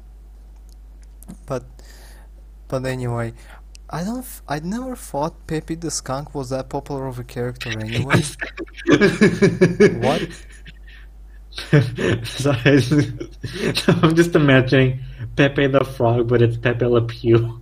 But, 1.46 1.64
but 2.68 2.84
anyway, 2.84 3.34
I 3.90 4.04
don't. 4.04 4.18
F- 4.18 4.42
I 4.48 4.60
never 4.60 4.96
thought 4.96 5.46
Pepe 5.46 5.74
the 5.74 5.90
Skunk 5.90 6.34
was 6.34 6.50
that 6.50 6.68
popular 6.68 7.06
of 7.06 7.18
a 7.18 7.24
character 7.24 7.70
anyway. 7.78 8.22
What? 10.00 10.28
Sorry, 12.26 12.82
I'm 14.02 14.14
just 14.14 14.34
imagining 14.34 15.00
Pepe 15.36 15.66
the 15.68 15.84
Frog, 15.84 16.28
but 16.28 16.42
it's 16.42 16.56
Pepe 16.56 16.84
Le 16.84 17.02
Pew. 17.02 17.60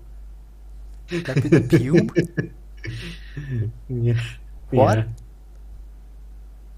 Pepe 1.09 1.49
the 1.49 1.61
Pew? 1.61 2.11
yeah. 3.89 4.20
What? 4.70 4.99
Yeah. 4.99 5.05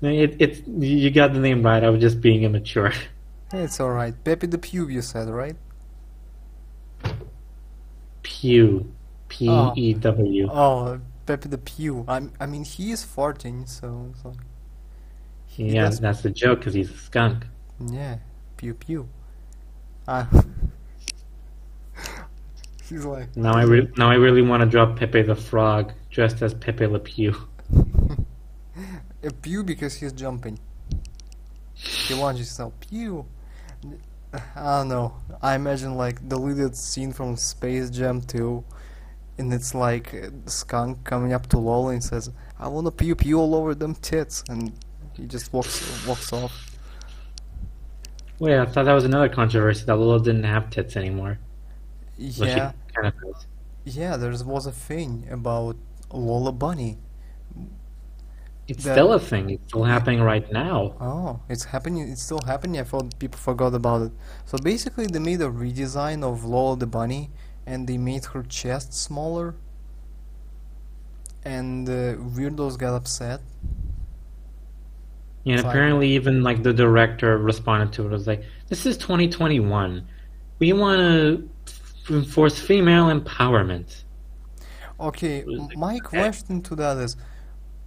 No, 0.03 0.11
It, 0.11 0.37
it's 0.39 0.61
you 0.67 1.11
got 1.11 1.33
the 1.33 1.41
name 1.41 1.63
right. 1.63 1.83
I 1.83 1.89
was 1.91 2.01
just 2.01 2.21
being 2.21 2.43
immature. 2.45 2.93
It's 3.53 3.81
alright. 3.81 4.15
Pepe 4.25 4.47
the 4.49 4.59
Pew, 4.59 4.89
you 4.89 5.01
said, 5.03 5.29
right? 5.29 5.57
Pew, 8.23 8.93
P 9.29 9.49
E 9.77 9.95
W. 9.95 10.49
Oh, 10.51 11.01
Pepe 11.27 11.49
the 11.49 11.59
Pew. 11.59 12.05
I, 12.09 12.29
I 12.41 12.47
mean, 12.47 12.65
he 12.65 12.91
is 12.93 13.05
farting, 13.05 13.69
so 13.69 14.13
like, 14.25 14.37
he 15.47 15.69
Yeah, 15.75 15.85
does- 15.87 16.01
that's 16.01 16.23
the 16.23 16.31
joke 16.31 16.59
because 16.61 16.75
he's 16.75 16.91
a 16.91 16.97
skunk. 16.97 17.47
yeah, 17.91 18.19
pew 18.57 18.75
pew. 18.75 19.09
Ah. 20.09 20.29
He's 22.89 23.05
like, 23.05 23.37
Now 23.37 23.53
I 23.55 23.63
re- 23.65 23.89
now 23.97 24.09
I 24.11 24.15
really 24.15 24.43
want 24.43 24.61
to 24.63 24.67
drop 24.69 24.97
Pepe 24.97 25.23
the 25.23 25.35
Frog 25.35 25.93
dressed 26.11 26.41
as 26.43 26.55
Pepe 26.55 26.87
Le 26.87 27.01
Pew. 27.01 27.35
a 29.27 29.33
pew 29.33 29.63
because 29.63 29.95
he's 29.95 30.13
jumping. 30.13 30.59
He 31.75 32.15
launches 32.15 32.49
himself. 32.49 32.73
Pew. 32.81 33.27
I 34.55 34.79
don't 34.79 34.89
know. 34.89 35.15
I 35.43 35.55
imagine 35.55 35.95
like 35.95 36.21
the 36.29 36.37
deleted 36.37 36.77
scene 36.77 37.13
from 37.13 37.37
Space 37.37 37.91
Jam 37.91 38.21
2, 38.21 38.65
and 39.39 39.53
it's 39.53 39.75
like 39.75 40.15
uh, 40.15 40.31
skunk 40.47 41.05
coming 41.05 41.33
up 41.33 41.47
to 41.49 41.59
Lola 41.59 41.93
and 41.93 42.03
says, 42.03 42.31
"I 42.59 42.69
want 42.69 42.87
to 42.87 42.91
pew 42.91 43.15
pew 43.15 43.39
all 43.39 43.55
over 43.55 43.75
them 43.75 43.95
tits," 43.95 44.43
and 44.49 44.73
he 45.15 45.27
just 45.27 45.53
walks 45.53 46.07
walks 46.07 46.33
off. 46.33 46.79
Wait, 48.39 48.59
I 48.59 48.67
thought 48.67 48.85
that 48.85 48.93
was 48.93 49.05
another 49.05 49.29
controversy 49.29 49.85
that 49.87 49.97
Lola 49.97 50.23
didn't 50.23 50.45
have 50.45 50.71
tits 50.71 50.97
anymore. 50.97 51.39
Yeah, 52.19 52.73
kind 52.95 53.07
of 53.07 53.15
yeah, 53.85 54.17
there 54.17 54.31
was 54.31 54.67
a 54.67 54.73
thing 54.73 55.29
about 55.31 55.77
Lola 56.13 56.53
Bunny. 56.53 56.99
It's 58.69 58.83
The- 58.85 58.93
still 58.93 59.13
a 59.13 59.21
thing. 59.21 59.51
It's 59.51 59.69
still 59.69 59.85
happening 59.85 60.21
right 60.23 60.51
now. 60.53 60.95
Oh, 61.01 61.41
it's 61.49 61.65
happening. 61.65 62.09
It's 62.09 62.23
still 62.23 62.41
happening. 62.47 62.81
I 62.81 62.85
thought 62.85 63.17
people 63.19 63.39
forgot 63.39 63.75
about 63.75 64.03
it. 64.03 64.13
So 64.45 64.59
basically, 64.59 65.07
they 65.07 65.21
made 65.21 65.41
a 65.41 65.49
redesign 65.49 66.25
of 66.25 66.45
Lola 66.45 66.77
the 66.77 66.87
bunny, 66.87 67.31
and 67.65 67.87
they 67.89 67.97
made 67.97 68.25
her 68.27 68.43
chest 68.43 68.93
smaller. 68.93 69.55
And 71.45 71.89
uh, 71.89 72.17
Weirdos 72.35 72.77
got 72.77 72.95
upset. 72.95 73.41
And 75.45 75.61
apparently, 75.61 76.09
even 76.11 76.43
like 76.43 76.65
the 76.65 76.73
director 76.73 77.39
responded 77.39 77.93
to 77.93 78.07
it. 78.07 78.11
Was 78.11 78.27
like, 78.27 78.43
"This 78.69 78.85
is 78.85 78.97
2021. 78.97 80.05
We 80.59 80.73
want 80.73 80.99
to 80.99 81.49
enforce 82.13 82.59
female 82.59 83.07
empowerment." 83.17 84.03
Okay, 84.99 85.45
my 85.77 86.01
question 86.01 86.63
to 86.63 86.75
that 86.75 86.97
is, 86.97 87.17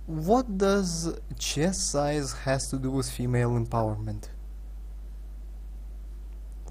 what 0.09 0.57
does 0.57 1.13
chest 1.37 1.91
size 1.91 2.33
has 2.45 2.69
to 2.71 2.77
do 2.77 2.91
with 2.91 3.09
female 3.09 3.51
empowerment? 3.51 4.29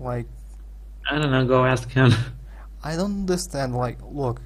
Like, 0.01 0.28
I 1.11 1.18
don't 1.18 1.30
know. 1.30 1.47
Go 1.47 1.64
ask 1.64 1.91
him. 1.91 2.12
I 2.82 2.97
don't 2.97 3.20
understand. 3.20 3.74
Like, 3.74 3.99
look, 4.03 4.41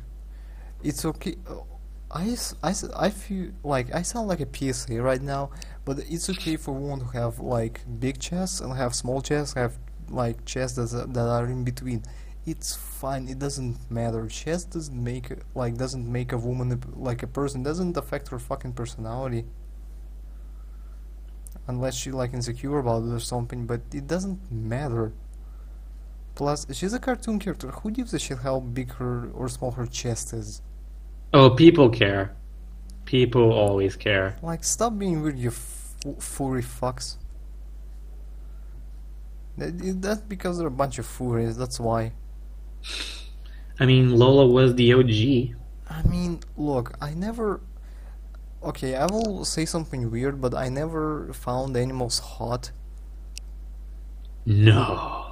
it's 0.82 1.05
okay. 1.05 1.36
I, 1.49 1.53
I, 1.53 2.22
I, 2.24 2.28
s- 2.30 2.55
I, 2.62 2.70
s- 2.70 2.90
I 2.97 3.11
feel 3.11 3.53
like 3.64 3.95
I 3.95 4.03
sound 4.03 4.28
like 4.28 4.40
a 4.40 4.47
PSA 4.47 5.03
right 5.03 5.22
now, 5.22 5.51
but 5.84 5.99
it's 6.09 6.28
okay 6.30 6.57
for 6.57 6.72
women 6.72 7.01
to 7.01 7.18
have 7.18 7.40
like 7.40 7.82
big 8.01 8.18
chests 8.20 8.61
and 8.61 8.74
have 8.76 8.95
small 8.95 9.22
chests, 9.22 9.55
have 9.55 9.78
like 10.11 10.45
chests 10.45 10.76
that 10.76 11.14
that 11.14 11.28
are 11.28 11.47
in 11.47 11.64
between. 11.64 12.03
It's 12.45 12.74
fine. 12.74 13.28
It 13.28 13.38
doesn't 13.38 13.90
matter. 13.90 14.26
Chest 14.26 14.70
doesn't 14.70 15.03
make 15.03 15.30
a- 15.30 15.38
like 15.55 15.76
doesn't 15.76 16.11
make 16.11 16.32
a 16.32 16.38
woman 16.38 16.80
like 16.95 17.22
a 17.22 17.26
person. 17.28 17.62
Doesn't 17.62 17.97
affect 17.97 18.28
her 18.28 18.38
fucking 18.38 18.72
personality. 18.72 19.45
Unless 21.68 21.95
she 21.95 22.11
like 22.11 22.34
insecure 22.34 22.78
about 22.78 23.05
it 23.05 23.12
or 23.12 23.20
something, 23.20 23.66
but 23.66 23.82
it 23.95 24.09
doesn't 24.09 24.51
matter. 24.51 25.12
Plus, 26.34 26.66
she's 26.72 26.93
a 26.93 26.99
cartoon 26.99 27.38
character. 27.38 27.68
Who 27.68 27.90
gives 27.90 28.12
a 28.14 28.18
shit 28.18 28.38
how 28.38 28.59
big 28.61 28.93
her 28.95 29.30
or 29.32 29.49
small 29.49 29.72
her 29.72 29.86
chest 29.86 30.32
is? 30.32 30.62
Oh, 31.32 31.51
people 31.51 31.88
care. 31.90 32.34
People 33.05 33.53
always 33.53 33.97
care. 33.97 34.36
Like, 34.43 34.64
stop 34.64 34.99
being 34.99 35.22
weird, 35.22 35.38
you 35.38 35.51
f- 35.51 35.95
furry 36.18 36.62
fucks. 36.62 37.16
That, 39.59 40.01
that's 40.01 40.22
because 40.22 40.59
they're 40.59 40.68
a 40.68 40.70
bunch 40.70 40.99
of 40.99 41.07
furries, 41.07 41.57
that's 41.57 41.78
why. 41.78 42.12
I 43.80 43.87
mean, 43.87 44.16
Lola 44.16 44.47
was 44.47 44.74
the 44.74 44.93
OG. 44.93 45.57
I 45.91 46.03
mean, 46.09 46.41
look, 46.57 46.97
I 47.01 47.14
never. 47.14 47.61
Okay, 48.62 48.95
I 48.95 49.07
will 49.07 49.45
say 49.45 49.64
something 49.64 50.11
weird, 50.11 50.41
but 50.41 50.55
I 50.55 50.68
never 50.68 51.33
found 51.33 51.76
animals 51.76 52.20
hot. 52.20 52.70
No. 54.47 55.28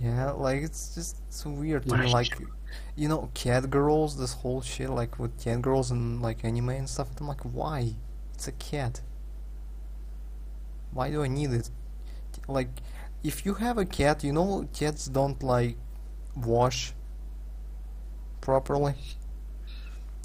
Yeah, 0.00 0.32
like, 0.32 0.62
it's 0.62 0.94
just 0.94 1.22
so 1.32 1.50
weird 1.50 1.86
to 1.88 1.96
me. 1.96 2.12
Like, 2.12 2.36
you 2.96 3.08
know, 3.08 3.30
cat 3.34 3.70
girls, 3.70 4.16
this 4.18 4.32
whole 4.32 4.60
shit, 4.60 4.90
like, 4.90 5.18
with 5.20 5.40
cat 5.40 5.62
girls 5.62 5.92
and, 5.92 6.20
like, 6.20 6.44
anime 6.44 6.70
and 6.70 6.88
stuff. 6.88 7.08
I'm 7.20 7.28
like, 7.28 7.42
why? 7.42 7.94
It's 8.34 8.48
a 8.48 8.52
cat. 8.52 9.02
Why 10.92 11.10
do 11.10 11.22
I 11.22 11.28
need 11.28 11.52
it? 11.52 11.70
Like, 12.48 12.68
if 13.22 13.46
you 13.46 13.54
have 13.54 13.78
a 13.78 13.84
cat, 13.84 14.24
you 14.24 14.32
know, 14.32 14.68
cats 14.72 15.06
don't, 15.06 15.40
like, 15.42 15.76
wash 16.36 16.92
properly. 18.40 18.94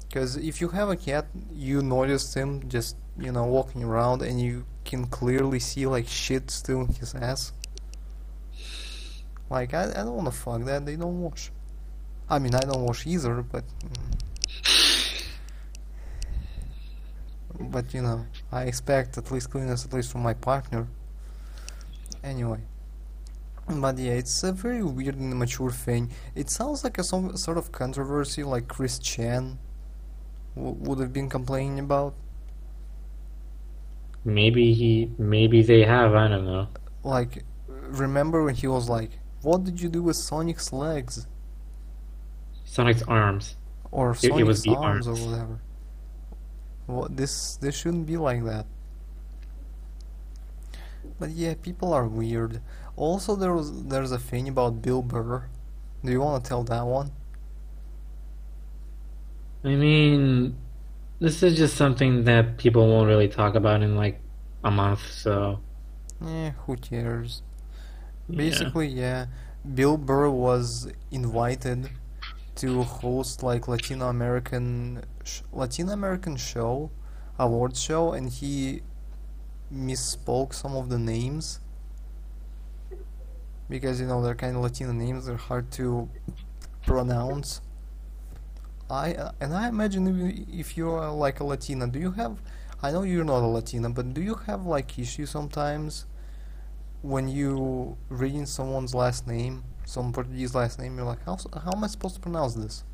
Because 0.08 0.36
if 0.36 0.60
you 0.60 0.68
have 0.68 0.88
a 0.88 0.96
cat, 0.96 1.26
you 1.52 1.82
notice 1.82 2.34
him 2.34 2.68
just, 2.68 2.96
you 3.18 3.30
know, 3.30 3.44
walking 3.44 3.84
around 3.84 4.22
and 4.22 4.40
you 4.40 4.64
can 4.84 5.06
clearly 5.06 5.60
see, 5.60 5.86
like, 5.86 6.08
shit 6.08 6.50
still 6.50 6.80
in 6.80 6.94
his 6.94 7.14
ass. 7.14 7.52
Like, 9.48 9.72
I, 9.72 9.90
I 9.90 10.04
don't 10.04 10.16
want 10.16 10.26
to 10.26 10.32
fuck 10.32 10.64
that, 10.64 10.84
they 10.84 10.96
don't 10.96 11.20
wash. 11.20 11.50
I 12.28 12.38
mean, 12.38 12.54
I 12.54 12.60
don't 12.60 12.84
wash 12.84 13.06
either, 13.06 13.42
but. 13.42 13.64
mm. 13.84 14.16
But, 17.62 17.92
you 17.92 18.00
know, 18.00 18.26
I 18.50 18.64
expect 18.64 19.18
at 19.18 19.30
least 19.30 19.50
cleanness, 19.50 19.84
at 19.84 19.92
least 19.92 20.10
from 20.10 20.22
my 20.22 20.34
partner. 20.34 20.88
Anyway. 22.24 22.60
But 23.70 23.98
yeah, 23.98 24.12
it's 24.12 24.42
a 24.42 24.52
very 24.52 24.82
weird 24.82 25.16
and 25.16 25.32
immature 25.32 25.70
thing. 25.70 26.10
It 26.34 26.50
sounds 26.50 26.82
like 26.82 26.98
a 26.98 27.04
some 27.04 27.36
sort 27.36 27.56
of 27.58 27.70
controversy 27.72 28.42
like 28.42 28.66
Chris 28.68 28.98
Chan 28.98 29.58
w- 30.56 30.74
would 30.80 30.98
have 30.98 31.12
been 31.12 31.28
complaining 31.28 31.78
about. 31.78 32.14
Maybe 34.24 34.74
he. 34.74 35.10
Maybe 35.18 35.62
they 35.62 35.82
have. 35.84 36.14
I 36.14 36.28
don't 36.28 36.44
know. 36.44 36.68
Like, 37.04 37.44
remember 37.68 38.44
when 38.44 38.54
he 38.54 38.66
was 38.66 38.88
like, 38.88 39.10
What 39.42 39.64
did 39.64 39.80
you 39.80 39.88
do 39.88 40.02
with 40.02 40.16
Sonic's 40.16 40.72
legs? 40.72 41.26
Sonic's 42.64 43.02
arms. 43.02 43.56
Or 43.90 44.10
It- 44.12 44.24
it 44.24 44.44
was 44.44 44.62
Sonic's 44.62 44.62
the 44.62 44.74
arms 44.76 45.08
or 45.08 45.14
whatever. 45.14 45.60
What 46.86 47.16
this 47.16 47.56
this 47.56 47.76
shouldn't 47.76 48.06
be 48.06 48.16
like 48.16 48.44
that. 48.44 48.66
But 51.18 51.30
yeah, 51.30 51.54
people 51.54 51.92
are 51.92 52.06
weird. 52.06 52.60
Also, 53.00 53.34
there 53.34 53.54
was 53.54 53.84
there's 53.84 54.12
a 54.12 54.18
thing 54.18 54.46
about 54.46 54.82
Bill 54.82 55.00
Burr. 55.00 55.48
Do 56.04 56.12
you 56.12 56.20
want 56.20 56.44
to 56.44 56.48
tell 56.48 56.62
that 56.64 56.82
one? 56.84 57.10
I 59.64 59.74
mean, 59.74 60.54
this 61.18 61.42
is 61.42 61.56
just 61.56 61.78
something 61.78 62.24
that 62.24 62.58
people 62.58 62.86
won't 62.86 63.08
really 63.08 63.28
talk 63.28 63.54
about 63.54 63.82
in 63.82 63.96
like 63.96 64.20
a 64.62 64.70
month. 64.70 65.00
So 65.10 65.60
Eh, 66.22 66.50
who 66.66 66.76
cares? 66.76 67.40
Basically, 68.28 68.88
yeah, 68.88 69.26
Bill 69.74 69.96
Burr 69.96 70.28
was 70.28 70.92
invited 71.10 71.88
to 72.56 72.82
host 72.82 73.42
like 73.42 73.66
Latino 73.66 74.08
American 74.10 75.04
sh- 75.24 75.40
Latino 75.54 75.92
American 75.92 76.36
show, 76.36 76.90
awards 77.38 77.80
show, 77.80 78.12
and 78.12 78.28
he 78.28 78.82
misspoke 79.74 80.52
some 80.52 80.76
of 80.76 80.90
the 80.90 80.98
names 80.98 81.60
because 83.70 84.00
you 84.00 84.08
know 84.08 84.22
they're 84.22 84.36
kind 84.36 84.56
of 84.56 84.62
Latino 84.62 84.92
names; 84.92 85.26
they're 85.26 85.36
hard 85.38 85.72
to 85.74 86.10
pronounce. 86.86 87.62
I 88.90 89.14
uh, 89.14 89.32
and 89.40 89.54
I 89.54 89.68
imagine 89.68 90.06
if, 90.08 90.16
you- 90.38 90.46
if 90.60 90.76
you're 90.76 91.10
like 91.10 91.40
a 91.40 91.44
Latina, 91.44 91.86
do 91.88 91.98
you 91.98 92.12
have? 92.12 92.42
I 92.82 92.90
know 92.92 93.02
you're 93.02 93.24
not 93.24 93.42
a 93.42 93.46
Latina, 93.46 93.90
but 93.90 94.14
do 94.14 94.22
you 94.22 94.34
have 94.46 94.66
like 94.66 94.98
issues 94.98 95.30
sometimes? 95.30 96.06
when 97.02 97.28
you 97.28 97.96
reading 98.10 98.46
someone's 98.46 98.94
last 98.94 99.26
name, 99.26 99.64
some 99.86 100.12
Portuguese 100.12 100.54
last 100.54 100.78
name, 100.80 100.96
you're 100.98 101.06
like, 101.06 101.24
how 101.24 101.38
how 101.64 101.72
am 101.72 101.84
I 101.84 101.88
supposed 101.88 102.16
to 102.16 102.20
pronounce 102.20 102.54
this? 102.54 102.84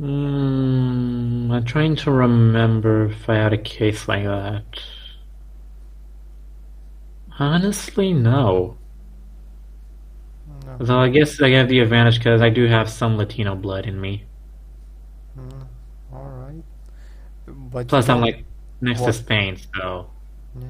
Mm, 0.00 1.50
I'm 1.52 1.64
trying 1.64 1.94
to 1.96 2.10
remember 2.10 3.06
if 3.06 3.28
I 3.28 3.34
had 3.36 3.52
a 3.52 3.58
case 3.58 4.08
like 4.08 4.24
that. 4.24 4.64
Honestly, 7.40 8.12
no. 8.12 8.76
No. 10.66 10.76
Though 10.78 10.98
I 10.98 11.08
guess 11.08 11.40
I 11.40 11.48
have 11.50 11.68
the 11.68 11.80
advantage 11.80 12.18
because 12.18 12.42
I 12.42 12.50
do 12.50 12.66
have 12.66 12.90
some 12.90 13.16
Latino 13.16 13.54
blood 13.54 13.86
in 13.86 13.98
me. 13.98 14.24
Mm, 15.38 15.66
all 16.12 16.28
right. 16.28 16.62
But 17.46 17.88
Plus, 17.88 18.10
I'm 18.10 18.20
like 18.20 18.44
next 18.82 19.00
to 19.02 19.12
Spain, 19.14 19.56
so 19.74 20.10
yeah. 20.54 20.66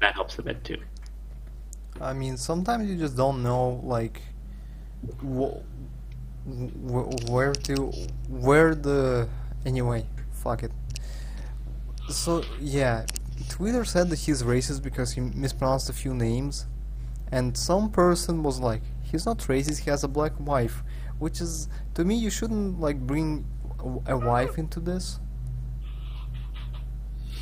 that 0.00 0.14
helps 0.14 0.38
a 0.38 0.42
bit 0.42 0.62
too. 0.62 0.78
I 2.00 2.12
mean, 2.12 2.36
sometimes 2.36 2.88
you 2.88 2.96
just 2.96 3.16
don't 3.16 3.42
know, 3.42 3.80
like, 3.82 4.22
wh- 5.20 5.58
wh- 6.46 7.30
where 7.30 7.52
to, 7.52 7.92
where 8.28 8.74
the. 8.74 9.28
Anyway, 9.66 10.06
fuck 10.32 10.62
it. 10.62 10.72
So 12.08 12.44
yeah, 12.60 13.06
Twitter 13.54 13.84
said 13.84 14.10
that 14.10 14.18
he's 14.18 14.42
racist 14.42 14.82
because 14.82 15.12
he 15.12 15.20
mispronounced 15.20 15.88
a 15.88 15.92
few 15.92 16.12
names, 16.12 16.66
and 17.30 17.56
some 17.56 17.88
person 17.88 18.42
was 18.42 18.58
like, 18.58 18.82
he's 19.00 19.24
not 19.26 19.38
racist. 19.38 19.78
He 19.84 19.90
has 19.90 20.02
a 20.02 20.08
black 20.08 20.32
wife, 20.40 20.82
which 21.20 21.40
is 21.40 21.68
to 21.94 22.04
me, 22.04 22.16
you 22.16 22.30
shouldn't 22.30 22.80
like 22.80 22.98
bring 23.12 23.46
a- 23.78 24.14
a 24.14 24.16
wife 24.18 24.58
into 24.58 24.80
this. 24.80 25.20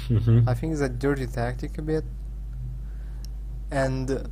hmm 0.08 0.40
I 0.46 0.52
think 0.52 0.72
it's 0.74 0.82
a 0.82 0.88
dirty 0.90 1.26
tactic 1.26 1.78
a 1.78 1.82
bit. 1.82 2.04
And 3.70 4.10
uh, 4.10 4.24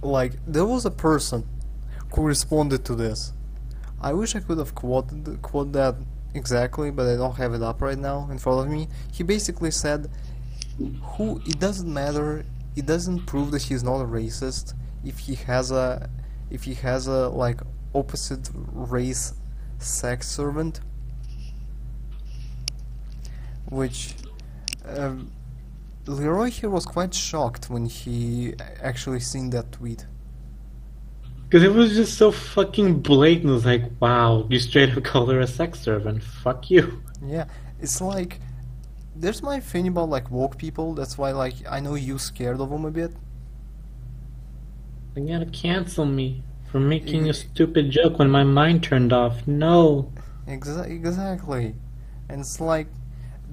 like 0.00 0.32
there 0.46 0.64
was 0.64 0.86
a 0.86 0.90
person 0.90 1.46
who 2.14 2.22
responded 2.22 2.82
to 2.86 2.94
this. 2.94 3.34
I 4.00 4.14
wish 4.14 4.34
I 4.34 4.40
could 4.40 4.56
have 4.56 4.74
quoted 4.74 5.42
quote 5.42 5.72
that 5.72 5.96
exactly, 6.34 6.90
but 6.90 7.06
I 7.06 7.16
don't 7.16 7.36
have 7.36 7.52
it 7.52 7.62
up 7.62 7.82
right 7.82 7.98
now 7.98 8.28
in 8.30 8.38
front 8.38 8.60
of 8.60 8.68
me. 8.72 8.88
He 9.12 9.22
basically 9.22 9.70
said, 9.70 10.08
"Who? 10.78 11.40
It 11.46 11.58
doesn't 11.58 11.92
matter. 11.92 12.44
It 12.76 12.86
doesn't 12.86 13.26
prove 13.26 13.50
that 13.50 13.62
he's 13.62 13.82
not 13.82 14.00
a 14.00 14.04
racist 14.04 14.74
if 15.04 15.18
he 15.18 15.34
has 15.34 15.70
a, 15.70 16.08
if 16.50 16.64
he 16.64 16.74
has 16.74 17.06
a 17.06 17.28
like 17.28 17.60
opposite 17.94 18.48
race 18.54 19.34
sex 19.78 20.28
servant, 20.28 20.80
which 23.68 24.14
um, 24.86 25.30
Leroy 26.06 26.50
here 26.50 26.70
was 26.70 26.86
quite 26.86 27.14
shocked 27.14 27.70
when 27.70 27.86
he 27.86 28.54
actually 28.82 29.20
seen 29.20 29.50
that 29.50 29.72
tweet. 29.72 30.06
Because 31.48 31.64
it 31.64 31.72
was 31.72 31.94
just 31.94 32.16
so 32.16 32.30
fucking 32.30 33.00
blatant. 33.00 33.50
It 33.50 33.52
was 33.52 33.66
like, 33.66 33.82
wow, 33.98 34.46
you 34.48 34.58
straight 34.60 34.96
up 34.96 35.02
called 35.04 35.30
her 35.30 35.40
a 35.40 35.46
sex 35.46 35.80
servant. 35.80 36.22
Fuck 36.22 36.70
you. 36.70 37.02
Yeah, 37.24 37.46
it's 37.80 38.00
like 38.00 38.40
there's 39.20 39.42
my 39.42 39.60
thing 39.60 39.86
about 39.86 40.08
like 40.08 40.30
woke 40.30 40.56
people. 40.56 40.94
That's 40.94 41.18
why 41.18 41.32
like 41.32 41.54
I 41.68 41.80
know 41.80 41.94
you 41.94 42.18
scared 42.18 42.60
of 42.60 42.70
them 42.70 42.84
a 42.84 42.90
bit. 42.90 43.12
They 45.14 45.22
gotta 45.22 45.46
cancel 45.46 46.06
me 46.06 46.42
for 46.70 46.80
making 46.80 47.28
a 47.28 47.34
stupid 47.34 47.90
joke 47.90 48.18
when 48.18 48.30
my 48.30 48.44
mind 48.44 48.82
turned 48.82 49.12
off. 49.12 49.46
No. 49.46 50.12
Exa- 50.46 50.88
exactly, 50.88 51.74
and 52.28 52.40
it's 52.40 52.60
like 52.60 52.88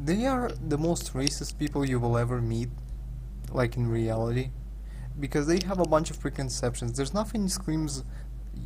they 0.03 0.25
are 0.25 0.49
the 0.67 0.77
most 0.77 1.13
racist 1.13 1.57
people 1.57 1.85
you 1.85 1.99
will 1.99 2.17
ever 2.17 2.41
meet, 2.41 2.69
like 3.51 3.75
in 3.75 3.87
reality, 3.87 4.51
because 5.19 5.47
they 5.47 5.59
have 5.65 5.79
a 5.79 5.85
bunch 5.85 6.09
of 6.09 6.19
preconceptions. 6.19 6.95
There's 6.95 7.13
nothing 7.13 7.47
screams, 7.49 8.03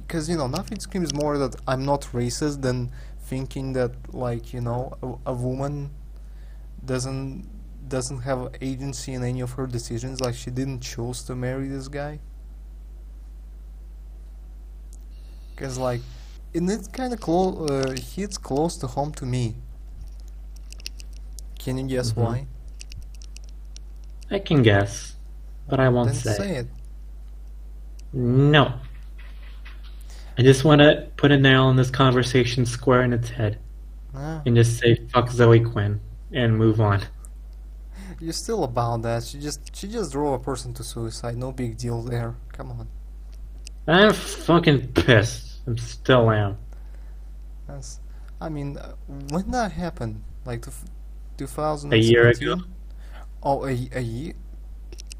because 0.05 0.29
you 0.29 0.37
know 0.37 0.47
nothing 0.47 0.79
screams 0.79 1.13
more 1.13 1.37
that 1.39 1.55
I'm 1.67 1.83
not 1.83 2.01
racist 2.13 2.61
than 2.61 2.91
thinking 3.19 3.73
that 3.73 4.13
like 4.13 4.53
you 4.53 4.61
know 4.61 4.93
a, 5.01 5.31
a 5.31 5.33
woman 5.33 5.91
doesn't 6.85 7.47
doesn't 7.87 8.21
have 8.21 8.55
agency 8.61 9.13
in 9.13 9.23
any 9.23 9.41
of 9.41 9.51
her 9.53 9.67
decisions. 9.67 10.21
Like 10.21 10.35
she 10.35 10.49
didn't 10.49 10.81
choose 10.81 11.23
to 11.23 11.35
marry 11.35 11.67
this 11.67 11.87
guy. 11.87 12.19
Cause 15.55 15.77
like, 15.77 16.01
and 16.55 16.69
it's 16.69 16.87
kind 16.87 17.13
of 17.13 17.19
close. 17.19 17.69
Uh, 17.69 17.95
hits 18.15 18.37
close 18.37 18.77
to 18.77 18.87
home 18.87 19.11
to 19.13 19.25
me. 19.25 19.55
Can 21.59 21.77
you 21.77 21.87
guess 21.87 22.13
Mhm. 22.13 22.17
why? 22.17 22.47
I 24.31 24.39
can 24.39 24.63
guess, 24.63 25.15
but 25.67 25.79
I 25.79 25.89
won't 25.89 26.15
say. 26.15 26.33
say 26.33 26.55
it. 26.57 26.67
No. 28.13 28.73
I 30.37 30.41
just 30.43 30.63
want 30.63 30.79
to 30.81 31.07
put 31.17 31.31
a 31.31 31.37
nail 31.37 31.69
in 31.69 31.75
this 31.75 31.91
conversation 31.91 32.65
square 32.65 33.03
in 33.03 33.13
its 33.13 33.29
head 33.29 33.59
Ah, 34.15 34.41
and 34.45 34.55
just 34.55 34.79
say 34.79 34.95
fuck 35.13 35.29
Zoe 35.29 35.59
Quinn 35.59 35.99
and 36.33 36.57
move 36.57 36.79
on. 36.79 37.01
you're 38.19 38.33
still 38.33 38.63
about 38.63 39.01
that. 39.03 39.23
She 39.23 39.39
just 39.39 39.75
she 39.75 39.87
just 39.87 40.11
drove 40.11 40.33
a 40.33 40.43
person 40.43 40.73
to 40.75 40.83
suicide. 40.83 41.37
No 41.37 41.51
big 41.51 41.77
deal 41.77 42.01
there. 42.01 42.35
Come 42.53 42.71
on. 42.71 42.87
I'm 43.87 44.13
fucking 44.13 44.89
pissed. 44.93 45.59
I'm 45.67 45.77
still 45.77 46.29
am. 46.31 46.57
That's. 47.67 47.99
I 48.39 48.49
mean, 48.49 48.77
uh, 48.77 48.93
when 49.29 49.51
that 49.51 49.71
happened, 49.71 50.23
like 50.45 50.63
the, 50.63 50.71
2017. 51.37 51.91
A 51.93 52.11
year 52.11 52.27
ago? 52.29 52.63
Oh, 53.43 53.65
a, 53.65 53.89
a 53.93 54.01
year. 54.01 54.33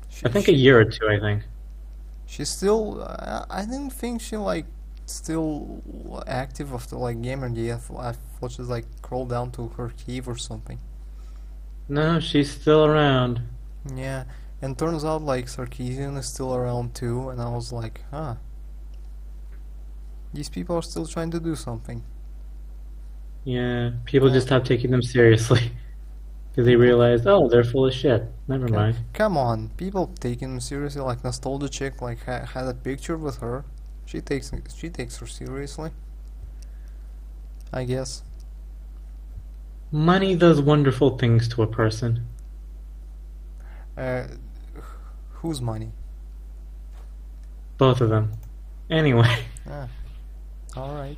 She, 0.09 0.25
I 0.25 0.29
think 0.29 0.45
she, 0.45 0.53
a 0.53 0.55
year 0.55 0.79
or 0.79 0.85
two. 0.85 1.07
I 1.07 1.19
think. 1.19 1.43
She's 2.25 2.49
still. 2.49 3.01
Uh, 3.01 3.45
I 3.49 3.61
didn't 3.65 3.91
think 3.91 4.21
she 4.21 4.37
like 4.37 4.65
still 5.05 6.23
active 6.27 6.73
after 6.73 6.95
like. 6.95 7.17
I 7.17 7.77
thought 7.77 7.99
I 7.99 8.11
thought 8.39 8.51
she's 8.51 8.67
like 8.67 8.85
crawled 9.01 9.29
down 9.29 9.51
to 9.51 9.69
her 9.69 9.89
cave 10.05 10.27
or 10.27 10.37
something. 10.37 10.79
No, 11.89 12.19
she's 12.19 12.49
still 12.51 12.85
around. 12.85 13.41
Yeah, 13.95 14.25
and 14.61 14.77
turns 14.77 15.03
out 15.03 15.21
like 15.21 15.45
Sarkeesian 15.47 16.17
is 16.17 16.27
still 16.27 16.53
around 16.55 16.95
too, 16.95 17.29
and 17.29 17.41
I 17.41 17.49
was 17.49 17.71
like, 17.71 18.01
huh. 18.11 18.35
These 20.33 20.49
people 20.49 20.77
are 20.77 20.81
still 20.81 21.05
trying 21.05 21.31
to 21.31 21.39
do 21.39 21.55
something. 21.55 22.03
Yeah, 23.43 23.91
people 24.05 24.29
Yeah. 24.29 24.35
just 24.35 24.47
stopped 24.47 24.67
taking 24.67 24.91
them 24.91 25.01
seriously 25.01 25.71
because 26.49 26.65
they 26.65 26.75
realized, 26.75 27.25
oh, 27.27 27.49
they're 27.49 27.63
full 27.63 27.87
of 27.87 27.93
shit. 27.93 28.23
Never 28.47 28.65
Okay. 28.65 28.75
mind. 28.75 28.97
Come 29.13 29.35
on, 29.35 29.69
people 29.77 30.07
taking 30.19 30.51
them 30.51 30.59
seriously. 30.61 31.01
Like 31.01 31.23
Nostalgia 31.23 31.67
Chick, 31.67 32.01
like 32.01 32.23
ha- 32.25 32.45
had 32.45 32.67
a 32.67 32.73
picture 32.73 33.17
with 33.17 33.37
her. 33.39 33.65
She 34.05 34.21
takes 34.21 34.51
she 34.75 34.89
takes 34.89 35.17
her 35.17 35.25
seriously. 35.27 35.91
I 37.73 37.85
guess. 37.85 38.23
Money 39.91 40.35
does 40.35 40.61
wonderful 40.61 41.17
things 41.17 41.47
to 41.49 41.61
a 41.61 41.67
person. 41.67 42.25
Uh, 43.97 44.27
whose 45.41 45.61
money? 45.61 45.91
Both 47.77 47.99
of 48.01 48.09
them. 48.09 48.31
Anyway, 48.89 49.45
Ah, 49.69 49.87
all 50.75 50.93
right. 50.95 51.17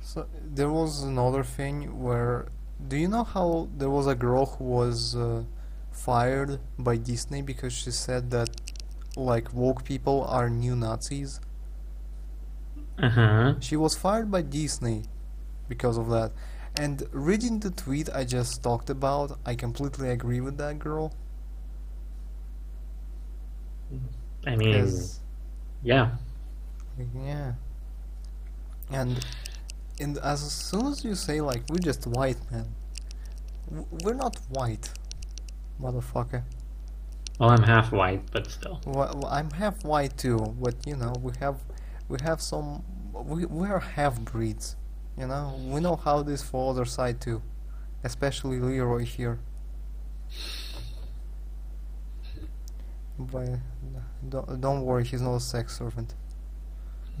So 0.00 0.26
there 0.54 0.70
was 0.70 1.02
another 1.02 1.42
thing 1.42 2.00
where, 2.00 2.46
do 2.88 2.96
you 2.96 3.08
know 3.08 3.24
how 3.24 3.68
there 3.76 3.90
was 3.90 4.06
a 4.06 4.14
girl 4.14 4.46
who 4.46 4.64
was 4.64 5.16
uh, 5.16 5.44
fired 5.90 6.60
by 6.78 6.96
Disney 6.96 7.42
because 7.42 7.72
she 7.72 7.90
said 7.90 8.30
that 8.30 8.50
like 9.16 9.52
woke 9.54 9.84
people 9.84 10.24
are 10.24 10.48
new 10.50 10.76
Nazis? 10.76 11.40
uh 12.98 13.08
huh. 13.08 13.54
She 13.60 13.76
was 13.76 13.96
fired 13.96 14.30
by 14.30 14.42
Disney 14.42 15.04
because 15.68 15.96
of 15.98 16.08
that. 16.10 16.32
And 16.76 17.08
reading 17.12 17.60
the 17.60 17.70
tweet 17.70 18.08
I 18.14 18.24
just 18.24 18.62
talked 18.62 18.90
about, 18.90 19.38
I 19.46 19.54
completely 19.56 20.10
agree 20.10 20.40
with 20.40 20.56
that 20.58 20.78
girl. 20.78 21.14
I 24.46 24.56
mean, 24.56 25.08
yeah. 25.82 26.16
Yeah. 27.14 27.54
And 28.90 29.24
and 30.00 30.18
as 30.18 30.40
soon 30.52 30.86
as 30.86 31.04
you 31.04 31.14
say 31.14 31.40
like 31.40 31.64
we're 31.68 31.78
just 31.78 32.06
white 32.06 32.38
man, 32.50 32.74
w- 33.68 33.86
we're 34.02 34.14
not 34.14 34.36
white, 34.48 34.90
motherfucker. 35.80 36.44
Well, 37.38 37.50
I'm 37.50 37.62
half 37.64 37.92
white, 37.92 38.30
but 38.32 38.50
still. 38.50 38.80
Well, 38.86 39.26
I'm 39.26 39.50
half 39.52 39.84
white 39.84 40.16
too, 40.18 40.38
but 40.60 40.76
you 40.86 40.96
know 40.96 41.14
we 41.20 41.32
have 41.40 41.60
we 42.08 42.18
have 42.22 42.40
some 42.40 42.84
we 43.12 43.46
we 43.46 43.68
are 43.68 43.80
half 43.80 44.20
breeds. 44.20 44.76
You 45.18 45.26
know 45.26 45.58
we 45.66 45.80
know 45.80 45.96
how 45.96 46.22
this 46.22 46.42
for 46.42 46.70
other 46.70 46.84
side 46.84 47.20
too, 47.20 47.42
especially 48.02 48.58
Leroy 48.58 49.04
here. 49.04 49.38
But 53.18 53.48
don't 54.28 54.60
don't 54.60 54.82
worry, 54.82 55.04
he's 55.04 55.22
not 55.22 55.36
a 55.36 55.40
sex 55.40 55.78
servant 55.78 56.14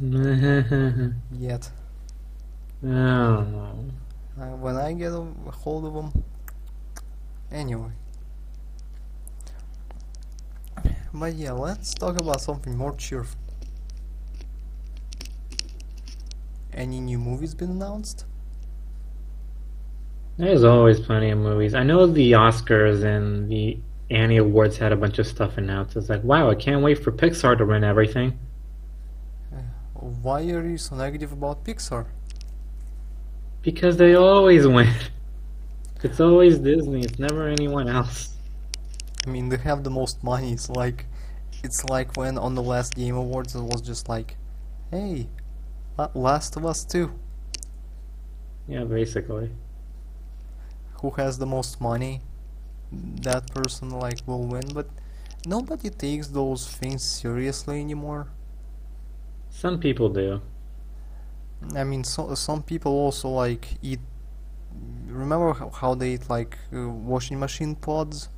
yet. 1.32 1.70
don't. 2.82 3.92
Uh, 4.36 4.46
when 4.56 4.76
I 4.76 4.92
get 4.94 5.12
a 5.12 5.24
hold 5.62 5.84
of 5.84 5.94
him, 5.94 6.24
Anyway. 7.54 7.90
But 11.12 11.34
yeah, 11.34 11.52
let's 11.52 11.94
talk 11.94 12.18
about 12.18 12.40
something 12.40 12.76
more 12.76 12.96
cheerful. 12.96 13.38
Any 16.74 17.00
new 17.00 17.18
movies 17.18 17.54
been 17.54 17.70
announced? 17.70 18.24
There's 20.36 20.64
always 20.64 20.98
plenty 20.98 21.30
of 21.30 21.38
movies. 21.38 21.74
I 21.74 21.84
know 21.84 22.06
the 22.06 22.32
Oscars 22.32 23.04
and 23.04 23.48
the 23.48 23.78
Annie 24.10 24.38
Awards 24.38 24.76
had 24.76 24.90
a 24.92 24.96
bunch 24.96 25.20
of 25.20 25.26
stuff 25.26 25.56
announced. 25.56 25.96
It's 25.96 26.08
like, 26.08 26.24
wow, 26.24 26.50
I 26.50 26.56
can't 26.56 26.82
wait 26.82 27.02
for 27.02 27.12
Pixar 27.12 27.56
to 27.58 27.64
win 27.64 27.84
everything. 27.84 28.36
Uh, 29.52 29.60
why 30.00 30.42
are 30.50 30.66
you 30.66 30.76
so 30.76 30.96
negative 30.96 31.32
about 31.32 31.64
Pixar? 31.64 32.06
Because 33.62 33.96
they 33.96 34.14
always 34.14 34.66
win. 34.66 34.92
It's 36.02 36.20
always 36.20 36.58
Disney. 36.58 37.00
It's 37.00 37.18
never 37.18 37.48
anyone 37.48 37.88
else. 37.88 38.36
I 39.26 39.30
mean, 39.30 39.48
they 39.48 39.56
have 39.56 39.84
the 39.84 39.90
most 39.90 40.22
money. 40.22 40.52
It's 40.52 40.68
like, 40.68 41.06
it's 41.62 41.82
like 41.84 42.14
when 42.16 42.36
on 42.36 42.54
the 42.54 42.62
last 42.62 42.94
Game 42.94 43.14
Awards 43.14 43.54
it 43.54 43.62
was 43.62 43.80
just 43.80 44.06
like, 44.06 44.36
hey, 44.90 45.28
Last 46.14 46.56
of 46.56 46.64
Us 46.66 46.84
2. 46.84 47.10
Yeah, 48.68 48.84
basically. 48.84 49.50
who 51.00 51.10
has 51.10 51.38
the 51.38 51.46
most 51.46 51.80
money 51.80 52.20
that 52.92 53.52
person 53.52 53.90
like 53.90 54.18
will 54.26 54.44
win 54.46 54.62
but 54.72 54.88
nobody 55.46 55.90
takes 55.90 56.28
those 56.28 56.66
things 56.68 57.02
seriously 57.02 57.80
anymore 57.80 58.28
Some 59.50 59.78
people 59.80 60.08
do. 60.08 60.40
i 61.74 61.84
mean 61.84 62.04
so, 62.04 62.34
some 62.34 62.62
people 62.62 62.92
also 62.92 63.28
like 63.28 63.64
eat 63.82 64.00
remember 65.06 65.52
how, 65.52 65.70
how 65.70 65.94
they 65.94 66.14
eat 66.14 66.28
like 66.30 66.58
uh, 66.72 66.88
washing 66.88 67.38
machine 67.38 67.74
pods 67.74 68.28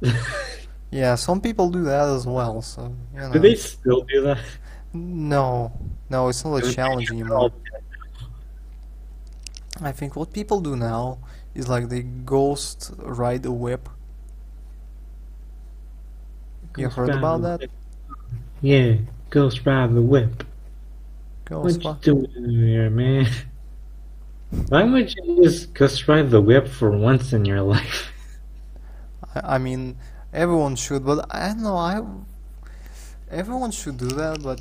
yeah 0.90 1.14
some 1.14 1.40
people 1.40 1.70
do 1.70 1.84
that 1.84 2.08
as 2.08 2.26
well 2.26 2.60
so 2.62 2.94
you 3.14 3.20
know 3.20 3.32
do 3.32 3.38
they 3.38 3.54
still 3.54 4.02
do 4.02 4.22
that? 4.22 4.38
No 4.92 5.72
no 6.10 6.28
it's 6.28 6.44
not 6.44 6.62
a 6.62 6.72
challenge 6.72 7.10
anymore 7.10 7.36
all 7.38 7.48
dead 7.48 7.82
now. 9.80 9.86
i 9.88 9.92
think 9.92 10.16
what 10.16 10.32
people 10.32 10.60
do 10.60 10.76
now 10.76 11.18
is 11.54 11.68
like 11.68 11.88
they 11.88 12.02
ghost 12.02 12.92
ride 12.98 13.44
a 13.46 13.52
whip 13.52 13.88
You 16.76 16.88
heard 16.88 17.10
about 17.10 17.42
the 17.42 17.48
that? 17.48 17.60
Whip. 17.60 17.70
Yeah, 18.60 18.94
Ghost 19.30 19.66
Ride 19.66 19.94
the 19.94 20.02
Whip. 20.02 20.44
What 21.48 21.80
Ghost. 21.80 22.06
you 22.06 22.14
doing 22.14 22.48
here, 22.60 22.88
man? 22.90 23.26
Why 24.68 24.84
would 24.84 25.14
you 25.14 25.42
just 25.42 25.74
ghost 25.74 26.08
ride 26.08 26.30
the 26.30 26.40
whip 26.40 26.68
for 26.68 26.90
once 26.90 27.32
in 27.32 27.44
your 27.44 27.60
life? 27.62 28.10
I, 29.34 29.56
I 29.56 29.58
mean, 29.58 29.96
everyone 30.32 30.76
should, 30.76 31.04
but 31.04 31.26
I 31.30 31.48
don't 31.48 31.62
know. 31.62 31.76
I 31.76 32.02
everyone 33.32 33.70
should 33.70 33.96
do 33.96 34.08
that, 34.08 34.42
but 34.42 34.60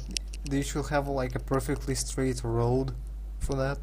they 0.50 0.62
should 0.62 0.88
have 0.88 1.08
like 1.08 1.36
a 1.36 1.40
perfectly 1.40 1.96
straight 1.96 2.44
road 2.44 2.94
for 3.40 3.56
that. 3.56 3.78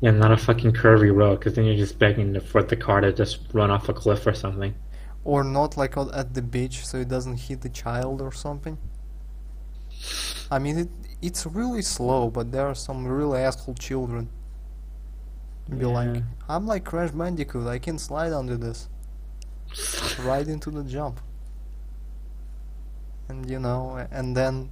Yeah, 0.00 0.10
not 0.10 0.32
a 0.32 0.36
fucking 0.36 0.72
curvy 0.72 1.14
road, 1.14 1.38
because 1.38 1.54
then 1.54 1.64
you're 1.64 1.76
just 1.76 1.98
begging 1.98 2.38
for 2.40 2.62
the 2.62 2.76
car 2.76 3.00
to 3.00 3.12
just 3.12 3.38
run 3.52 3.70
off 3.70 3.88
a 3.88 3.94
cliff 3.94 4.26
or 4.26 4.34
something. 4.34 4.74
Or 5.24 5.42
not 5.42 5.76
like 5.76 5.96
at 5.96 6.34
the 6.34 6.42
beach, 6.42 6.86
so 6.86 6.98
it 6.98 7.08
doesn't 7.08 7.36
hit 7.36 7.62
the 7.62 7.68
child 7.68 8.20
or 8.20 8.32
something. 8.32 8.78
I 10.50 10.58
mean, 10.58 10.78
it 10.78 10.88
it's 11.22 11.46
really 11.46 11.82
slow, 11.82 12.30
but 12.30 12.52
there 12.52 12.66
are 12.66 12.74
some 12.74 13.06
really 13.06 13.40
asshole 13.40 13.74
children. 13.74 14.28
Be 15.68 15.84
like, 15.84 16.22
I'm 16.48 16.66
like 16.66 16.84
Crash 16.84 17.10
Bandicoot. 17.10 17.66
I 17.66 17.78
can 17.78 17.98
slide 17.98 18.32
under 18.32 18.56
this, 18.56 18.88
right 20.20 20.46
into 20.46 20.70
the 20.70 20.84
jump. 20.84 21.20
And 23.28 23.48
you 23.50 23.58
know, 23.58 24.06
and 24.10 24.36
then, 24.36 24.70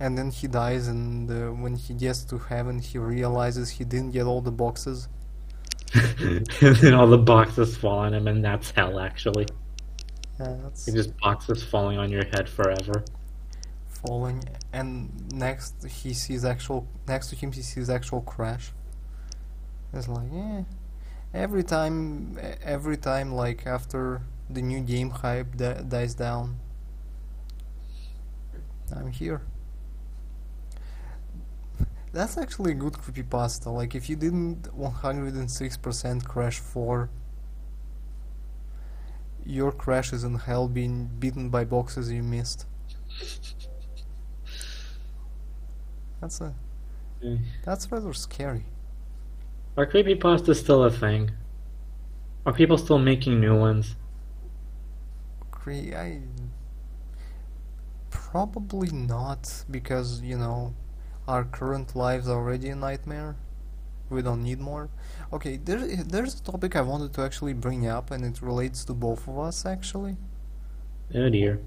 and 0.00 0.16
then 0.18 0.30
he 0.30 0.46
dies, 0.48 0.88
and 0.88 1.30
uh, 1.30 1.50
when 1.52 1.76
he 1.76 1.94
gets 1.94 2.24
to 2.26 2.38
heaven, 2.38 2.78
he 2.80 2.98
realizes 2.98 3.70
he 3.70 3.84
didn't 3.84 4.12
get 4.12 4.24
all 4.26 4.40
the 4.40 4.52
boxes. 4.52 5.08
and 6.20 6.46
then 6.60 6.94
all 6.94 7.06
the 7.06 7.18
boxes 7.18 7.76
fall 7.76 7.98
on 8.00 8.14
him, 8.14 8.26
and 8.28 8.44
that's 8.44 8.70
hell, 8.70 8.98
actually. 8.98 9.46
Yeah, 10.40 10.56
that's 10.62 10.86
It's 10.86 10.96
just 10.96 11.16
boxes 11.18 11.62
falling 11.62 11.98
on 11.98 12.10
your 12.10 12.24
head 12.24 12.48
forever. 12.48 13.04
falling. 13.88 14.42
And 14.72 15.32
next, 15.32 15.84
he 15.84 16.14
sees 16.14 16.44
actual. 16.44 16.86
Next 17.06 17.28
to 17.30 17.36
him, 17.36 17.52
he 17.52 17.62
sees 17.62 17.90
actual 17.90 18.20
Crash. 18.22 18.72
It's 19.92 20.08
like, 20.08 20.28
yeah. 20.32 20.62
Every 21.34 21.62
time, 21.62 22.38
every 22.62 22.96
time, 22.96 23.32
like 23.32 23.66
after 23.66 24.22
the 24.50 24.62
new 24.62 24.80
game 24.80 25.10
hype 25.10 25.56
di- 25.56 25.82
dies 25.88 26.14
down, 26.14 26.58
I'm 28.96 29.10
here. 29.10 29.42
That's 32.12 32.36
actually 32.36 32.72
a 32.72 32.74
good 32.74 32.94
creepypasta. 32.94 33.72
Like, 33.72 33.94
if 33.94 34.10
you 34.10 34.16
didn't 34.16 34.64
106% 34.78 36.24
Crash 36.26 36.58
4, 36.58 37.08
your 39.46 39.72
Crash 39.72 40.12
is 40.12 40.22
in 40.22 40.34
hell 40.34 40.68
being 40.68 41.06
beaten 41.18 41.48
by 41.48 41.64
boxes 41.64 42.12
you 42.12 42.22
missed. 42.22 42.66
That's 46.20 46.40
a 46.40 46.54
Yeah. 47.20 47.36
that's 47.64 47.90
rather 47.90 48.12
scary. 48.12 48.66
Are 49.76 49.86
creepypasta 49.86 50.54
still 50.54 50.84
a 50.84 50.90
thing? 50.90 51.30
Are 52.44 52.52
people 52.52 52.76
still 52.78 52.98
making 52.98 53.40
new 53.40 53.58
ones? 53.58 53.96
Cre- 55.50 55.94
I 55.96 56.20
probably 58.32 58.90
not 58.90 59.64
because 59.70 60.22
you 60.22 60.38
know 60.38 60.74
our 61.28 61.44
current 61.44 61.94
lives 61.94 62.26
are 62.28 62.38
already 62.38 62.70
a 62.70 62.74
nightmare. 62.74 63.36
We 64.08 64.22
don't 64.22 64.42
need 64.42 64.58
more. 64.58 64.88
Okay, 65.34 65.58
there 65.58 65.80
there's 66.12 66.40
a 66.40 66.42
topic 66.42 66.74
I 66.74 66.80
wanted 66.80 67.12
to 67.12 67.20
actually 67.22 67.52
bring 67.52 67.86
up, 67.86 68.10
and 68.10 68.24
it 68.24 68.40
relates 68.40 68.86
to 68.86 68.94
both 68.94 69.28
of 69.28 69.38
us 69.38 69.66
actually. 69.66 70.16
Oh 71.14 71.28
dear. 71.28 71.60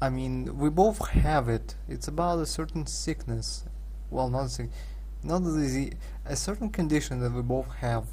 I 0.00 0.08
mean, 0.08 0.56
we 0.62 0.70
both 0.70 0.98
have 1.08 1.50
it. 1.50 1.76
It's 1.94 2.08
about 2.08 2.38
a 2.38 2.46
certain 2.46 2.86
sickness. 2.86 3.64
Well, 4.10 4.30
not 4.30 4.46
a 4.46 4.48
sick, 4.48 4.70
not 5.22 5.42
a 5.42 5.52
disease, 5.60 5.92
a 6.24 6.36
certain 6.36 6.70
condition 6.70 7.20
that 7.20 7.32
we 7.32 7.42
both 7.42 7.70
have. 7.86 8.06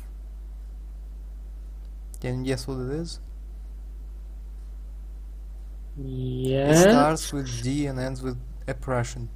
Can 2.19 2.43
you 2.43 2.51
guess 2.51 2.67
what 2.67 2.79
it 2.85 2.91
is? 3.03 3.21
It 6.63 6.75
starts 6.75 7.31
with 7.31 7.61
D 7.61 7.85
and 7.87 7.99
ends 7.99 8.21
with 8.21 8.37
oppression. 8.67 9.29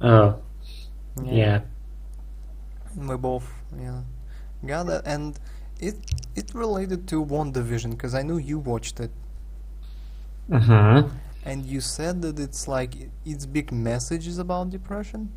Oh, 0.00 0.38
yeah. 1.22 1.62
We 2.96 3.16
both, 3.16 3.50
yeah, 3.78 4.02
got 4.64 4.86
that, 4.86 5.06
and 5.06 5.38
it 5.80 5.96
it 6.34 6.54
related 6.54 7.06
to 7.08 7.24
WandaVision 7.24 7.90
because 7.92 8.14
I 8.14 8.22
know 8.22 8.36
you 8.36 8.58
watched 8.58 9.00
it, 9.00 9.10
Uh 10.50 10.58
huh. 10.58 11.02
and 11.44 11.64
you 11.66 11.80
said 11.80 12.22
that 12.22 12.38
it's 12.38 12.68
like 12.68 12.94
its 13.24 13.46
big 13.46 13.72
message 13.72 14.26
is 14.26 14.38
about 14.38 14.70
depression. 14.70 15.30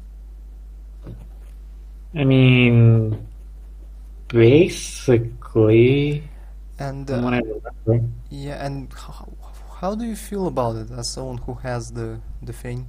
I 2.16 2.24
mean, 2.24 3.28
basically, 4.28 6.24
And 6.80 7.10
uh, 7.10 7.22
what 7.22 7.34
I 7.34 7.40
remember. 7.40 8.08
yeah, 8.30 8.66
and 8.66 8.92
how, 8.94 9.28
how 9.82 9.96
do 9.96 10.06
you 10.06 10.16
feel 10.16 10.48
about 10.48 10.76
it 10.78 10.92
as 10.92 11.10
someone 11.10 11.38
who 11.40 11.56
has 11.56 11.92
the 11.92 12.20
the 12.42 12.54
thing? 12.54 12.88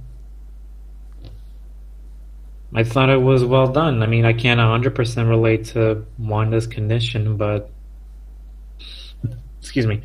I 2.73 2.83
thought 2.83 3.09
it 3.09 3.21
was 3.21 3.45
well 3.45 3.67
done. 3.67 4.03
I 4.03 4.07
mean, 4.07 4.25
I 4.25 4.33
can't 4.33 4.59
100% 4.59 5.29
relate 5.29 5.65
to 5.67 6.05
Wanda's 6.17 6.67
condition, 6.67 7.37
but. 7.37 7.71
Excuse 9.61 9.87
me. 9.87 10.01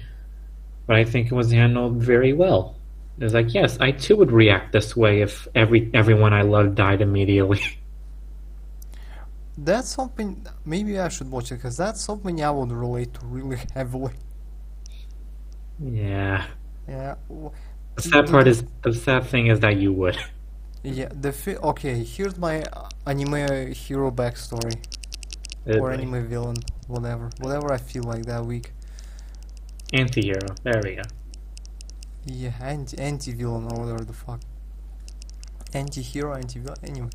But 0.86 0.96
I 0.96 1.04
think 1.04 1.26
it 1.30 1.34
was 1.34 1.50
handled 1.50 1.96
very 1.96 2.32
well. 2.32 2.76
It 3.18 3.24
was 3.24 3.34
like, 3.34 3.54
yes, 3.54 3.78
I 3.80 3.92
too 3.92 4.16
would 4.16 4.32
react 4.32 4.72
this 4.72 4.96
way 4.96 5.22
if 5.22 5.46
every 5.54 5.90
everyone 5.94 6.32
I 6.32 6.42
loved 6.42 6.76
died 6.76 7.00
immediately. 7.02 7.60
That's 9.58 9.88
something. 9.90 10.46
Maybe 10.64 10.98
I 10.98 11.08
should 11.08 11.30
watch 11.30 11.52
it 11.52 11.56
because 11.56 11.76
that's 11.76 12.00
something 12.00 12.42
I 12.42 12.50
would 12.50 12.72
relate 12.72 13.12
to 13.14 13.26
really 13.26 13.58
heavily. 13.74 14.14
yeah. 15.78 16.46
Yeah. 16.88 17.14
The 17.96 18.02
sad 18.02 18.26
The- 18.26 18.30
part 18.32 18.48
is, 18.48 18.64
the 18.82 18.92
sad 18.92 19.24
thing 19.24 19.46
is 19.48 19.60
that 19.60 19.76
you 19.76 19.92
would. 19.92 20.16
Yeah, 20.84 21.08
the 21.12 21.30
fi- 21.32 21.56
okay. 21.56 22.02
Here's 22.02 22.36
my 22.38 22.64
anime 23.06 23.72
hero 23.72 24.10
backstory. 24.10 24.76
or 25.64 25.92
anime 25.92 26.26
villain, 26.26 26.56
whatever, 26.88 27.30
whatever 27.38 27.72
I 27.72 27.76
feel 27.78 28.02
like 28.02 28.26
that 28.26 28.44
week. 28.44 28.72
Anti-hero. 29.92 30.48
There 30.64 30.80
we 30.82 30.96
go. 30.96 31.02
Yeah, 32.24 32.54
anti 32.60 32.98
anti 32.98 33.32
villain 33.32 33.68
or 33.70 33.80
whatever 33.84 34.04
the 34.04 34.12
fuck. 34.12 34.40
Anti 35.72 36.02
hero, 36.02 36.34
anti 36.34 36.58
villain. 36.58 36.78
Anyway, 36.82 37.10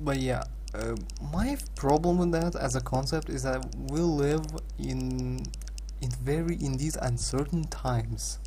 but 0.00 0.18
yeah, 0.18 0.44
uh, 0.74 0.94
my 1.32 1.56
problem 1.74 2.18
with 2.18 2.30
that 2.32 2.54
as 2.54 2.76
a 2.76 2.80
concept 2.80 3.28
is 3.28 3.42
that 3.42 3.64
we 3.90 3.98
live 4.00 4.44
in 4.78 5.42
in 6.00 6.10
very 6.22 6.54
in 6.56 6.76
these 6.76 6.94
uncertain 6.96 7.64
times. 7.64 8.38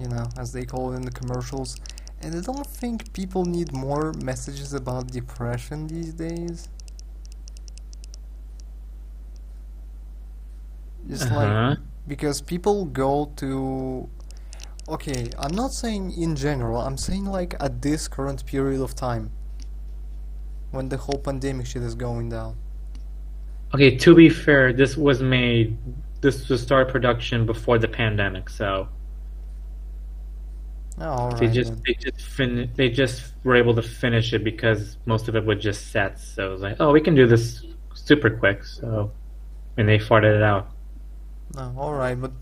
You 0.00 0.08
know, 0.08 0.26
as 0.38 0.52
they 0.52 0.64
call 0.64 0.92
it 0.92 0.96
in 0.96 1.02
the 1.02 1.10
commercials. 1.10 1.76
And 2.22 2.34
I 2.34 2.40
don't 2.40 2.66
think 2.66 3.12
people 3.12 3.44
need 3.46 3.72
more 3.72 4.12
messages 4.22 4.74
about 4.74 5.08
depression 5.08 5.86
these 5.86 6.12
days. 6.14 6.68
Just 11.08 11.30
like 11.30 11.48
Uh-huh. 11.48 11.76
because 12.06 12.40
people 12.40 12.84
go 12.86 13.32
to 13.36 14.08
okay 14.88 15.30
i'm 15.38 15.54
not 15.54 15.72
saying 15.72 16.12
in 16.12 16.34
general 16.36 16.78
i'm 16.80 16.96
saying 16.96 17.24
like 17.24 17.54
at 17.60 17.82
this 17.82 18.08
current 18.08 18.44
period 18.46 18.80
of 18.80 18.94
time 18.94 19.30
when 20.72 20.88
the 20.88 20.96
whole 20.96 21.18
pandemic 21.18 21.66
shit 21.66 21.82
is 21.82 21.94
going 21.94 22.28
down 22.28 22.56
Okay, 23.74 23.96
to 23.98 24.14
be 24.16 24.28
fair, 24.28 24.72
this 24.72 24.96
was 24.96 25.22
made. 25.22 25.76
This 26.22 26.48
was 26.48 26.62
start 26.62 26.88
production 26.88 27.46
before 27.46 27.78
the 27.78 27.86
pandemic, 27.88 28.50
so 28.50 28.88
oh, 31.00 31.04
all 31.10 31.32
they 31.38 31.48
right 31.48 31.48
just 31.48 31.72
then. 31.72 31.84
they 31.86 31.94
just 31.94 32.20
fin- 32.20 32.72
they 32.76 32.88
just 32.90 33.34
were 33.44 33.56
able 33.56 33.74
to 33.74 33.82
finish 33.82 34.32
it 34.32 34.44
because 34.44 34.98
most 35.06 35.28
of 35.28 35.36
it 35.36 35.44
was 35.44 35.62
just 35.62 35.90
sets. 35.90 36.34
So 36.34 36.48
it 36.48 36.52
was 36.52 36.60
like, 36.62 36.76
oh, 36.80 36.92
we 36.92 37.00
can 37.00 37.14
do 37.14 37.26
this 37.26 37.64
super 37.94 38.30
quick. 38.30 38.64
So, 38.64 39.12
and 39.76 39.88
they 39.88 39.98
farted 39.98 40.36
it 40.36 40.42
out. 40.42 40.70
no 41.54 41.74
all 41.76 41.94
right 41.94 42.20
but 42.20 42.32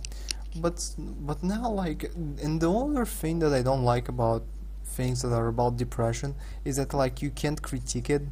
but 0.56 0.94
but 0.98 1.42
now 1.42 1.70
like 1.70 2.04
and 2.14 2.60
the 2.60 2.70
other 2.70 3.04
thing 3.04 3.38
that 3.38 3.52
i 3.52 3.62
don't 3.62 3.84
like 3.84 4.08
about 4.08 4.44
things 4.84 5.22
that 5.22 5.32
are 5.32 5.48
about 5.48 5.76
depression 5.76 6.34
is 6.64 6.76
that 6.76 6.94
like 6.94 7.22
you 7.22 7.30
can't 7.30 7.62
critique 7.62 8.10
it 8.10 8.22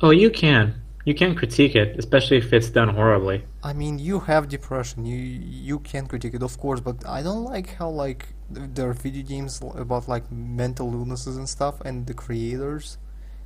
Oh, 0.00 0.10
you 0.10 0.30
can. 0.30 0.82
You 1.06 1.14
can 1.14 1.36
critique 1.36 1.76
it, 1.76 1.96
especially 1.96 2.38
if 2.38 2.52
it's 2.52 2.68
done 2.68 2.88
horribly. 2.88 3.44
I 3.62 3.72
mean, 3.72 4.00
you 4.00 4.18
have 4.18 4.48
depression. 4.48 5.06
You 5.06 5.16
you 5.16 5.78
can 5.78 6.08
critique 6.08 6.34
it, 6.34 6.42
of 6.42 6.58
course, 6.58 6.80
but 6.80 6.96
I 7.06 7.22
don't 7.22 7.44
like 7.44 7.76
how 7.78 7.90
like 7.90 8.34
there 8.50 8.90
are 8.90 8.92
video 8.92 9.22
games 9.22 9.62
about 9.76 10.08
like 10.08 10.24
mental 10.32 10.92
illnesses 10.92 11.36
and 11.36 11.48
stuff, 11.48 11.80
and 11.82 12.08
the 12.08 12.12
creators 12.12 12.98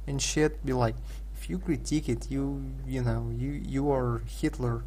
and 0.06 0.22
shit 0.22 0.64
be 0.64 0.72
like, 0.72 0.94
if 1.36 1.50
you 1.50 1.58
critique 1.58 2.08
it, 2.08 2.30
you 2.30 2.64
you 2.86 3.02
know 3.02 3.30
you 3.36 3.50
you 3.74 3.90
are 3.92 4.22
Hitler 4.24 4.84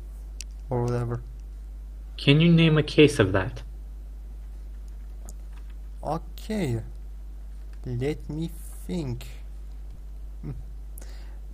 or 0.72 0.84
whatever. 0.86 1.22
Can 2.18 2.42
you 2.42 2.52
name 2.52 2.80
a 2.80 2.84
case 2.98 3.20
of 3.20 3.34
that? 3.34 3.62
Okay, 6.04 6.82
let 7.86 8.28
me 8.28 8.50
think 8.88 9.28
hmm, 10.42 10.58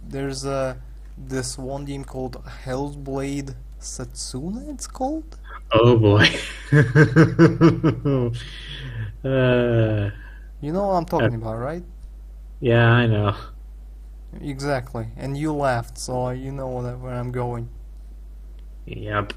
there's 0.01 0.45
a 0.45 0.77
this 1.19 1.57
one 1.57 1.85
game 1.85 2.05
called 2.05 2.43
Hellblade 2.65 3.55
Satsuna. 3.79 4.69
It's 4.73 4.87
called. 4.87 5.37
Oh 5.71 5.97
boy. 5.97 6.27
uh, 9.23 10.11
You 10.61 10.71
know 10.73 10.87
what 10.87 10.93
I'm 10.93 11.05
talking 11.05 11.35
about, 11.35 11.57
right? 11.59 11.83
yeah, 12.61 12.89
I 12.91 13.07
know. 13.07 13.35
Exactly. 14.41 15.09
And 15.17 15.37
you 15.37 15.53
laughed, 15.53 15.97
so 15.97 16.29
you 16.31 16.51
know 16.51 16.67
where 16.69 17.13
I'm 17.15 17.31
going. 17.31 17.69
Yep. 18.87 19.33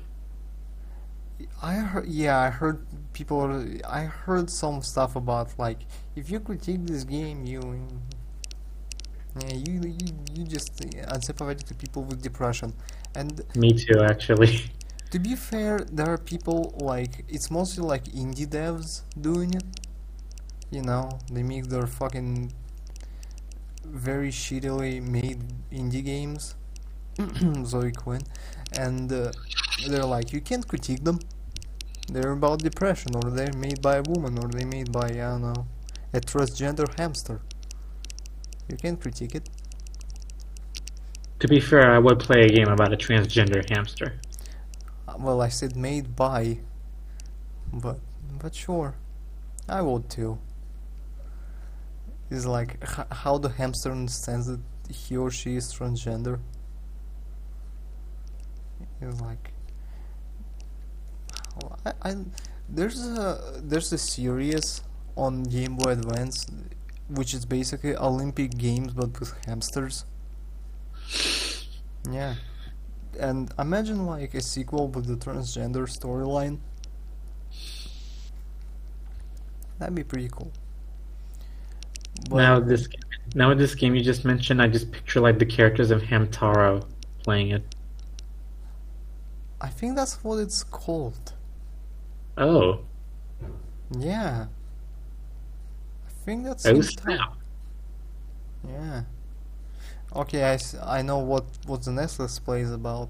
I 1.63 1.75
heard, 1.75 2.07
yeah, 2.09 2.39
I 2.39 2.51
heard 2.51 2.87
people. 3.13 3.65
I 3.89 4.03
heard 4.05 4.51
some 4.51 4.83
stuff 4.83 5.17
about 5.17 5.59
like 5.59 5.81
if 6.17 6.31
you 6.31 6.41
critique 6.41 6.87
this 6.87 7.05
game, 7.05 7.45
you, 7.45 7.89
yeah, 9.41 9.55
you 9.55 9.81
you, 9.83 10.09
you 10.35 10.45
just 10.45 10.85
unsympathetic 11.09 11.67
to 11.67 11.75
people 11.75 12.03
with 12.05 12.23
depression. 12.23 12.73
And 13.15 13.43
Me 13.57 13.73
too, 13.73 14.01
actually. 14.03 14.71
to 15.11 15.19
be 15.19 15.35
fair, 15.37 15.81
there 15.91 16.09
are 16.13 16.19
people 16.19 16.75
like 16.79 17.25
it's 17.29 17.51
mostly 17.51 17.85
like 17.85 18.05
indie 18.05 18.47
devs 18.47 19.03
doing 19.21 19.55
it. 19.55 19.65
You 20.71 20.83
know, 20.83 21.11
they 21.31 21.43
make 21.43 21.67
their 21.69 21.87
fucking 21.87 22.53
very 23.85 24.31
shittily 24.31 25.03
made 25.03 25.41
indie 25.71 26.05
games. 26.05 26.55
Zoe 27.65 27.93
Quinn, 27.93 28.23
and 28.79 29.13
uh, 29.13 29.33
they're 29.89 30.05
like, 30.05 30.33
you 30.33 30.41
can't 30.41 30.67
critique 30.67 31.05
them. 31.05 31.19
They're 32.09 32.33
about 32.33 32.61
depression, 32.61 33.15
or 33.15 33.31
they're 33.31 33.53
made 33.55 33.83
by 33.83 33.97
a 33.97 34.03
woman, 34.03 34.39
or 34.39 34.49
they're 34.49 34.67
made 34.67 34.91
by 34.93 35.09
I 35.09 35.29
don't 35.33 35.43
know, 35.43 35.67
a 36.13 36.21
transgender 36.21 36.89
hamster. 36.99 37.41
You 38.73 38.79
can't 38.79 38.99
critique 38.99 39.35
it. 39.35 39.51
To 41.41 41.47
be 41.49 41.61
fair, 41.61 41.93
I 41.93 41.99
would 41.99 42.19
play 42.19 42.45
a 42.47 42.49
game 42.49 42.69
about 42.69 42.91
a 42.95 42.97
transgender 42.97 43.69
hamster. 43.69 44.15
Uh, 45.07 45.17
Well, 45.19 45.43
I 45.43 45.49
said 45.49 45.77
made 45.77 46.17
by, 46.17 46.61
but 47.71 47.99
but 48.41 48.55
sure, 48.55 48.95
I 49.69 49.83
would 49.83 50.09
too. 50.09 50.39
It's 52.31 52.47
like 52.47 52.79
h- 52.83 53.07
how 53.11 53.37
the 53.37 53.51
hamster 53.51 53.91
understands 53.93 54.47
that 54.47 54.61
he 54.89 55.19
or 55.19 55.31
she 55.31 55.57
is 55.57 55.71
transgender. 55.75 56.39
It's 59.03 59.21
like 59.21 59.53
I, 61.85 61.93
I 62.03 62.17
there's 62.69 63.07
a 63.07 63.61
there's 63.63 63.93
a 63.93 63.99
series 63.99 64.81
on 65.17 65.43
Game 65.43 65.77
Boy 65.77 65.91
Advance 65.93 66.47
which 67.09 67.35
is 67.35 67.45
basically 67.45 67.97
Olympic 67.97 68.57
Games 68.57 68.93
but 68.93 69.19
with 69.19 69.35
hamsters. 69.47 70.05
Yeah. 72.11 72.35
And 73.19 73.53
imagine 73.59 74.07
like 74.07 74.35
a 74.35 74.41
sequel 74.41 74.89
with 74.89 75.07
the 75.07 75.17
transgender 75.17 75.87
storyline. 75.87 76.59
That'd 79.79 79.95
be 79.95 80.05
pretty 80.05 80.29
cool. 80.29 80.53
But 82.31 82.37
now 82.37 82.61
this 82.61 82.89
now 83.35 83.49
with 83.49 83.59
this 83.59 83.75
game 83.75 83.95
you 83.95 84.03
just 84.03 84.25
mentioned, 84.25 84.63
I 84.63 84.69
just 84.69 84.91
picture 84.93 85.21
like 85.21 85.39
the 85.39 85.47
characters 85.47 85.91
of 85.91 86.03
Hamtaro 86.03 86.87
playing 87.23 87.51
it. 87.51 87.75
I 89.61 89.69
think 89.69 89.97
that's 89.97 90.23
what 90.25 90.39
it's 90.39 90.65
called. 90.65 91.35
Oh, 92.37 92.81
Yeah. 93.99 94.47
I 96.23 96.25
think 96.25 96.45
that's 96.45 96.65
oh 96.67 96.81
snap! 96.81 97.35
Yeah. 98.69 99.03
Okay, 100.15 100.45
I, 100.45 100.59
I 100.85 101.03
know 101.03 101.19
what 101.19 101.45
what 101.67 101.83
the 101.83 101.91
next 101.91 102.21
let's 102.21 102.39
play 102.39 102.61
is 102.61 102.71
about. 102.71 103.09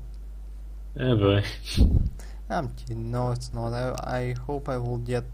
Oh 0.98 1.16
boy. 1.16 1.44
I'm 2.48 2.72
kidding. 2.72 3.10
No, 3.10 3.32
it's 3.32 3.52
not. 3.52 3.74
I 3.74 3.94
I 4.02 4.34
hope 4.46 4.70
I 4.70 4.78
will 4.78 4.96
get 4.96 5.24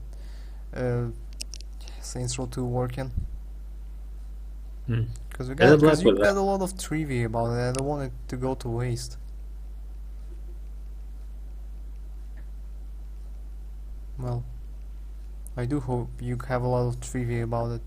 uh, 0.74 1.04
Saints 2.00 2.36
Row 2.36 2.46
2 2.46 2.64
working. 2.64 3.12
Hmm. 4.86 5.04
Cause 5.32 5.48
we 5.48 5.54
got, 5.54 5.78
cause 5.78 6.02
you 6.02 6.16
got 6.16 6.36
a 6.36 6.40
lot 6.40 6.62
of 6.62 6.76
trivia 6.76 7.26
about 7.26 7.52
it. 7.52 7.60
I 7.60 7.72
don't 7.72 7.86
want 7.86 8.06
it 8.06 8.12
to 8.26 8.36
go 8.36 8.56
to 8.56 8.68
waste. 8.68 9.18
Well, 14.18 14.42
I 15.58 15.64
do 15.64 15.80
hope 15.80 16.08
you 16.20 16.38
have 16.46 16.62
a 16.62 16.68
lot 16.68 16.86
of 16.86 17.00
trivia 17.00 17.42
about 17.42 17.72
it. 17.72 17.82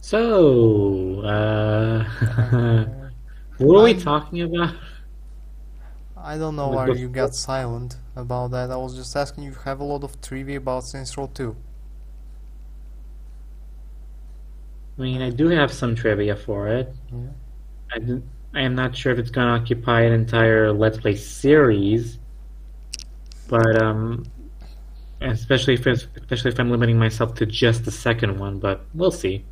So, 0.00 1.20
uh, 1.20 2.04
what 3.58 3.76
are 3.80 3.84
we 3.84 3.90
I'm- 3.90 4.00
talking 4.00 4.40
about? 4.40 4.74
I 6.16 6.38
don't 6.38 6.56
know 6.56 6.68
why 6.68 6.88
you 6.88 7.10
got 7.10 7.34
silent 7.34 7.96
about 8.16 8.52
that. 8.52 8.70
I 8.70 8.76
was 8.76 8.96
just 8.96 9.14
asking 9.14 9.44
you 9.44 9.52
have 9.66 9.80
a 9.80 9.84
lot 9.84 10.02
of 10.02 10.18
trivia 10.22 10.56
about 10.56 10.84
Saints 10.84 11.16
Row 11.18 11.30
2. 11.32 11.54
I 14.98 15.02
mean, 15.02 15.20
I 15.20 15.28
do 15.28 15.48
have 15.48 15.70
some 15.70 15.94
trivia 15.94 16.36
for 16.36 16.68
it. 16.68 16.92
Yeah. 17.12 17.28
I, 17.92 17.98
I 18.58 18.62
am 18.62 18.74
not 18.74 18.96
sure 18.96 19.12
if 19.12 19.18
it's 19.18 19.30
going 19.30 19.46
to 19.46 19.62
occupy 19.62 20.00
an 20.02 20.12
entire 20.14 20.72
Let's 20.72 20.98
Play 20.98 21.16
series, 21.16 22.18
but 23.48 23.80
um, 23.82 24.24
especially 25.20 25.74
if 25.74 25.86
especially 25.86 26.50
if 26.52 26.60
I'm 26.60 26.70
limiting 26.70 26.98
myself 26.98 27.34
to 27.36 27.46
just 27.46 27.84
the 27.84 27.90
second 27.90 28.38
one. 28.38 28.58
But 28.58 28.84
we'll 28.94 29.10
see. 29.10 29.44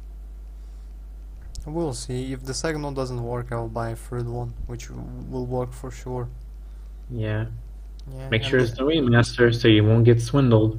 We'll 1.67 1.95
see. 1.95 2.33
If 2.33 2.45
the 2.45 2.55
second 2.55 2.83
one 2.83 2.95
doesn't 2.95 3.23
work, 3.23 3.49
I'll 3.51 3.69
buy 3.69 3.91
a 3.91 3.97
third 3.97 4.29
one, 4.29 4.55
which 4.67 4.89
will 4.89 5.47
work 5.47 5.73
for 5.73 5.91
sure. 5.91 6.29
Yeah, 7.11 7.47
Yeah. 8.17 8.29
make 8.29 8.45
sure 8.45 8.61
it's 8.61 8.73
the 8.77 8.85
remaster 8.85 9.53
so 9.55 9.67
you 9.69 9.85
won't 9.85 10.05
get 10.05 10.21
swindled. 10.23 10.79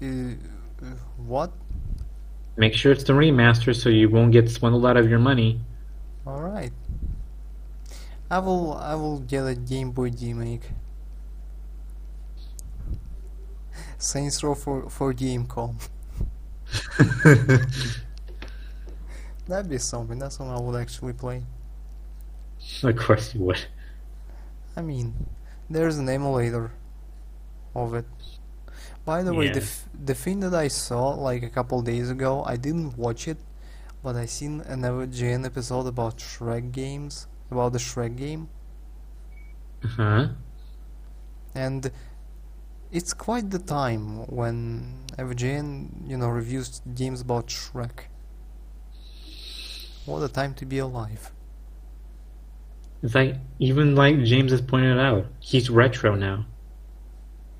Uh, 0.00 0.06
uh, 0.06 0.86
what? 1.18 1.52
Make 2.56 2.74
sure 2.74 2.92
it's 2.92 3.04
the 3.04 3.12
remaster 3.12 3.74
so 3.74 3.88
you 3.88 4.08
won't 4.08 4.32
get 4.32 4.48
swindled 4.50 4.86
out 4.86 4.96
of 4.96 5.08
your 5.10 5.18
money. 5.18 5.60
All 6.26 6.40
right. 6.40 6.72
I 8.30 8.38
will. 8.38 8.72
I 8.74 8.94
will 8.94 9.20
get 9.20 9.44
a 9.46 9.54
Game 9.54 9.90
Boy 9.90 10.10
remake. 10.10 10.70
Saints 14.04 14.42
Row 14.44 14.54
for 14.54 14.88
for 14.90 15.12
Gamecom. 15.14 15.76
That'd 19.46 19.70
be 19.70 19.78
something. 19.78 20.18
That's 20.18 20.36
something 20.36 20.54
I 20.54 20.60
would 20.60 20.80
actually 20.80 21.12
play. 21.14 21.42
of 22.82 22.96
course 22.96 23.34
you 23.34 23.40
would. 23.42 23.66
I 24.76 24.82
mean, 24.82 25.28
there's 25.68 25.98
an 25.98 26.08
emulator 26.08 26.72
of 27.74 27.94
it. 27.94 28.06
By 29.04 29.22
the 29.22 29.34
way, 29.34 29.48
the 29.48 29.60
f- 29.60 29.88
the 29.92 30.14
thing 30.14 30.40
that 30.40 30.54
I 30.54 30.68
saw 30.68 31.10
like 31.10 31.42
a 31.42 31.50
couple 31.50 31.80
days 31.82 32.10
ago, 32.10 32.42
I 32.44 32.56
didn't 32.56 32.96
watch 32.98 33.28
it, 33.28 33.38
but 34.02 34.16
I 34.16 34.26
seen 34.26 34.60
another 34.62 35.06
GN 35.06 35.44
episode 35.46 35.86
about 35.86 36.18
Shrek 36.18 36.72
games, 36.72 37.26
about 37.50 37.72
the 37.72 37.78
Shrek 37.78 38.16
game, 38.16 38.48
Uh 39.82 39.88
Huh? 39.88 40.28
and 41.54 41.90
it's 42.94 43.12
quite 43.12 43.50
the 43.50 43.58
time 43.58 44.26
when 44.28 45.04
AVGN, 45.18 46.08
you 46.08 46.16
know, 46.16 46.28
reviews 46.28 46.80
games 46.94 47.20
about 47.20 47.48
Shrek. 47.48 48.08
What 50.06 50.22
a 50.22 50.28
time 50.28 50.54
to 50.54 50.66
be 50.66 50.78
alive. 50.78 51.32
It's 53.02 53.14
like 53.14 53.36
even 53.58 53.94
like 53.96 54.22
James 54.24 54.52
has 54.52 54.62
pointed 54.62 54.98
out, 54.98 55.26
he's 55.40 55.68
retro 55.70 56.14
now. 56.14 56.46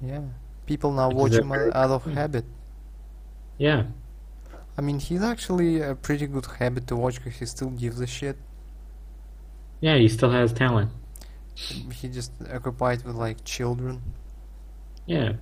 Yeah. 0.00 0.22
People 0.66 0.92
now 0.92 1.10
Which 1.10 1.32
watch 1.32 1.32
him 1.34 1.52
out 1.52 1.90
of 1.90 2.04
habit. 2.04 2.46
Yeah, 3.58 3.84
I 4.76 4.80
mean, 4.82 4.98
he's 4.98 5.22
actually 5.22 5.80
a 5.80 5.94
pretty 5.94 6.26
good 6.26 6.46
habit 6.46 6.86
to 6.88 6.96
watch 6.96 7.16
because 7.22 7.38
he 7.38 7.46
still 7.46 7.70
gives 7.70 8.00
a 8.00 8.06
shit. 8.06 8.36
yeah, 9.80 9.96
he 9.96 10.08
still 10.08 10.30
has 10.30 10.52
talent. 10.52 10.90
He 11.54 12.08
just 12.08 12.32
occupied 12.52 13.04
with 13.04 13.14
like 13.16 13.44
children, 13.44 14.02
Yeah, 15.06 15.34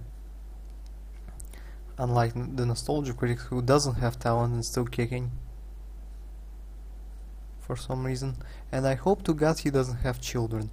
unlike 1.98 2.34
the 2.34 2.66
nostalgia 2.66 3.14
critic 3.14 3.38
who 3.40 3.62
doesn't 3.62 3.94
have 3.94 4.18
talent 4.18 4.52
and 4.54 4.64
still 4.64 4.84
kicking. 4.84 5.30
For 7.60 7.76
some 7.76 8.04
reason, 8.04 8.36
and 8.70 8.86
I 8.86 8.94
hope 8.94 9.22
to 9.22 9.32
God 9.32 9.60
he 9.60 9.70
doesn't 9.70 9.98
have 10.02 10.20
children. 10.20 10.70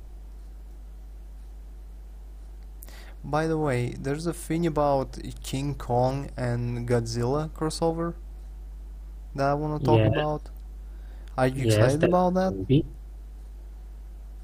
By 3.24 3.48
the 3.48 3.58
way, 3.58 3.96
there's 4.00 4.26
a 4.28 4.34
thing 4.34 4.66
about 4.66 5.18
King 5.44 5.76
Kong 5.76 6.30
and 6.38 6.88
Godzilla 6.88 7.50
crossover 7.50 8.16
that 9.36 9.48
I 9.50 9.54
want 9.54 9.80
to 9.80 9.86
talk 9.86 10.06
Yeah. 10.06 10.06
about. 10.06 10.50
Are 11.38 11.48
you 11.48 11.64
Yes, 11.64 11.64
excited 11.64 12.04
about 12.04 12.34
that? 12.36 12.56
movie. 12.56 12.86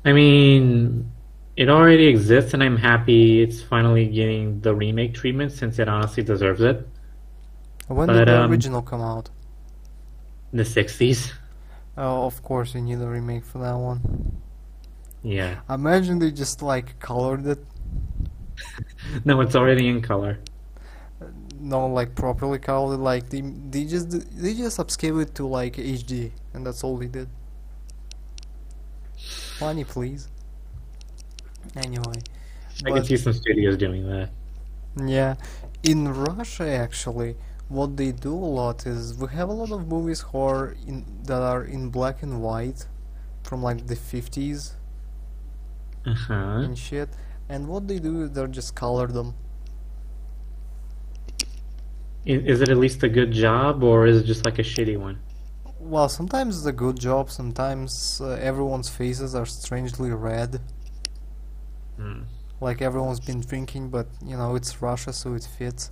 I 0.05 0.13
mean, 0.13 1.11
it 1.57 1.69
already 1.69 2.07
exists, 2.07 2.53
and 2.53 2.63
I'm 2.63 2.77
happy 2.77 3.41
it's 3.41 3.61
finally 3.61 4.07
getting 4.07 4.61
the 4.61 4.75
remake 4.75 5.13
treatment 5.13 5.51
since 5.51 5.79
it 5.79 5.87
honestly 5.87 6.23
deserves 6.23 6.61
it. 6.61 6.87
When 7.87 8.11
But, 8.11 8.13
did 8.13 8.27
the 8.27 8.43
um, 8.43 8.51
original 8.51 8.83
come 8.83 9.01
out? 9.01 9.31
In 10.51 10.57
the 10.57 10.63
60s. 10.65 11.33
Oh, 11.97 12.25
of 12.25 12.41
course, 12.41 12.73
you 12.73 12.81
need 12.81 13.01
a 13.01 13.07
remake 13.09 13.43
for 13.45 13.59
that 13.59 13.73
one. 13.77 14.41
Yeah. 15.23 15.61
Imagine 15.69 16.17
they 16.19 16.31
just 16.31 16.61
like 16.63 16.99
colored 16.99 17.45
it, 17.45 17.59
No, 19.25 19.41
it's 19.41 19.55
already 19.55 19.87
in 19.87 20.01
color. 20.01 20.39
no, 21.59 21.87
like 21.87 22.15
properly 22.15 22.59
colored. 22.59 22.97
Like 22.99 23.29
they 23.29 23.41
they 23.41 23.85
just 23.85 24.09
they 24.41 24.53
just 24.53 24.77
upscale 24.77 25.21
it 25.21 25.35
to 25.35 25.47
like 25.47 25.77
HD, 25.77 26.31
and 26.53 26.65
that's 26.65 26.83
all 26.83 26.97
they 26.97 27.07
did. 27.07 27.29
Money, 29.59 29.83
please. 29.83 30.29
Anyway, 31.75 32.23
I 32.85 32.91
can 32.91 33.03
see 33.03 33.17
some 33.17 33.33
studios 33.33 33.77
doing 33.77 34.07
that. 34.07 34.29
yeah, 35.05 35.35
in 35.83 36.07
Russia 36.13 36.67
actually, 36.67 37.35
what 37.67 37.97
they 37.97 38.11
do 38.11 38.33
a 38.33 38.51
lot 38.59 38.85
is 38.85 39.15
we 39.15 39.27
have 39.29 39.49
a 39.49 39.53
lot 39.53 39.71
of 39.71 39.87
movies 39.87 40.23
in 40.87 41.05
that 41.25 41.41
are 41.41 41.63
in 41.63 41.89
black 41.89 42.21
and 42.23 42.41
white, 42.41 42.87
from 43.43 43.61
like 43.63 43.87
the 43.87 43.95
fifties 43.95 44.75
Uh 46.05 46.13
huh. 46.13 46.63
and 46.63 46.77
shit. 46.77 47.09
And 47.49 47.67
what 47.67 47.87
they 47.87 47.99
do 47.99 48.23
is 48.23 48.31
they 48.31 48.47
just 48.47 48.75
color 48.75 49.07
them. 49.07 49.35
Is 52.25 52.61
it 52.61 52.69
at 52.69 52.77
least 52.77 53.03
a 53.03 53.09
good 53.09 53.31
job, 53.31 53.83
or 53.83 54.05
is 54.05 54.17
it 54.21 54.25
just 54.25 54.45
like 54.45 54.59
a 54.59 54.63
shitty 54.63 54.97
one? 54.97 55.19
Well, 55.79 56.09
sometimes 56.09 56.57
it's 56.57 56.65
a 56.65 56.71
good 56.71 56.99
job. 56.99 57.29
Sometimes 57.29 58.19
uh, 58.21 58.29
everyone's 58.41 58.89
faces 58.89 59.35
are 59.35 59.45
strangely 59.45 60.09
red, 60.11 60.61
Hmm. 61.97 62.21
like 62.59 62.81
everyone's 62.81 63.19
been 63.19 63.41
drinking. 63.41 63.89
But 63.89 64.07
you 64.25 64.37
know, 64.37 64.55
it's 64.55 64.81
Russia, 64.81 65.13
so 65.13 65.33
it 65.33 65.47
fits. 65.57 65.91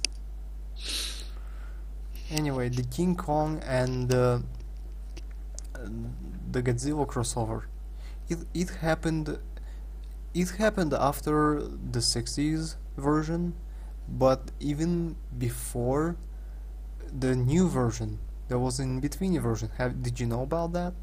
Anyway, 2.30 2.70
the 2.70 2.84
King 2.84 3.16
Kong 3.16 3.62
and 3.66 4.14
uh, 4.14 4.39
the 6.51 6.62
Godzilla 6.62 7.06
crossover. 7.06 7.64
It 8.30 8.39
it 8.54 8.70
happened. 8.82 9.39
It 10.34 10.49
happened 10.51 10.93
after 10.93 11.62
the 11.62 11.99
'60s 11.99 12.76
version, 12.97 13.54
but 14.08 14.51
even 14.60 15.16
before 15.38 16.18
the 17.20 17.36
new 17.36 17.70
version. 17.70 18.20
There 18.49 18.60
was 18.60 18.80
an 18.80 18.89
in-between 18.95 19.39
version. 19.39 19.70
Have 19.78 20.01
did 20.04 20.20
you 20.20 20.28
know 20.28 20.41
about 20.43 20.74
that? 20.74 20.93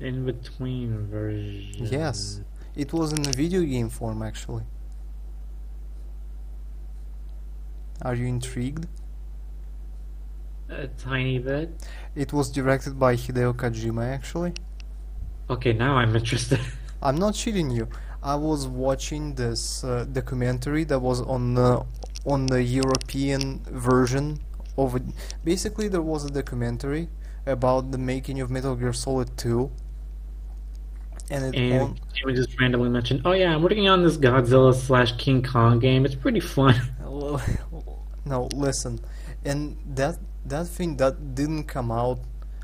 In 0.00 0.24
between 0.24 1.06
version. 1.06 1.86
Yes, 1.86 2.40
it 2.76 2.92
was 2.92 3.12
in 3.12 3.26
a 3.26 3.32
video 3.32 3.62
game 3.62 3.88
form 3.88 4.22
actually. 4.22 4.64
Are 8.02 8.14
you 8.14 8.26
intrigued? 8.26 8.86
A 10.68 10.88
tiny 10.88 11.38
bit. 11.38 11.70
It 12.14 12.32
was 12.32 12.50
directed 12.50 12.98
by 12.98 13.14
Hideo 13.16 13.54
Kojima 13.54 14.12
actually. 14.12 14.54
Okay, 15.48 15.72
now 15.72 15.96
I'm 15.96 16.16
interested. 16.16 16.60
I'm 17.02 17.16
not 17.16 17.34
cheating 17.34 17.70
you. 17.70 17.88
I 18.22 18.34
was 18.34 18.66
watching 18.66 19.34
this 19.34 19.84
uh, 19.84 20.06
documentary 20.10 20.84
that 20.84 20.98
was 20.98 21.20
on 21.20 21.54
the 21.54 21.84
on 22.24 22.46
the 22.46 22.62
European 22.62 23.60
version 23.70 24.40
of 24.78 24.96
it. 24.96 25.02
Basically, 25.44 25.88
there 25.88 26.00
was 26.02 26.24
a 26.24 26.30
documentary 26.30 27.08
about 27.44 27.92
the 27.92 27.98
making 27.98 28.40
of 28.40 28.50
Metal 28.50 28.74
Gear 28.74 28.94
Solid 28.94 29.36
2, 29.36 29.70
and 31.30 31.54
it 31.54 31.58
and 31.58 32.00
Jimmy 32.12 32.34
just 32.34 32.58
randomly 32.60 32.90
mentioned, 32.90 33.22
"Oh 33.24 33.32
yeah, 33.32 33.54
I'm 33.54 33.62
working 33.62 33.88
on 33.88 34.02
this 34.02 34.16
Godzilla 34.16 34.74
slash 34.74 35.12
King 35.16 35.42
Kong 35.42 35.78
game. 35.78 36.04
It's 36.04 36.14
pretty 36.14 36.40
fun." 36.40 36.74
No, 38.26 38.48
listen, 38.54 39.00
and 39.44 39.76
that 39.94 40.16
that 40.46 40.66
thing 40.66 40.96
that 40.96 41.34
didn't 41.34 41.64
come 41.64 41.92
out 41.92 42.20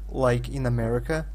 like 0.09 0.49
in 0.49 0.65
America 0.65 1.27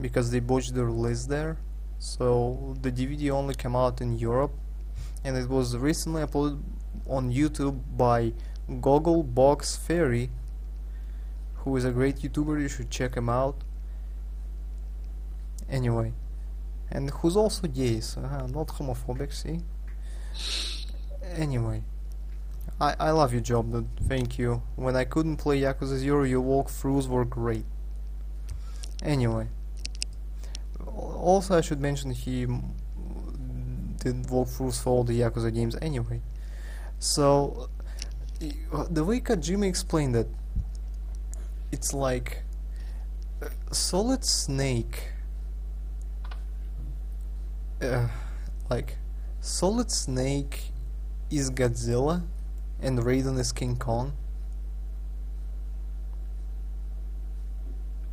because 0.00 0.30
they 0.30 0.38
botched 0.38 0.74
the 0.74 0.84
release 0.84 1.26
there. 1.26 1.58
So 1.98 2.76
the 2.80 2.92
DVD 2.92 3.30
only 3.30 3.54
came 3.54 3.74
out 3.74 4.00
in 4.00 4.18
Europe, 4.18 4.52
and 5.24 5.36
it 5.36 5.48
was 5.48 5.76
recently 5.76 6.22
uploaded 6.22 6.62
on 7.08 7.32
YouTube 7.32 7.80
by 7.96 8.32
Goggle 8.80 9.24
Box 9.24 9.76
Fairy, 9.76 10.30
who 11.54 11.76
is 11.76 11.84
a 11.84 11.90
great 11.90 12.18
YouTuber. 12.18 12.60
You 12.60 12.68
should 12.68 12.90
check 12.90 13.16
him 13.16 13.28
out. 13.28 13.64
Anyway, 15.68 16.12
and 16.90 17.10
who's 17.10 17.36
also 17.36 17.66
gay, 17.66 18.00
so 18.00 18.20
uh, 18.22 18.46
not 18.46 18.68
homophobic. 18.68 19.32
See. 19.32 19.60
Anyway. 21.34 21.82
I, 22.80 22.94
I 23.00 23.10
love 23.10 23.32
your 23.32 23.40
job, 23.40 23.72
dude. 23.72 23.88
Thank 24.06 24.38
you. 24.38 24.62
When 24.76 24.96
I 24.96 25.04
couldn't 25.04 25.36
play 25.36 25.60
Yakuza 25.60 25.96
0, 25.96 26.24
your 26.24 26.42
walkthroughs 26.42 27.08
were 27.08 27.24
great. 27.24 27.64
Anyway. 29.02 29.48
Also, 30.86 31.56
I 31.56 31.62
should 31.62 31.80
mention 31.80 32.10
he 32.10 32.46
did 33.96 34.24
walkthroughs 34.24 34.82
for 34.82 34.90
all 34.90 35.04
the 35.04 35.20
Yakuza 35.20 35.52
games 35.54 35.76
anyway. 35.80 36.20
So, 36.98 37.70
the 38.90 39.04
way 39.04 39.20
Kojima 39.20 39.66
explained 39.66 40.14
it, 40.16 40.28
it's 41.72 41.94
like 41.94 42.42
uh, 43.42 43.48
Solid 43.72 44.24
Snake. 44.24 45.12
Uh, 47.80 48.08
like, 48.70 48.96
Solid 49.40 49.90
Snake 49.90 50.72
is 51.30 51.50
Godzilla 51.50 52.22
and 52.80 52.98
Raiden 52.98 53.38
is 53.38 53.52
King 53.52 53.76
Kong. 53.76 54.12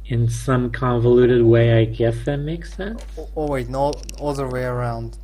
In 0.06 0.30
some 0.30 0.70
convoluted 0.70 1.44
way, 1.44 1.80
I 1.82 1.86
guess 1.86 2.26
that 2.26 2.38
makes 2.38 2.74
sense. 2.74 3.02
Oh, 3.18 3.30
oh 3.38 3.48
wait, 3.48 3.70
no, 3.70 3.94
other 4.22 4.48
way 4.50 4.64
around. 4.66 5.18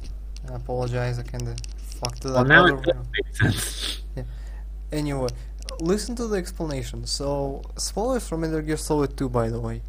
I 0.49 0.55
apologize, 0.55 1.19
I 1.19 1.23
kinda 1.23 1.55
fucked 1.77 2.23
it 2.25 2.29
Well, 2.29 2.37
up. 2.39 2.47
now 2.47 2.63
Other 2.63 2.73
it 2.73 2.77
way- 2.77 2.83
does 2.83 3.05
make 3.11 3.35
sense. 3.35 4.01
Anyway, 4.91 5.27
listen 5.81 6.15
to 6.15 6.25
the 6.25 6.35
explanation. 6.37 7.05
So, 7.05 7.61
spoilers 7.77 8.27
from 8.27 8.41
Metal 8.41 8.59
Gear 8.59 8.75
Solid 8.75 9.15
2, 9.15 9.29
by 9.29 9.49
the 9.49 9.59
way. 9.59 9.83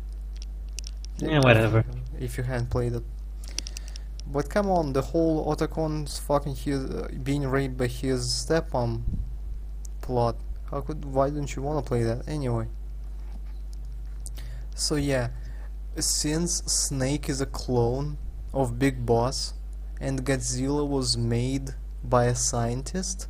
Yeah, 1.16 1.38
whatever. 1.40 1.84
If 2.18 2.36
you 2.36 2.44
hadn't 2.44 2.68
played 2.68 2.92
it. 2.92 3.02
But 4.32 4.48
come 4.48 4.70
on, 4.70 4.92
the 4.92 5.02
whole 5.02 5.52
Otacon's 5.52 6.18
fucking 6.18 6.54
his 6.54 6.84
uh, 6.84 7.08
being 7.22 7.46
raped 7.46 7.76
by 7.76 7.88
his 7.88 8.26
stepmom 8.26 9.02
plot. 10.02 10.36
How 10.70 10.80
could? 10.82 11.04
Why 11.04 11.30
don't 11.30 11.54
you 11.56 11.62
want 11.62 11.84
to 11.84 11.88
play 11.88 12.04
that 12.04 12.28
anyway? 12.28 12.68
So 14.76 14.94
yeah, 14.94 15.30
since 15.96 16.62
Snake 16.64 17.28
is 17.28 17.40
a 17.40 17.46
clone 17.46 18.18
of 18.54 18.78
Big 18.78 19.04
Boss, 19.04 19.54
and 20.00 20.24
Godzilla 20.24 20.86
was 20.88 21.16
made 21.16 21.74
by 22.04 22.26
a 22.26 22.34
scientist. 22.34 23.26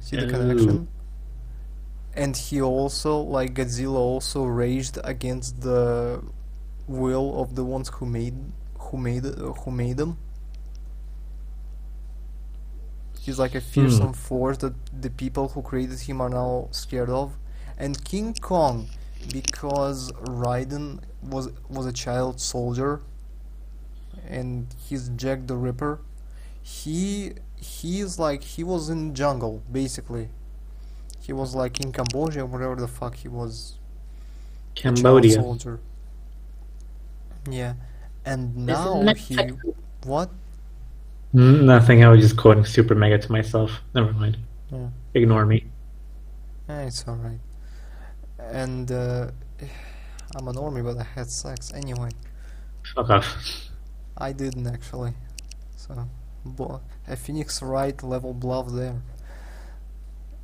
See 0.00 0.16
the 0.16 0.26
Ooh. 0.26 0.30
connection? 0.30 0.88
And 2.14 2.36
he 2.36 2.60
also, 2.60 3.18
like 3.18 3.54
Godzilla, 3.54 3.96
also 3.96 4.44
raged 4.44 4.98
against 5.02 5.62
the 5.62 6.22
will 6.86 7.40
of 7.40 7.54
the 7.54 7.64
ones 7.64 7.88
who 7.88 8.06
made 8.06 8.34
who 8.78 8.98
made 8.98 9.24
uh, 9.26 9.52
who 9.52 9.70
made 9.70 9.96
them. 9.96 10.18
He's 13.20 13.38
like 13.38 13.54
a 13.54 13.60
fearsome 13.60 14.12
force 14.12 14.58
that 14.58 14.74
the 15.00 15.08
people 15.08 15.48
who 15.48 15.62
created 15.62 16.00
him 16.00 16.20
are 16.20 16.28
now 16.28 16.68
scared 16.72 17.08
of. 17.08 17.38
And 17.78 18.04
King 18.04 18.34
Kong, 18.34 18.88
because 19.32 20.12
Raiden 20.12 21.00
was 21.22 21.50
was 21.70 21.86
a 21.86 21.92
child 21.92 22.38
soldier, 22.40 23.00
and 24.28 24.66
he's 24.86 25.08
Jack 25.10 25.46
the 25.46 25.56
Ripper. 25.56 26.00
He 26.62 27.32
he's 27.56 28.18
like 28.18 28.42
he 28.42 28.62
was 28.62 28.90
in 28.90 29.14
jungle 29.14 29.62
basically. 29.72 30.28
He 31.20 31.32
was 31.32 31.54
like 31.54 31.80
in 31.80 31.92
Cambodia, 31.92 32.44
wherever 32.44 32.76
the 32.76 32.88
fuck 32.88 33.16
he 33.16 33.28
was. 33.28 33.78
Cambodia. 34.74 35.32
soldier. 35.32 35.80
Yeah, 37.48 37.74
and 38.24 38.56
now 38.56 39.02
he 39.14 39.36
what? 40.04 40.30
Mm, 41.34 41.64
Nothing. 41.64 42.04
I 42.04 42.08
was 42.08 42.20
just 42.20 42.36
quoting 42.36 42.64
Super 42.64 42.94
Mega 42.94 43.18
to 43.18 43.32
myself. 43.32 43.80
Never 43.94 44.12
mind. 44.12 44.38
Yeah. 44.70 44.88
Ignore 45.14 45.46
me. 45.46 45.66
Eh, 46.68 46.82
it's 46.86 47.06
alright. 47.06 47.40
And 48.38 48.90
uh, 48.90 49.30
I'm 50.36 50.48
a 50.48 50.52
normie, 50.52 50.84
but 50.84 50.98
I 50.98 51.04
had 51.04 51.30
sex 51.30 51.72
anyway. 51.74 52.10
Fuck 52.94 53.10
off. 53.10 53.68
I 54.16 54.32
didn't 54.32 54.66
actually. 54.66 55.14
So, 55.76 56.08
bo- 56.44 56.80
a 57.08 57.16
Phoenix 57.16 57.60
Wright 57.60 58.00
level 58.02 58.32
bluff 58.32 58.68
there. 58.70 59.02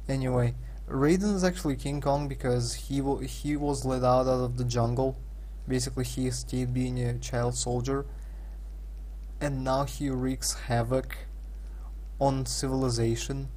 Anyway, 0.09 0.55
Raiden 0.89 1.35
is 1.35 1.45
actually 1.45 1.77
King 1.77 2.01
Kong 2.01 2.27
because 2.29 2.75
he 2.75 3.01
wa 3.01 3.19
he 3.19 3.57
was 3.57 3.85
let 3.85 4.03
out 4.03 4.27
out 4.27 4.43
of 4.45 4.57
the 4.57 4.65
jungle. 4.65 5.17
Basically, 5.69 6.05
he 6.05 6.27
escaped 6.27 6.75
being 6.75 7.01
a 7.01 7.19
child 7.19 7.55
soldier, 7.55 8.07
and 9.41 9.63
now 9.65 9.85
he 9.85 10.11
wreaks 10.11 10.55
havoc 10.55 11.17
on 12.21 12.47
civilization. 12.47 13.49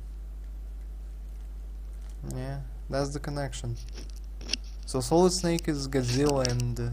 Yeah, 2.35 2.59
that's 2.89 3.09
the 3.09 3.19
connection. 3.19 3.75
So 4.85 5.01
Solid 5.01 5.31
Snake 5.33 5.67
is 5.67 5.87
Godzilla 5.87 6.47
and 6.47 6.79
uh, 6.79 6.89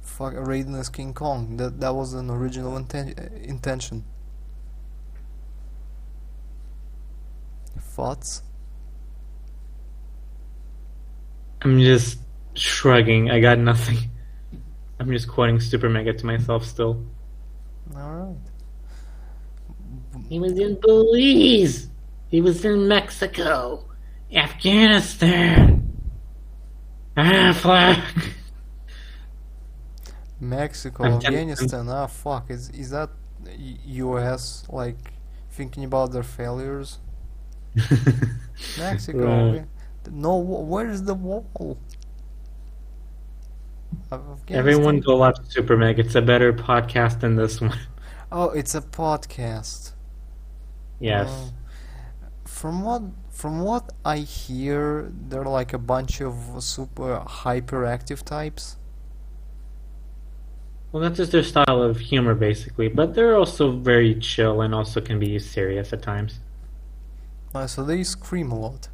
fuck 0.00 0.34
Raiden 0.34 0.78
is 0.78 0.88
King 0.88 1.14
Kong. 1.14 1.56
That 1.58 1.80
that 1.80 1.94
was 1.94 2.14
an 2.14 2.30
original 2.30 2.72
inten- 2.72 3.18
uh, 3.18 3.36
intention. 3.36 4.04
Thoughts? 7.78 8.42
I'm 11.62 11.80
just 11.80 12.18
shrugging. 12.58 13.30
I 13.30 13.40
got 13.40 13.58
nothing. 13.58 13.98
I'm 15.00 15.10
just 15.10 15.28
quoting 15.28 15.60
Super 15.60 15.88
Mega 15.88 16.12
to 16.12 16.26
myself 16.26 16.64
still. 16.64 17.04
All 17.96 18.12
right. 18.12 18.36
He 20.28 20.38
was 20.38 20.58
in 20.58 20.78
Belize. 20.80 21.88
He 22.28 22.40
was 22.42 22.64
in 22.64 22.88
Mexico, 22.88 23.84
Afghanistan, 24.32 25.90
Aflac. 27.16 28.02
Mexico, 30.40 31.04
I'm 31.04 31.20
tem- 31.20 31.34
Afghanistan. 31.34 31.88
Ah, 31.88 32.06
fuck. 32.06 32.50
Is 32.50 32.68
is 32.70 32.90
that 32.90 33.10
U.S. 33.86 34.64
like 34.68 34.98
thinking 35.50 35.84
about 35.84 36.12
their 36.12 36.22
failures? 36.22 36.98
Mexico. 38.78 39.52
Right. 39.52 39.66
No, 40.10 40.36
where 40.36 40.88
is 40.88 41.04
the 41.04 41.14
wall? 41.14 41.78
Everyone 44.48 45.00
go 45.00 45.16
watch 45.16 45.38
Super 45.48 45.76
Meg. 45.76 45.98
It's 45.98 46.14
a 46.14 46.22
better 46.22 46.52
podcast 46.52 47.20
than 47.20 47.36
this 47.36 47.60
one. 47.60 47.76
Oh, 48.30 48.50
it's 48.50 48.74
a 48.74 48.82
podcast. 48.82 49.92
Yes. 51.00 51.30
Oh. 51.30 51.52
From 52.44 52.82
what 52.82 53.02
from 53.30 53.60
what 53.60 53.90
I 54.04 54.18
hear, 54.18 55.10
they're 55.28 55.44
like 55.44 55.72
a 55.72 55.78
bunch 55.78 56.20
of 56.20 56.62
super 56.62 57.22
hyperactive 57.26 58.22
types. 58.24 58.76
Well, 60.92 61.02
that's 61.02 61.18
just 61.18 61.32
their 61.32 61.42
style 61.42 61.82
of 61.82 62.00
humor, 62.00 62.34
basically. 62.34 62.88
But 62.88 63.14
they're 63.14 63.36
also 63.36 63.72
very 63.72 64.14
chill 64.16 64.60
and 64.62 64.74
also 64.74 65.00
can 65.00 65.18
be 65.18 65.38
serious 65.38 65.92
at 65.92 66.02
times. 66.02 66.40
Uh, 67.54 67.66
so 67.66 67.84
they 67.84 68.02
scream 68.02 68.50
a 68.50 68.58
lot. 68.58 68.88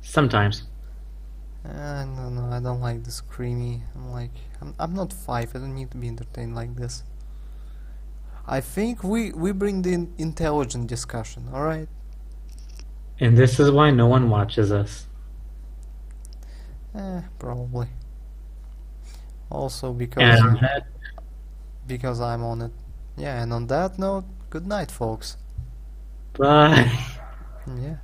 Sometimes. 0.00 0.62
Uh, 1.68 2.04
no, 2.06 2.30
no, 2.30 2.46
I 2.50 2.60
don't 2.60 2.80
like 2.80 3.04
the 3.04 3.10
screamy. 3.10 3.82
I'm 3.94 4.10
like, 4.10 4.32
I'm, 4.60 4.74
I'm 4.78 4.94
not 4.94 5.12
five. 5.12 5.54
I 5.54 5.58
don't 5.58 5.74
need 5.74 5.90
to 5.92 5.98
be 5.98 6.08
entertained 6.08 6.54
like 6.54 6.74
this. 6.76 7.04
I 8.46 8.60
think 8.60 9.04
we 9.04 9.30
we 9.32 9.52
bring 9.52 9.82
the 9.82 9.92
in- 9.92 10.14
intelligent 10.18 10.88
discussion. 10.88 11.48
All 11.52 11.62
right. 11.62 11.88
And 13.20 13.36
this 13.36 13.60
is 13.60 13.70
why 13.70 13.90
no 13.90 14.06
one 14.08 14.28
watches 14.30 14.72
us. 14.72 15.06
Eh, 16.94 17.22
probably. 17.38 17.88
Also 19.50 19.92
because 19.92 20.42
And 20.42 20.58
that, 20.60 20.86
because 21.86 22.20
I'm 22.20 22.42
on 22.44 22.62
it. 22.62 22.72
Yeah, 23.16 23.42
and 23.42 23.52
on 23.52 23.66
that 23.68 23.98
note, 23.98 24.24
good 24.50 24.66
night, 24.66 24.90
folks. 24.90 25.36
bye. 26.38 26.90
Yeah. 27.66 27.98